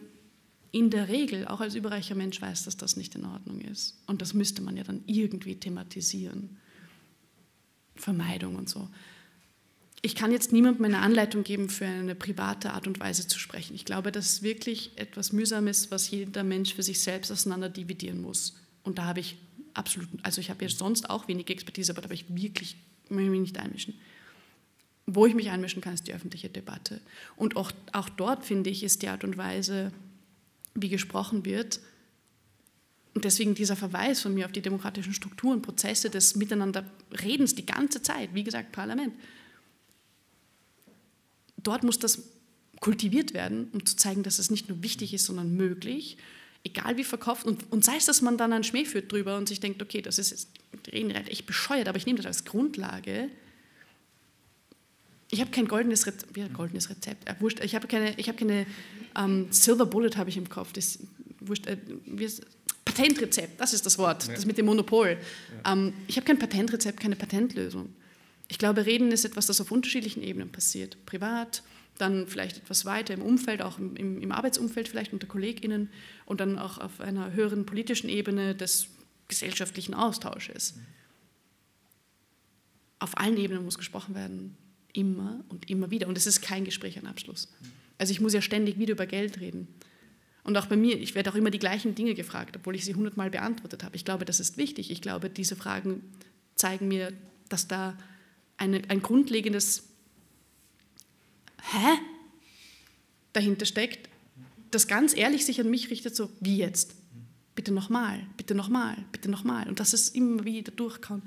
in 0.71 0.91
der 0.91 1.09
Regel 1.09 1.47
auch 1.47 1.61
als 1.61 1.75
überreicher 1.75 2.15
Mensch 2.15 2.41
weiß, 2.41 2.65
dass 2.65 2.77
das 2.77 2.97
nicht 2.97 3.15
in 3.15 3.25
Ordnung 3.25 3.61
ist. 3.63 3.99
Und 4.07 4.21
das 4.21 4.35
müsste 4.35 4.63
man 4.63 4.77
ja 4.77 4.85
dann 4.85 5.03
irgendwie 5.07 5.55
thematisieren. 5.55 6.59
Vermeidung 7.95 8.57
und 8.57 8.69
so. 8.69 8.89
Ich 10.01 10.15
kann 10.15 10.33
jetzt 10.33 10.53
niemandem 10.53 10.85
eine 10.87 10.99
Anleitung 10.99 11.45
geben, 11.45 11.69
für 11.69 11.87
eine 11.87 12.15
private 12.15 12.73
Art 12.73 12.87
und 12.87 12.99
Weise 13.01 13.29
zu 13.29 13.39
sprechen. 13.39 13.75
Ich 13.75 13.85
glaube, 13.85 14.13
das 14.13 14.27
ist 14.27 14.43
wirklich 14.43 14.93
etwas 14.97 15.33
Mühsames, 15.33 15.91
was 15.91 16.11
jeder 16.11 16.43
Mensch 16.43 16.75
für 16.75 16.83
sich 16.83 17.01
selbst 17.01 17.31
auseinander 17.31 17.69
dividieren 17.69 18.21
muss. 18.21 18.57
Und 18.85 18.99
da 18.99 19.05
habe 19.05 19.21
ich 19.21 19.37
absolut, 19.75 20.09
also 20.23 20.41
ich 20.41 20.51
habe 20.51 20.65
ja 20.65 20.71
sonst 20.71 21.09
auch 21.11 21.29
wenig 21.29 21.49
Expertise, 21.51 21.93
aber 21.93 22.03
da 22.03 22.07
habe 22.07 22.15
ich 22.15 22.25
wirklich 22.29 22.77
mich 23.09 23.29
nicht 23.29 23.59
einmischen. 23.59 23.95
Wo 25.07 25.27
ich 25.27 25.35
mich 25.35 25.51
einmischen 25.51 25.83
kann, 25.83 25.95
ist 25.95 26.07
die 26.07 26.15
öffentliche 26.15 26.49
Debatte. 26.49 27.01
Und 27.37 27.57
auch, 27.57 27.73
auch 27.93 28.09
dort, 28.09 28.45
finde 28.45 28.71
ich, 28.71 28.83
ist 28.83 29.03
die 29.03 29.09
Art 29.09 29.25
und 29.25 29.37
Weise, 29.37 29.93
wie 30.75 30.89
gesprochen 30.89 31.45
wird. 31.45 31.81
Und 33.15 33.25
deswegen 33.25 33.55
dieser 33.55 33.77
Verweis 33.77 34.23
von 34.23 34.33
mir 34.33 34.47
auf 34.47 34.53
die 34.53 34.63
demokratischen 34.63 35.13
Strukturen, 35.13 35.61
Prozesse 35.61 36.09
des 36.09 36.37
Miteinanderredens 36.37 37.55
die 37.55 37.67
ganze 37.67 38.01
Zeit, 38.01 38.31
wie 38.33 38.45
gesagt, 38.45 38.73
Parlament. 38.73 39.13
Dort 41.59 41.83
muss 41.83 41.99
das 41.99 42.23
kultiviert 42.81 43.35
werden, 43.35 43.69
um 43.73 43.85
zu 43.85 43.97
zeigen, 43.97 44.23
dass 44.23 44.39
es 44.39 44.51
nicht 44.51 44.69
nur 44.69 44.83
wichtig 44.83 45.15
ist, 45.15 45.27
sondern 45.27 45.55
möglich, 45.55 46.17
egal 46.65 46.97
wie 46.97 47.05
verkauft. 47.05 47.47
Und, 47.47 47.71
und 47.73 47.85
sei 47.85 47.97
es, 47.97 48.07
dass 48.07 48.23
man 48.23 48.37
dann 48.37 48.53
einen 48.53 48.65
Schmäh 48.65 48.85
führt 48.85 49.11
drüber 49.11 49.37
und 49.37 49.49
sich 49.49 49.61
denkt, 49.61 49.83
okay, 49.83 50.03
das 50.03 50.19
ist 50.19 50.31
jetzt 50.31 50.49
Reden 50.93 51.11
echt 51.11 51.47
bescheuert, 51.47 51.89
aber 51.89 51.99
ich 51.99 52.07
nehme 52.07 52.17
das 52.17 52.27
als 52.27 52.45
Grundlage. 52.45 53.29
Ich 55.31 55.41
habe 55.41 55.51
kein 55.51 55.67
goldenes 55.67 56.07
Rezept, 56.07 56.37
ja, 56.37 56.47
goldenes 56.49 56.91
Rezept, 56.91 57.29
äh, 57.29 57.35
wurscht, 57.41 57.61
ich 57.61 57.75
habe 57.75 57.87
keine, 57.87 58.19
ich 58.19 58.29
habe 58.29 58.39
keine 58.39 58.67
ähm, 59.17 59.47
Silver 59.51 59.87
Bullet 59.87 60.17
habe 60.17 60.31
ich 60.31 60.37
im 60.37 60.49
Kopf. 60.49 60.73
Das, 60.73 60.99
wurscht, 61.41 61.67
äh, 61.67 61.77
Patentrezept, 62.85 63.61
das 63.61 63.73
ist 63.73 63.87
das 63.87 63.97
Wort, 63.99 64.27
ja. 64.27 64.35
das 64.35 64.45
mit 64.45 64.59
dem 64.59 64.67
Monopol. 64.67 65.19
Ja. 65.65 65.73
Ähm, 65.73 65.95
ich 66.07 66.17
habe 66.17 66.27
kein 66.27 66.39
Patentrezept, 66.39 67.01
keine 67.01 67.17
Patentlösung. 67.17 67.95
Ich 68.49 68.59
glaube, 68.59 68.85
Reden 68.85 69.13
ist 69.13 69.25
etwas, 69.25 69.47
das 69.47 69.61
auf 69.61 69.71
unterschiedlichen 69.71 70.23
Ebenen 70.23 70.51
passiert. 70.53 70.97
Privat, 71.07 71.63
dann 71.99 72.27
vielleicht 72.27 72.59
etwas 72.59 72.85
weiter 72.85 73.15
im 73.15 73.23
Umfeld, 73.23 73.63
auch 73.63 73.79
im, 73.79 73.97
im, 73.97 74.33
Arbeitsumfeld 74.33 74.89
vielleicht 74.89 75.13
unter 75.13 75.27
KollegInnen 75.27 75.91
und 76.27 76.41
dann 76.41 76.59
auch 76.59 76.79
auf 76.79 77.01
einer 77.01 77.33
höheren 77.33 77.67
politischen 77.67 78.09
Ebene 78.09 78.55
des 78.55 78.89
gesellschaftlichen 79.29 79.95
Austausches. 79.95 80.75
Auf 82.99 83.19
allen 83.19 83.37
Ebenen 83.37 83.65
muss 83.65 83.79
gesprochen 83.79 84.15
werden, 84.15 84.57
immer 84.93 85.45
und 85.49 85.71
immer 85.71 85.91
wieder. 85.91 86.09
Und 86.09 86.17
es 86.17 86.27
ist 86.27 86.41
kein 86.41 86.65
Gespräch 86.65 86.99
an 86.99 87.07
Abschluss. 87.07 87.53
Also 87.99 88.13
ich 88.13 88.21
muss 88.21 88.33
ja 88.33 88.43
ständig 88.43 88.79
wieder 88.79 88.93
über 88.93 89.07
Geld 89.07 89.41
reden. 89.41 89.69
Und 90.45 90.57
auch 90.57 90.67
bei 90.67 90.77
mir, 90.77 90.99
ich 90.99 91.15
werde 91.15 91.31
auch 91.31 91.37
immer 91.37 91.51
die 91.51 91.59
gleichen 91.59 91.95
Dinge 91.95 92.15
gefragt, 92.15 92.57
obwohl 92.57 92.75
ich 92.75 92.85
sie 92.85 92.95
hundertmal 92.95 93.31
beantwortet 93.31 93.85
habe. 93.85 93.95
Ich 93.97 94.05
glaube, 94.05 94.25
das 94.25 94.41
ist 94.41 94.57
wichtig. 94.57 94.91
Ich 94.91 95.01
glaube, 95.01 95.31
diese 95.31 95.55
Fragen 95.55 96.03
zeigen 96.57 96.89
mir, 96.89 97.13
dass 97.49 97.69
da 97.69 97.97
eine, 98.57 98.83
ein 98.89 99.03
grundlegendes 99.03 99.92
Hä 101.71 101.99
dahinter 103.33 103.67
steckt, 103.67 104.09
das 104.71 104.87
ganz 104.89 105.17
ehrlich 105.17 105.45
sich 105.45 105.61
an 105.61 105.71
mich 105.71 105.91
richtet, 105.91 106.15
so 106.17 106.31
wie 106.41 106.57
jetzt. 106.57 106.95
Bitte 107.55 107.73
nochmal, 107.73 108.27
bitte 108.37 108.55
nochmal, 108.55 108.97
bitte 109.13 109.31
nochmal. 109.31 109.69
Und 109.69 109.79
das 109.81 109.93
ist 109.93 110.15
immer 110.17 110.45
wieder 110.45 110.73
durchkauen, 110.73 111.23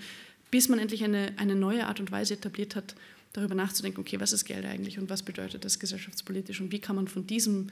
bis 0.49 0.69
man 0.69 0.79
endlich 0.79 1.03
eine, 1.03 1.33
eine 1.37 1.55
neue 1.55 1.85
Art 1.85 1.99
und 1.99 2.11
Weise 2.11 2.33
etabliert 2.33 2.75
hat, 2.75 2.95
darüber 3.33 3.53
nachzudenken, 3.53 3.99
okay, 3.99 4.19
was 4.19 4.33
ist 4.33 4.45
Geld 4.45 4.65
eigentlich 4.65 4.97
und 4.97 5.09
was 5.09 5.21
bedeutet 5.21 5.65
das 5.65 5.79
gesellschaftspolitisch 5.79 6.61
und 6.61 6.71
wie 6.71 6.79
kann 6.79 6.95
man 6.95 7.07
von 7.07 7.27
diesem, 7.27 7.67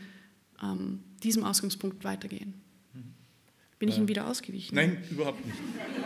ähm, 0.61 0.99
diesem 1.23 1.43
Ausgangspunkt 1.43 2.03
weitergehen. 2.03 2.53
Bin 3.79 3.89
ich 3.89 3.95
äh, 3.95 3.97
Ihnen 3.99 4.07
wieder 4.07 4.27
ausgewichen? 4.27 4.75
Nein, 4.75 5.03
überhaupt 5.09 5.43
nicht. 5.45 5.57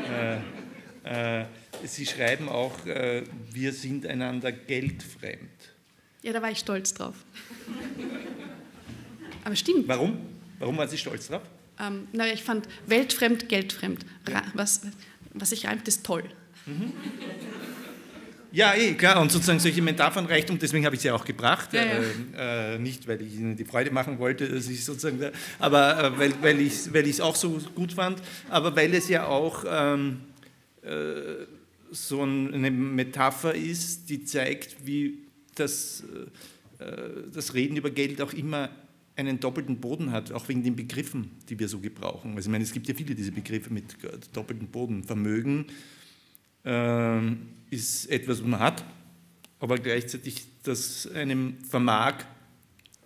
äh, 0.10 1.41
äh, 1.41 1.45
Sie 1.84 2.05
schreiben 2.05 2.49
auch, 2.49 2.86
äh, 2.86 3.24
wir 3.51 3.74
sind 3.74 4.05
einander 4.05 4.51
geldfremd. 4.51 5.76
Ja, 6.24 6.34
da 6.34 6.41
war 6.41 6.51
ich 6.51 6.59
stolz 6.59 6.93
drauf. 6.93 7.15
Aber 9.43 9.55
stimmt. 9.55 9.88
Warum? 9.88 10.18
Warum 10.59 10.78
waren 10.78 10.89
Sie 10.89 10.97
stolz 10.97 11.28
drauf? 11.28 11.43
Ähm, 11.80 12.07
naja, 12.11 12.34
ich 12.34 12.43
fand 12.43 12.68
weltfremd, 12.88 13.49
geldfremd. 13.49 14.05
Was, 14.53 14.82
was 15.34 15.51
sich 15.51 15.65
reimt, 15.65 15.88
ist 15.88 16.05
toll. 16.05 16.24
Mhm. 16.65 16.91
Ja, 18.51 18.74
eh, 18.74 18.93
klar, 18.93 19.22
und 19.22 19.32
sozusagen 19.32 19.59
solche 19.59 19.82
Metaphern 19.82 20.26
reicht, 20.26 20.49
und 20.49 20.61
deswegen 20.61 20.86
habe 20.86 20.95
ich 20.95 21.01
sie 21.01 21.11
auch 21.11 21.26
gebracht. 21.26 21.74
Ja, 21.74 21.84
ja. 21.84 22.74
Äh, 22.74 22.80
nicht, 22.80 23.07
weil 23.07 23.22
ich 23.22 23.36
Ihnen 23.36 23.55
die 23.55 23.65
Freude 23.65 23.91
machen 23.91 24.20
wollte, 24.20 24.47
dass 24.47 24.68
ich 24.68 24.84
sozusagen, 24.84 25.32
aber 25.59 26.03
äh, 26.03 26.18
weil, 26.18 26.34
weil 26.41 26.61
ich 26.61 26.74
es 26.74 26.93
weil 26.93 27.22
auch 27.22 27.36
so 27.36 27.61
gut 27.76 27.93
fand, 27.93 28.22
aber 28.49 28.76
weil 28.76 28.93
es 28.95 29.09
ja 29.09 29.28
auch 29.28 29.65
ähm, 29.70 30.22
äh, 30.82 31.45
so 31.91 32.24
eine 32.24 32.72
Metapher 32.72 33.53
ist, 33.53 34.09
die 34.09 34.24
zeigt, 34.24 34.76
wie 34.86 35.20
das, 35.60 36.03
äh, 36.80 36.86
das 37.34 37.53
Reden 37.53 37.78
über 37.78 37.89
Geld 37.89 38.22
auch 38.22 38.34
immer 38.34 38.70
einen 39.16 39.39
doppelten 39.39 39.80
Boden 39.80 40.12
hat, 40.12 40.32
auch 40.32 40.47
wegen 40.47 40.64
den 40.64 40.76
Begriffen, 40.76 41.32
die 41.49 41.58
wir 41.58 41.68
so 41.68 41.80
gebrauchen. 41.80 42.36
Also 42.36 42.49
ich 42.49 42.51
meine, 42.51 42.64
es 42.64 42.72
gibt 42.72 42.88
ja 42.88 42.93
viele 42.93 43.16
diese 43.16 43.32
Begriffe 43.32 43.74
mit 43.74 43.97
doppeltem 44.34 44.68
Boden. 44.68 45.03
Vermögen, 45.03 45.66
ähm, 46.64 47.47
ist 47.70 48.10
etwas, 48.10 48.39
was 48.41 48.47
man 48.47 48.60
hat, 48.60 48.86
aber 49.60 49.78
gleichzeitig 49.78 50.45
das 50.64 51.10
einem 51.12 51.58
vermag, 51.64 52.26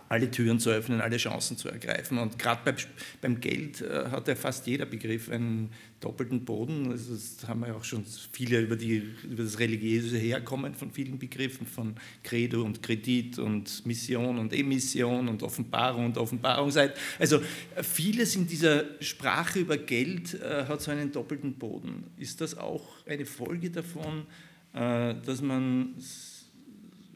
alle 0.09 0.29
Türen 0.29 0.59
zu 0.59 0.69
öffnen, 0.69 0.99
alle 0.99 1.17
Chancen 1.17 1.55
zu 1.55 1.69
ergreifen. 1.69 2.17
Und 2.17 2.37
gerade 2.37 2.61
beim, 2.65 2.75
beim, 3.21 3.39
Geld 3.39 3.81
äh, 3.81 4.09
hat 4.11 4.27
ja 4.27 4.35
fast 4.35 4.67
jeder 4.67 4.85
Begriff 4.85 5.29
einen 5.29 5.69
doppelten 6.01 6.43
Boden. 6.43 6.91
Also 6.91 7.13
das 7.13 7.47
haben 7.47 7.61
wir 7.61 7.75
auch 7.75 7.83
schon 7.83 8.03
viele 8.31 8.59
über, 8.59 8.75
die, 8.75 9.03
über 9.23 9.43
das 9.43 9.59
religiöse 9.59 10.17
Herkommen 10.17 10.75
von 10.75 10.91
vielen 10.91 11.17
Begriffen, 11.17 11.65
von 11.65 11.95
Credo 12.23 12.63
und 12.63 12.83
Kredit 12.83 13.39
und 13.39 13.85
Mission 13.85 14.39
und 14.39 14.51
Emission 14.51 15.29
und 15.29 15.43
Offenbarung 15.43 16.07
und 16.07 16.17
Offenbarungszeit. 16.17 16.97
Also 17.19 17.39
vieles 17.81 18.35
in 18.35 18.47
dieser 18.47 19.01
Sprache 19.01 19.59
über 19.59 19.77
Geld 19.77 20.33
äh, 20.33 20.65
hat 20.65 20.81
so 20.81 20.91
einen 20.91 21.11
doppelten 21.11 21.53
Boden. 21.53 22.03
Ist 22.17 22.41
das 22.41 22.57
auch 22.57 22.83
eine 23.05 23.25
Folge 23.25 23.69
davon, 23.69 24.25
äh, 24.73 25.15
dass 25.23 25.41
man 25.41 25.95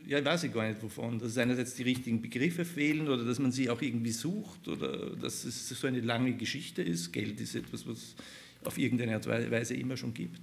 ja, 0.08 0.24
weiß 0.24 0.44
ich 0.44 0.54
gar 0.54 0.68
nicht 0.68 0.82
wovon, 0.84 1.18
dass 1.18 1.38
einerseits 1.38 1.74
die 1.74 1.84
richtigen 1.84 2.22
Begriffe 2.22 2.64
fehlen 2.64 3.08
oder 3.08 3.24
dass 3.24 3.40
man 3.40 3.52
sie 3.52 3.70
auch 3.70 3.82
irgendwie 3.82 4.12
sucht 4.12 4.68
oder 4.68 5.16
dass 5.16 5.46
es 5.46 5.68
so 5.70 5.88
eine 5.88 6.02
lange 6.02 6.34
Geschichte 6.34 6.84
ist. 6.84 7.12
Geld 7.12 7.42
ist 7.42 7.56
etwas, 7.56 7.88
was 7.88 8.16
auf 8.68 8.78
irgendeine 8.78 9.16
Art 9.16 9.28
und 9.28 9.51
Weise 9.51 9.74
immer 9.74 9.97
schon 9.97 10.13
gibt. 10.13 10.39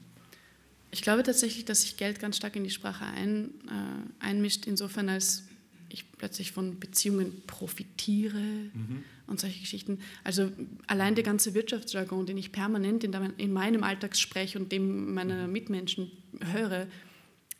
Ich 0.90 1.02
glaube 1.02 1.22
tatsächlich, 1.22 1.64
dass 1.64 1.82
sich 1.82 1.96
Geld 1.96 2.20
ganz 2.20 2.36
stark 2.36 2.54
in 2.54 2.64
die 2.64 2.70
Sprache 2.70 3.04
ein, 3.04 3.50
äh, 3.66 4.24
einmischt, 4.24 4.66
insofern 4.66 5.08
als 5.08 5.44
ich 5.88 6.10
plötzlich 6.12 6.52
von 6.52 6.78
Beziehungen 6.78 7.42
profitiere 7.46 8.38
mhm. 8.38 9.04
und 9.26 9.40
solche 9.40 9.60
Geschichten. 9.60 10.00
Also 10.24 10.50
allein 10.86 11.14
der 11.14 11.24
ganze 11.24 11.54
Wirtschaftsjargon, 11.54 12.26
den 12.26 12.38
ich 12.38 12.52
permanent 12.52 13.04
in, 13.04 13.12
der, 13.12 13.30
in 13.38 13.52
meinem 13.52 13.84
Alltagssprech 13.84 14.56
und 14.56 14.72
dem 14.72 15.14
meiner 15.14 15.46
Mitmenschen 15.46 16.10
höre, 16.52 16.86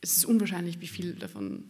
es 0.01 0.19
ist 0.19 0.25
unwahrscheinlich, 0.25 0.81
wie 0.81 0.89
viel 0.89 1.15
davon 1.15 1.65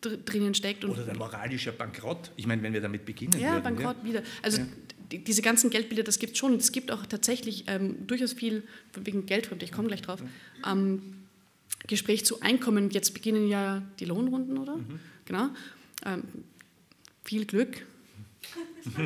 drinnen 0.00 0.54
steckt. 0.54 0.84
Oder 0.84 1.04
der 1.04 1.16
moralische 1.16 1.72
Bankrott. 1.72 2.32
Ich 2.36 2.46
meine, 2.46 2.62
wenn 2.62 2.72
wir 2.72 2.80
damit 2.80 3.04
beginnen. 3.04 3.38
Ja, 3.40 3.52
würden, 3.52 3.62
Bankrott 3.62 3.96
ja. 4.02 4.04
wieder. 4.04 4.22
Also 4.42 4.60
ja. 4.60 4.66
Die, 5.12 5.18
diese 5.24 5.42
ganzen 5.42 5.70
Geldbilder, 5.70 6.02
das 6.02 6.18
gibt 6.18 6.32
es 6.32 6.38
schon. 6.38 6.54
Es 6.56 6.72
gibt 6.72 6.90
auch 6.90 7.06
tatsächlich 7.06 7.64
ähm, 7.66 8.06
durchaus 8.06 8.32
viel, 8.32 8.62
wegen 8.94 9.26
Geldfremde, 9.26 9.64
ich 9.64 9.72
komme 9.72 9.88
gleich 9.88 10.02
drauf, 10.02 10.22
ähm, 10.66 11.14
Gespräch 11.86 12.24
zu 12.24 12.40
Einkommen. 12.40 12.90
Jetzt 12.90 13.14
beginnen 13.14 13.48
ja 13.48 13.82
die 14.00 14.04
Lohnrunden, 14.04 14.58
oder? 14.58 14.76
Mhm. 14.76 15.00
Genau. 15.24 15.48
Ähm, 16.04 16.24
viel 17.24 17.44
Glück. 17.44 17.86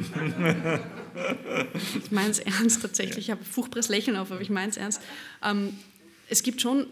ich 1.98 2.10
meine 2.10 2.30
es 2.30 2.38
ernst 2.38 2.82
tatsächlich. 2.82 3.26
Ich 3.26 3.30
habe 3.30 3.44
furchtbares 3.44 3.88
Lächeln 3.88 4.16
auf, 4.16 4.30
aber 4.30 4.40
ich 4.40 4.50
meine 4.50 4.70
es 4.70 4.76
ernst. 4.76 5.00
Ähm, 5.42 5.76
es 6.28 6.42
gibt 6.42 6.60
schon 6.60 6.86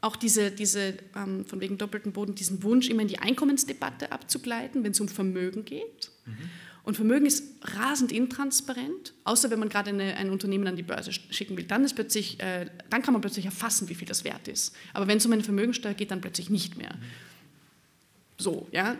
auch 0.00 0.16
diese, 0.16 0.50
diese 0.50 0.94
ähm, 1.16 1.44
von 1.44 1.60
wegen 1.60 1.78
doppelten 1.78 2.12
Boden, 2.12 2.34
diesen 2.34 2.62
Wunsch, 2.62 2.88
immer 2.88 3.02
in 3.02 3.08
die 3.08 3.18
Einkommensdebatte 3.18 4.12
abzugleiten, 4.12 4.84
wenn 4.84 4.92
es 4.92 5.00
um 5.00 5.08
Vermögen 5.08 5.64
geht. 5.64 6.10
Mhm. 6.26 6.36
Und 6.88 6.94
Vermögen 6.94 7.26
ist 7.26 7.44
rasend 7.76 8.12
intransparent, 8.12 9.12
außer 9.24 9.50
wenn 9.50 9.58
man 9.58 9.68
gerade 9.68 9.90
eine, 9.90 10.16
ein 10.16 10.30
Unternehmen 10.30 10.66
an 10.68 10.74
die 10.74 10.82
Börse 10.82 11.12
schicken 11.12 11.54
will. 11.58 11.64
Dann, 11.64 11.84
ist 11.84 11.92
plötzlich, 11.92 12.40
äh, 12.40 12.64
dann 12.88 13.02
kann 13.02 13.12
man 13.12 13.20
plötzlich 13.20 13.44
erfassen, 13.44 13.90
wie 13.90 13.94
viel 13.94 14.08
das 14.08 14.24
wert 14.24 14.48
ist. 14.48 14.74
Aber 14.94 15.06
wenn 15.06 15.18
es 15.18 15.26
um 15.26 15.32
eine 15.32 15.44
Vermögensteuer 15.44 15.92
geht, 15.92 16.10
dann 16.10 16.22
plötzlich 16.22 16.48
nicht 16.48 16.78
mehr. 16.78 16.94
So, 18.38 18.68
ja. 18.72 18.96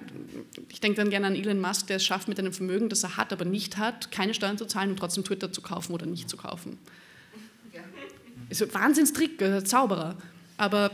Ich 0.68 0.80
denke 0.80 0.98
dann 0.98 1.08
gerne 1.08 1.28
an 1.28 1.34
Elon 1.34 1.62
Musk, 1.62 1.86
der 1.86 1.96
es 1.96 2.04
schafft, 2.04 2.28
mit 2.28 2.38
einem 2.38 2.52
Vermögen, 2.52 2.90
das 2.90 3.04
er 3.04 3.16
hat, 3.16 3.32
aber 3.32 3.46
nicht 3.46 3.78
hat, 3.78 4.10
keine 4.10 4.34
Steuern 4.34 4.58
zu 4.58 4.66
zahlen 4.66 4.90
und 4.90 4.98
trotzdem 4.98 5.24
Twitter 5.24 5.50
zu 5.50 5.62
kaufen 5.62 5.94
oder 5.94 6.04
nicht 6.04 6.28
zu 6.28 6.36
kaufen. 6.36 6.76
Ja. 7.72 7.80
Ist 8.50 8.62
ein 8.62 8.74
Wahnsinnstrick, 8.74 9.40
ein 9.40 9.64
Zauberer. 9.64 10.18
Aber 10.58 10.90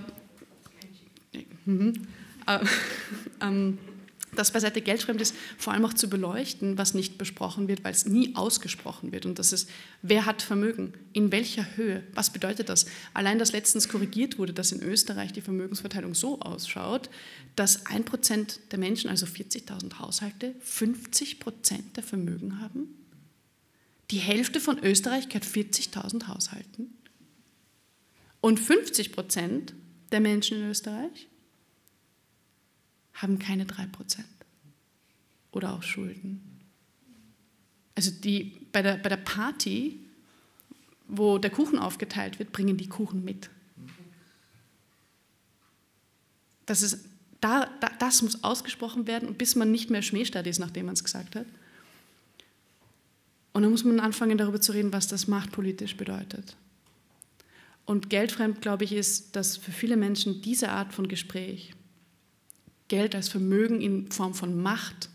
mhm. 1.64 2.06
äh, 2.46 2.60
ähm, 3.40 3.78
das 4.34 4.52
beiseite 4.52 4.80
geldfremd 4.80 5.20
ist, 5.20 5.34
vor 5.58 5.72
allem 5.72 5.84
auch 5.84 5.94
zu 5.94 6.08
beleuchten, 6.08 6.78
was 6.78 6.94
nicht 6.94 7.18
besprochen 7.18 7.68
wird, 7.68 7.84
weil 7.84 7.92
es 7.92 8.06
nie 8.06 8.34
ausgesprochen 8.34 9.12
wird. 9.12 9.26
Und 9.26 9.38
das 9.38 9.52
ist, 9.52 9.68
wer 10.02 10.26
hat 10.26 10.42
Vermögen? 10.42 10.92
In 11.12 11.32
welcher 11.32 11.76
Höhe? 11.76 12.02
Was 12.14 12.30
bedeutet 12.30 12.68
das? 12.68 12.86
Allein, 13.12 13.38
dass 13.38 13.52
letztens 13.52 13.88
korrigiert 13.88 14.38
wurde, 14.38 14.52
dass 14.52 14.72
in 14.72 14.82
Österreich 14.82 15.32
die 15.32 15.40
Vermögensverteilung 15.40 16.14
so 16.14 16.40
ausschaut, 16.40 17.10
dass 17.56 17.86
ein 17.86 18.04
Prozent 18.04 18.60
der 18.70 18.78
Menschen, 18.78 19.10
also 19.10 19.26
40.000 19.26 19.98
Haushalte, 19.98 20.54
50 20.60 21.40
Prozent 21.40 21.96
der 21.96 22.02
Vermögen 22.02 22.60
haben. 22.60 22.88
Die 24.10 24.18
Hälfte 24.18 24.60
von 24.60 24.78
Österreich 24.78 25.28
gehört 25.28 25.44
40.000 25.44 26.28
Haushalten. 26.28 26.94
Und 28.40 28.60
50 28.60 29.12
Prozent 29.12 29.74
der 30.12 30.20
Menschen 30.20 30.58
in 30.58 30.70
Österreich 30.70 31.28
haben 33.14 33.38
keine 33.38 33.64
3 33.64 33.86
Prozent 33.86 34.26
oder 35.52 35.72
auch 35.72 35.82
Schulden. 35.82 36.40
Also 37.94 38.10
die, 38.10 38.66
bei, 38.72 38.82
der, 38.82 38.96
bei 38.96 39.08
der 39.08 39.16
Party, 39.16 40.00
wo 41.06 41.38
der 41.38 41.50
Kuchen 41.50 41.78
aufgeteilt 41.78 42.38
wird, 42.38 42.52
bringen 42.52 42.76
die 42.76 42.88
Kuchen 42.88 43.24
mit. 43.24 43.50
Das, 46.66 46.82
ist, 46.82 47.04
da, 47.40 47.70
da, 47.80 47.90
das 47.98 48.22
muss 48.22 48.42
ausgesprochen 48.42 49.06
werden, 49.06 49.34
bis 49.34 49.54
man 49.54 49.70
nicht 49.70 49.90
mehr 49.90 50.02
Schmähstadt 50.02 50.46
ist, 50.46 50.58
nachdem 50.58 50.86
man 50.86 50.94
es 50.94 51.04
gesagt 51.04 51.36
hat. 51.36 51.46
Und 53.52 53.62
dann 53.62 53.70
muss 53.70 53.84
man 53.84 54.00
anfangen, 54.00 54.36
darüber 54.36 54.60
zu 54.60 54.72
reden, 54.72 54.92
was 54.92 55.06
das 55.06 55.28
machtpolitisch 55.28 55.96
bedeutet. 55.96 56.56
Und 57.86 58.10
geldfremd, 58.10 58.60
glaube 58.60 58.82
ich, 58.82 58.92
ist, 58.92 59.36
dass 59.36 59.56
für 59.56 59.70
viele 59.70 59.96
Menschen 59.96 60.42
diese 60.42 60.70
Art 60.70 60.92
von 60.92 61.06
Gespräch, 61.06 61.74
Geld 62.88 63.14
als 63.14 63.28
Vermögen 63.28 63.80
in 63.80 64.10
Form 64.10 64.34
von 64.34 64.60
Macht, 64.62 65.08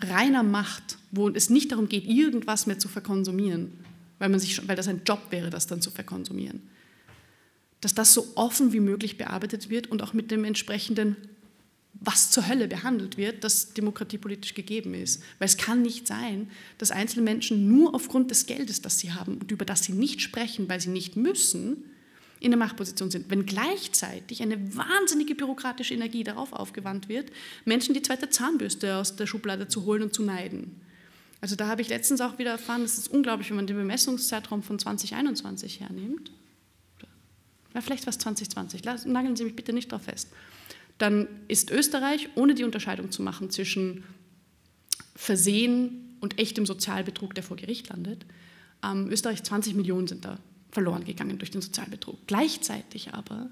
reiner 0.00 0.42
Macht, 0.42 0.98
wo 1.10 1.28
es 1.28 1.50
nicht 1.50 1.72
darum 1.72 1.88
geht, 1.88 2.06
irgendwas 2.06 2.66
mehr 2.66 2.78
zu 2.78 2.88
verkonsumieren, 2.88 3.72
weil, 4.18 4.28
man 4.28 4.40
sich, 4.40 4.66
weil 4.68 4.76
das 4.76 4.88
ein 4.88 5.02
Job 5.04 5.20
wäre, 5.30 5.50
das 5.50 5.66
dann 5.66 5.80
zu 5.80 5.90
verkonsumieren, 5.90 6.62
dass 7.80 7.94
das 7.94 8.12
so 8.12 8.26
offen 8.34 8.72
wie 8.72 8.80
möglich 8.80 9.18
bearbeitet 9.18 9.70
wird 9.70 9.86
und 9.88 10.02
auch 10.02 10.12
mit 10.12 10.30
dem 10.30 10.44
entsprechenden 10.44 11.16
was 12.00 12.30
zur 12.30 12.48
Hölle 12.48 12.66
behandelt 12.66 13.16
wird, 13.16 13.44
das 13.44 13.74
demokratiepolitisch 13.74 14.54
gegeben 14.54 14.94
ist. 14.94 15.22
Weil 15.38 15.46
es 15.46 15.56
kann 15.56 15.82
nicht 15.82 16.06
sein, 16.06 16.50
dass 16.78 16.90
einzelne 16.90 17.22
Menschen 17.22 17.68
nur 17.68 17.94
aufgrund 17.94 18.30
des 18.30 18.46
Geldes, 18.46 18.80
das 18.80 18.98
sie 18.98 19.12
haben 19.12 19.38
und 19.38 19.50
über 19.50 19.64
das 19.64 19.84
sie 19.84 19.92
nicht 19.92 20.22
sprechen, 20.22 20.68
weil 20.68 20.80
sie 20.80 20.88
nicht 20.88 21.16
müssen, 21.16 21.84
in 22.40 22.50
der 22.50 22.58
Machtposition 22.58 23.10
sind. 23.10 23.30
Wenn 23.30 23.44
gleichzeitig 23.44 24.42
eine 24.42 24.76
wahnsinnige 24.76 25.34
bürokratische 25.34 25.94
Energie 25.94 26.24
darauf 26.24 26.52
aufgewandt 26.54 27.08
wird, 27.08 27.30
Menschen 27.66 27.94
die 27.94 28.02
zweite 28.02 28.30
Zahnbürste 28.30 28.96
aus 28.96 29.14
der 29.14 29.26
Schublade 29.26 29.68
zu 29.68 29.84
holen 29.84 30.02
und 30.02 30.14
zu 30.14 30.22
neiden. 30.22 30.80
Also 31.42 31.54
da 31.54 31.68
habe 31.68 31.82
ich 31.82 31.88
letztens 31.88 32.20
auch 32.20 32.38
wieder 32.38 32.50
erfahren, 32.50 32.82
das 32.82 32.98
ist 32.98 33.08
unglaublich, 33.08 33.50
wenn 33.50 33.56
man 33.56 33.66
den 33.66 33.76
Bemessungszeitraum 33.76 34.62
von 34.62 34.78
2021 34.78 35.80
hernimmt. 35.80 36.32
Ja, 37.74 37.80
vielleicht 37.82 38.06
war 38.06 38.10
es 38.10 38.18
2020, 38.18 38.84
nageln 39.06 39.36
Sie 39.36 39.44
mich 39.44 39.54
bitte 39.54 39.72
nicht 39.72 39.92
darauf 39.92 40.04
fest. 40.04 40.28
Dann 40.98 41.28
ist 41.48 41.70
Österreich, 41.70 42.28
ohne 42.34 42.54
die 42.54 42.64
Unterscheidung 42.64 43.10
zu 43.10 43.22
machen 43.22 43.50
zwischen 43.50 44.02
Versehen 45.14 46.16
und 46.20 46.38
echtem 46.38 46.66
Sozialbetrug, 46.66 47.34
der 47.34 47.44
vor 47.44 47.56
Gericht 47.56 47.88
landet, 47.88 48.26
ähm, 48.82 49.08
Österreich 49.10 49.42
20 49.42 49.74
Millionen 49.74 50.08
sind 50.08 50.24
da 50.24 50.38
verloren 50.70 51.04
gegangen 51.04 51.38
durch 51.38 51.50
den 51.50 51.62
Sozialbetrug. 51.62 52.18
Gleichzeitig 52.26 53.14
aber 53.14 53.48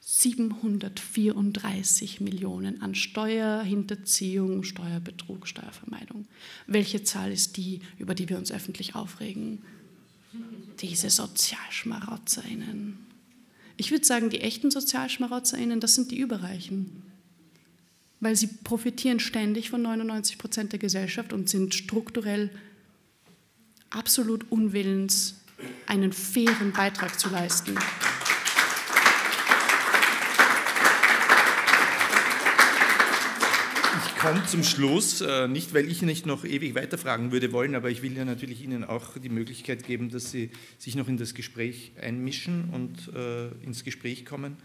734 0.00 2.20
Millionen 2.20 2.82
an 2.82 2.94
Steuerhinterziehung, 2.94 4.62
Steuerbetrug, 4.62 5.48
Steuervermeidung. 5.48 6.26
Welche 6.66 7.02
Zahl 7.04 7.32
ist 7.32 7.56
die, 7.56 7.80
über 7.98 8.14
die 8.14 8.28
wir 8.28 8.36
uns 8.36 8.52
öffentlich 8.52 8.94
aufregen? 8.94 9.62
Diese 10.80 11.08
SozialschmarotzerInnen. 11.08 12.98
Ich 13.76 13.90
würde 13.90 14.04
sagen, 14.04 14.28
die 14.28 14.40
echten 14.40 14.70
SozialschmarotzerInnen, 14.70 15.80
das 15.80 15.94
sind 15.94 16.10
die 16.10 16.18
Überreichen. 16.18 17.02
Weil 18.20 18.36
sie 18.36 18.46
profitieren 18.46 19.20
ständig 19.20 19.70
von 19.70 19.82
99 19.82 20.36
Prozent 20.36 20.72
der 20.72 20.78
Gesellschaft 20.78 21.32
und 21.32 21.48
sind 21.48 21.74
strukturell 21.74 22.50
absolut 23.90 24.50
unwillens, 24.50 25.36
einen 25.86 26.12
fairen 26.12 26.72
Beitrag 26.72 27.18
zu 27.18 27.30
leisten. 27.30 27.76
Ich 34.06 34.16
komme 34.20 34.44
zum 34.46 34.64
Schluss, 34.64 35.20
äh, 35.20 35.48
nicht 35.48 35.74
weil 35.74 35.90
ich 35.90 36.00
nicht 36.02 36.24
noch 36.24 36.44
ewig 36.44 36.74
weiterfragen 36.74 37.30
würde 37.30 37.52
wollen, 37.52 37.74
aber 37.74 37.90
ich 37.90 38.02
will 38.02 38.16
ja 38.16 38.24
natürlich 38.24 38.62
Ihnen 38.62 38.84
auch 38.84 39.18
die 39.18 39.28
Möglichkeit 39.28 39.84
geben, 39.84 40.10
dass 40.10 40.30
Sie 40.30 40.50
sich 40.78 40.94
noch 40.96 41.08
in 41.08 41.18
das 41.18 41.34
Gespräch 41.34 41.92
einmischen 42.00 42.70
und 42.72 43.14
äh, 43.14 43.48
ins 43.64 43.84
Gespräch 43.84 44.24
kommen 44.24 44.56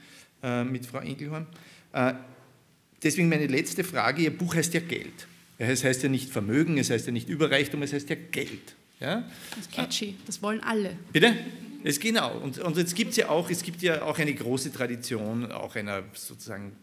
äh, 0.43 0.63
mit 0.63 0.85
Frau 0.85 0.99
Engelhorn. 0.99 1.47
Deswegen 3.01 3.29
meine 3.29 3.47
letzte 3.47 3.83
Frage. 3.83 4.23
Ihr 4.23 4.37
Buch 4.37 4.55
heißt 4.55 4.73
ja 4.73 4.79
Geld. 4.81 5.27
Es 5.57 5.83
heißt 5.83 6.03
ja 6.03 6.09
nicht 6.09 6.29
Vermögen, 6.29 6.77
es 6.77 6.89
heißt 6.89 7.07
ja 7.07 7.11
nicht 7.11 7.27
Überreichtum, 7.27 7.81
es 7.81 7.91
heißt 7.93 8.09
ja 8.09 8.15
Geld. 8.31 8.75
Ja? 8.99 9.23
Das 9.51 9.59
ist 9.59 9.71
catchy, 9.71 10.15
das 10.25 10.41
wollen 10.41 10.61
alle. 10.61 10.97
Bitte? 11.11 11.35
Es, 11.83 11.99
genau. 11.99 12.37
Und, 12.39 12.59
und 12.59 12.77
jetzt 12.77 12.95
gibt 12.95 13.11
es 13.11 13.17
ja 13.17 13.29
auch, 13.29 13.49
es 13.49 13.63
gibt 13.63 13.81
ja 13.81 14.01
auch 14.03 14.19
eine 14.19 14.33
große 14.33 14.71
Tradition, 14.73 15.51
auch 15.51 15.75
einer 15.75 16.03
sozusagen 16.13 16.73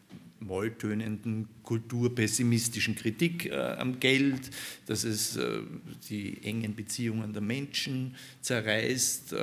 molltönenden 0.40 1.48
kulturpessimistischen 1.62 2.94
Kritik 2.94 3.46
äh, 3.46 3.54
am 3.78 3.98
Geld, 4.00 4.50
dass 4.86 5.04
es 5.04 5.36
äh, 5.36 5.60
die 6.08 6.42
engen 6.44 6.74
Beziehungen 6.74 7.32
der 7.32 7.42
Menschen 7.42 8.14
zerreißt 8.42 9.32
äh, 9.32 9.36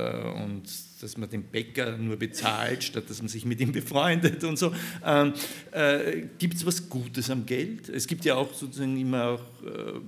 und 0.43 0.63
dass 1.01 1.17
man 1.17 1.29
den 1.29 1.43
Bäcker 1.43 1.97
nur 1.97 2.15
bezahlt, 2.15 2.83
statt 2.83 3.09
dass 3.09 3.21
man 3.21 3.27
sich 3.27 3.45
mit 3.45 3.59
ihm 3.59 3.71
befreundet 3.71 4.43
und 4.43 4.57
so. 4.57 4.73
Ähm, 5.05 5.33
äh, 5.71 6.27
gibt 6.37 6.55
es 6.55 6.65
was 6.65 6.89
Gutes 6.89 7.29
am 7.29 7.45
Geld? 7.45 7.89
Es 7.89 8.07
gibt 8.07 8.23
ja 8.23 8.35
auch 8.35 8.53
sozusagen 8.53 8.97
immer 8.97 9.25
auch 9.25 9.63
äh, 9.63 9.99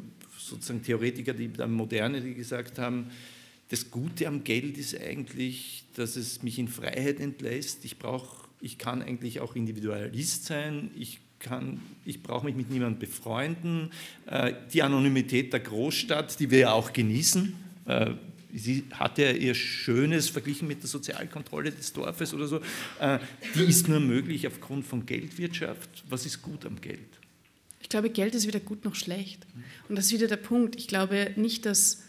sozusagen 0.47 0.83
Theoretiker, 0.83 1.33
die 1.33 1.47
der 1.47 1.67
Moderne, 1.67 2.21
die 2.21 2.33
gesagt 2.33 2.79
haben, 2.79 3.11
das 3.69 3.89
Gute 3.89 4.27
am 4.27 4.43
Geld 4.43 4.77
ist 4.77 4.99
eigentlich, 4.99 5.85
dass 5.95 6.15
es 6.15 6.43
mich 6.43 6.59
in 6.59 6.67
Freiheit 6.67 7.19
entlässt. 7.19 7.83
Ich 7.83 7.97
brauche, 7.97 8.47
ich 8.61 8.77
kann 8.77 9.01
eigentlich 9.01 9.39
auch 9.39 9.55
Individualist 9.55 10.45
sein. 10.45 10.91
Ich 10.95 11.19
kann, 11.39 11.81
ich 12.05 12.21
brauche 12.21 12.45
mich 12.45 12.55
mit 12.55 12.69
niemandem 12.69 12.99
befreunden. 12.99 13.91
Äh, 14.27 14.53
die 14.71 14.83
Anonymität 14.83 15.51
der 15.51 15.61
Großstadt, 15.61 16.39
die 16.39 16.51
wir 16.51 16.59
ja 16.59 16.71
auch 16.73 16.93
genießen. 16.93 17.55
Äh, 17.85 18.11
sie 18.53 18.83
hat 18.91 19.17
ja 19.17 19.31
ihr 19.31 19.55
Schönes 19.55 20.29
verglichen 20.29 20.67
mit 20.67 20.81
der 20.81 20.89
Sozialkontrolle 20.89 21.71
des 21.71 21.91
Dorfes 21.91 22.33
oder 22.33 22.47
so. 22.47 22.61
Äh, 22.99 23.19
die 23.55 23.63
ist 23.63 23.89
nur 23.89 23.99
möglich 23.99 24.47
aufgrund 24.47 24.85
von 24.85 25.05
Geldwirtschaft. 25.05 26.03
Was 26.07 26.25
ist 26.25 26.41
gut 26.41 26.65
am 26.65 26.79
Geld? 26.79 27.19
Ich 27.85 27.89
glaube, 27.89 28.09
Geld 28.09 28.33
ist 28.33 28.47
weder 28.47 28.59
gut 28.59 28.83
noch 28.83 28.95
schlecht. 28.95 29.45
Und 29.87 29.95
das 29.95 30.05
ist 30.07 30.13
wieder 30.13 30.25
der 30.25 30.37
Punkt. 30.37 30.75
Ich 30.75 30.87
glaube 30.87 31.29
nicht, 31.35 31.67
dass 31.67 32.01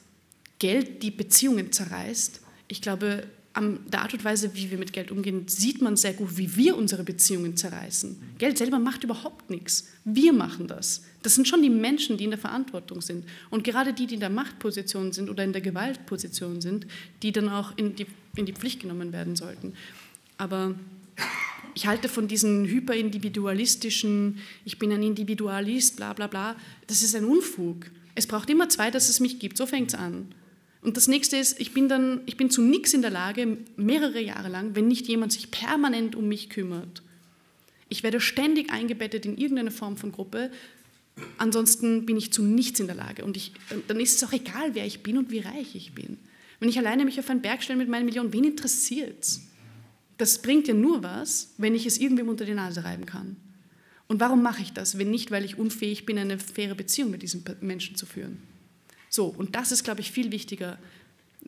Geld 0.59 1.03
die 1.03 1.11
Beziehungen 1.11 1.71
zerreißt. 1.71 2.41
Ich 2.69 2.81
glaube 2.81 3.25
an 3.53 3.81
der 3.93 4.01
Art 4.01 4.15
und 4.15 4.25
Weise, 4.25 4.55
wie 4.55 4.71
wir 4.71 4.79
mit 4.79 4.95
Geld 4.95 5.11
umgehen, 5.11 5.49
sieht 5.49 5.83
man 5.83 5.99
sehr 5.99 6.15
gut, 6.15 6.39
wie 6.39 6.57
wir 6.57 6.79
unsere 6.79 7.05
Beziehungen 7.05 7.59
zerreißen. 7.59 8.17
Geld 8.39 8.57
selber 8.57 8.79
macht 8.79 9.05
überhaupt 9.05 9.51
nichts. 9.51 9.89
Wir 10.07 10.33
machen 10.33 10.67
das. 10.67 11.03
Das 11.23 11.35
sind 11.35 11.47
schon 11.47 11.61
die 11.61 11.69
Menschen, 11.69 12.17
die 12.17 12.25
in 12.25 12.31
der 12.31 12.39
Verantwortung 12.39 13.03
sind. 13.03 13.27
Und 13.51 13.63
gerade 13.63 13.93
die, 13.93 14.07
die 14.07 14.15
in 14.15 14.21
der 14.21 14.31
Machtposition 14.31 15.13
sind 15.13 15.29
oder 15.29 15.45
in 15.45 15.53
der 15.53 15.61
Gewaltposition 15.61 16.63
sind, 16.63 16.87
die 17.23 17.33
dann 17.33 17.51
auch 17.51 17.77
in 17.77 17.95
die, 17.97 18.07
in 18.35 18.47
die 18.47 18.55
Pflicht 18.55 18.81
genommen 18.81 19.13
werden 19.13 19.37
sollten. 19.37 19.75
Aber 20.39 20.75
ich 21.77 21.87
halte 21.87 22.09
von 22.09 22.27
diesen 22.27 22.65
hyperindividualistischen, 22.65 24.39
ich 24.65 24.79
bin 24.79 24.91
ein 24.93 25.03
Individualist, 25.03 25.97
bla 25.97 26.15
bla 26.15 26.27
bla, 26.27 26.57
das 26.87 27.03
ist 27.03 27.15
ein 27.15 27.27
Unfug. 27.27 27.91
Es 28.15 28.27
braucht 28.27 28.49
immer 28.49 28.71
zwei, 28.71 28.91
dass 28.91 29.11
es 29.11 29.21
mich 29.21 29.39
gibt. 29.39 29.59
So 29.59 29.67
fängt 29.67 29.91
es 29.91 29.95
an. 29.95 30.35
Und 30.81 30.97
das 30.97 31.07
nächste 31.07 31.37
ist, 31.37 31.61
ich 31.61 31.75
bin, 31.75 31.91
dann, 31.91 32.23
ich 32.25 32.39
bin 32.39 32.49
zu 32.49 32.63
nichts 32.63 32.95
in 32.95 33.03
der 33.03 33.11
Lage, 33.11 33.59
mehrere 33.77 34.23
Jahre 34.23 34.49
lang, 34.49 34.75
wenn 34.75 34.89
nicht 34.89 35.07
jemand 35.07 35.33
sich 35.33 35.51
permanent 35.51 36.17
um 36.17 36.29
mich 36.29 36.49
kümmert. 36.49 37.03
Ich 37.91 38.03
werde 38.03 38.21
ständig 38.21 38.73
eingebettet 38.73 39.27
in 39.27 39.37
irgendeine 39.37 39.71
Form 39.71 39.99
von 39.99 40.13
Gruppe. 40.13 40.51
Ansonsten 41.37 42.07
bin 42.07 42.17
ich 42.17 42.33
zu 42.33 42.43
nichts 42.43 42.81
in 42.81 42.87
der 42.87 42.97
Lage. 42.97 43.23
Und 43.23 43.37
ich, 43.37 43.53
dann 43.87 44.01
ist 44.01 44.17
es 44.17 44.27
auch 44.27 44.33
egal, 44.33 44.75
wer 44.75 44.87
ich 44.87 45.03
bin 45.03 45.19
und 45.19 45.31
wie 45.31 45.41
reich 45.41 45.75
ich 45.75 45.93
bin. 45.93 46.17
Wenn 46.59 46.71
ich 46.71 46.79
alleine 46.79 47.05
mich 47.05 47.19
auf 47.19 47.29
einen 47.29 47.43
Berg 47.43 47.63
stelle 47.63 47.79
mit 47.79 47.91
meinen 47.91 48.07
Millionen, 48.07 48.33
wen 48.33 48.45
interessiert 48.45 49.19
es? 49.21 49.43
Das 50.19 50.41
bringt 50.41 50.69
ja 50.69 50.75
nur 50.75 51.03
was, 51.03 51.55
wenn 51.59 51.75
ich 51.75 51.87
es 51.87 51.99
irgendwem 51.99 52.29
unter 52.29 52.45
die 52.45 52.55
Nase 52.55 52.85
reiben 52.85 53.07
kann. 53.07 53.37
Und 54.09 54.21
warum 54.21 54.43
mache 54.43 54.63
ich 54.63 54.73
das, 54.73 54.99
wenn 54.99 55.11
nicht, 55.11 55.31
weil 55.31 55.45
ich 55.45 55.59
unfähig 55.59 56.07
bin, 56.07 56.19
eine 56.19 56.39
faire 56.39 56.75
Beziehung 56.75 57.11
mit 57.11 57.23
diesem 57.23 57.43
Menschen 57.61 57.97
zu 57.97 58.07
führen? 58.07 58.39
So, 59.09 59.27
und 59.27 59.57
das 59.57 59.73
ist, 59.73 59.85
glaube 59.85 60.01
ich, 60.01 60.11
viel 60.11 60.31
wichtiger. 60.31 60.79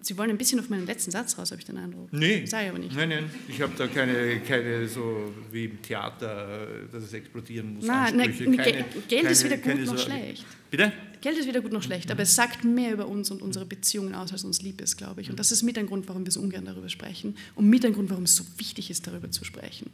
Sie 0.00 0.16
wollen 0.16 0.30
ein 0.30 0.38
bisschen 0.38 0.60
auf 0.60 0.68
meinen 0.68 0.86
letzten 0.86 1.10
Satz 1.10 1.38
raus, 1.38 1.50
habe 1.50 1.60
ich 1.60 1.66
den 1.66 1.76
Eindruck. 1.76 2.12
Nee. 2.12 2.44
Ich 2.44 2.54
aber 2.54 2.78
nicht. 2.78 2.94
Nein, 2.94 3.08
nein, 3.08 3.30
ich 3.48 3.60
habe 3.60 3.72
da 3.76 3.86
keine, 3.88 4.40
keine 4.40 4.86
so 4.86 5.32
wie 5.50 5.66
im 5.66 5.82
Theater, 5.82 6.86
dass 6.92 7.04
es 7.04 7.12
explodieren 7.12 7.74
muss. 7.74 7.86
Nein, 7.86 8.16
nein 8.16 8.36
Geld 8.36 9.08
keine, 9.08 9.28
ist 9.28 9.44
weder 9.44 9.56
gut 9.56 9.80
noch 9.80 9.96
so 9.96 9.98
schlecht. 9.98 10.44
Bitte? 10.70 10.92
Geld 11.20 11.38
ist 11.38 11.46
weder 11.46 11.60
gut 11.60 11.72
noch 11.72 11.82
schlecht, 11.82 12.10
aber 12.10 12.22
es 12.22 12.34
sagt 12.34 12.64
mehr 12.64 12.92
über 12.92 13.08
uns 13.08 13.30
und 13.30 13.42
unsere 13.42 13.66
Beziehungen 13.66 14.14
aus, 14.14 14.32
als 14.32 14.44
uns 14.44 14.62
lieb 14.62 14.80
ist, 14.80 14.96
glaube 14.96 15.20
ich. 15.20 15.30
Und 15.30 15.38
das 15.38 15.52
ist 15.52 15.62
mit 15.62 15.76
ein 15.78 15.86
Grund, 15.86 16.08
warum 16.08 16.24
wir 16.24 16.32
so 16.32 16.40
ungern 16.40 16.64
darüber 16.64 16.88
sprechen 16.88 17.36
und 17.54 17.68
mit 17.68 17.84
ein 17.84 17.92
Grund, 17.92 18.10
warum 18.10 18.24
es 18.24 18.36
so 18.36 18.44
wichtig 18.56 18.90
ist, 18.90 19.06
darüber 19.06 19.30
zu 19.30 19.44
sprechen. 19.44 19.90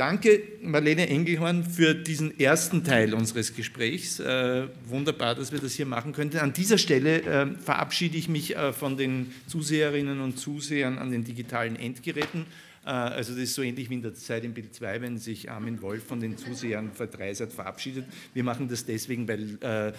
Danke, 0.00 0.42
Marlene 0.62 1.10
Engelhorn, 1.10 1.62
für 1.62 1.94
diesen 1.94 2.40
ersten 2.40 2.84
Teil 2.84 3.12
unseres 3.12 3.54
Gesprächs. 3.54 4.18
Äh, 4.18 4.68
wunderbar, 4.86 5.34
dass 5.34 5.52
wir 5.52 5.58
das 5.58 5.74
hier 5.74 5.84
machen 5.84 6.12
könnten. 6.14 6.38
An 6.38 6.54
dieser 6.54 6.78
Stelle 6.78 7.22
äh, 7.22 7.46
verabschiede 7.58 8.16
ich 8.16 8.26
mich 8.26 8.56
äh, 8.56 8.72
von 8.72 8.96
den 8.96 9.30
Zuseherinnen 9.46 10.22
und 10.22 10.38
Zusehern 10.38 10.96
an 10.96 11.10
den 11.10 11.24
digitalen 11.24 11.76
Endgeräten. 11.76 12.46
Äh, 12.90 12.92
also 12.92 13.32
das 13.32 13.42
ist 13.44 13.54
so 13.54 13.62
ähnlich 13.62 13.88
wie 13.88 13.94
in 13.94 14.02
der 14.02 14.14
Zeit 14.14 14.44
im 14.44 14.52
Bild 14.52 14.74
2, 14.74 15.00
wenn 15.00 15.18
sich 15.18 15.50
Armin 15.50 15.80
Wolf 15.80 16.04
von 16.04 16.20
den 16.20 16.36
Zusehern 16.36 16.92
verdreisert 16.92 17.52
verabschiedet. 17.52 18.04
Wir 18.34 18.42
machen 18.42 18.68
das 18.68 18.84
deswegen, 18.84 19.28
weil 19.28 19.58
äh, 19.60 19.92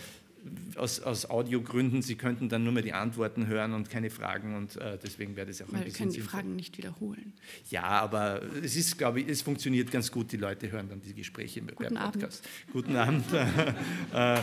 aus, 0.76 1.00
aus 1.00 1.30
Audiogründen, 1.30 2.02
Sie 2.02 2.16
könnten 2.16 2.50
dann 2.50 2.64
nur 2.64 2.74
mehr 2.74 2.84
die 2.84 2.94
Antworten 2.94 3.48
hören 3.48 3.74
und 3.74 3.90
keine 3.90 4.10
Fragen 4.10 4.56
und 4.56 4.76
äh, 4.76 4.98
deswegen 5.02 5.36
wäre 5.36 5.48
das 5.48 5.62
auch 5.62 5.68
Weil 5.72 5.80
ein 5.80 5.86
bisschen. 5.86 6.00
Wir 6.00 6.06
können 6.06 6.14
die 6.14 6.22
Fragen 6.22 6.56
nicht 6.56 6.78
wiederholen. 6.78 7.34
Ja, 7.70 7.84
aber 7.84 8.42
es 8.62 8.76
ist, 8.76 8.98
glaube 8.98 9.22
ich, 9.22 9.30
es 9.30 9.42
funktioniert 9.42 9.90
ganz 9.92 10.12
gut. 10.12 10.32
Die 10.32 10.38
Leute 10.38 10.70
hören 10.72 10.90
dann 10.90 11.02
die 11.02 11.14
Gespräche 11.14 11.62
Guten 11.62 11.76
per 11.76 12.12
Podcast. 12.12 12.44
Abend. 12.44 12.74
Guten 12.74 12.96
Abend. 12.96 13.26
äh, 14.14 14.40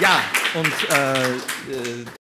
ja, 0.00 0.20
und 0.54 0.90
äh, 0.90 1.30
äh 1.72 2.16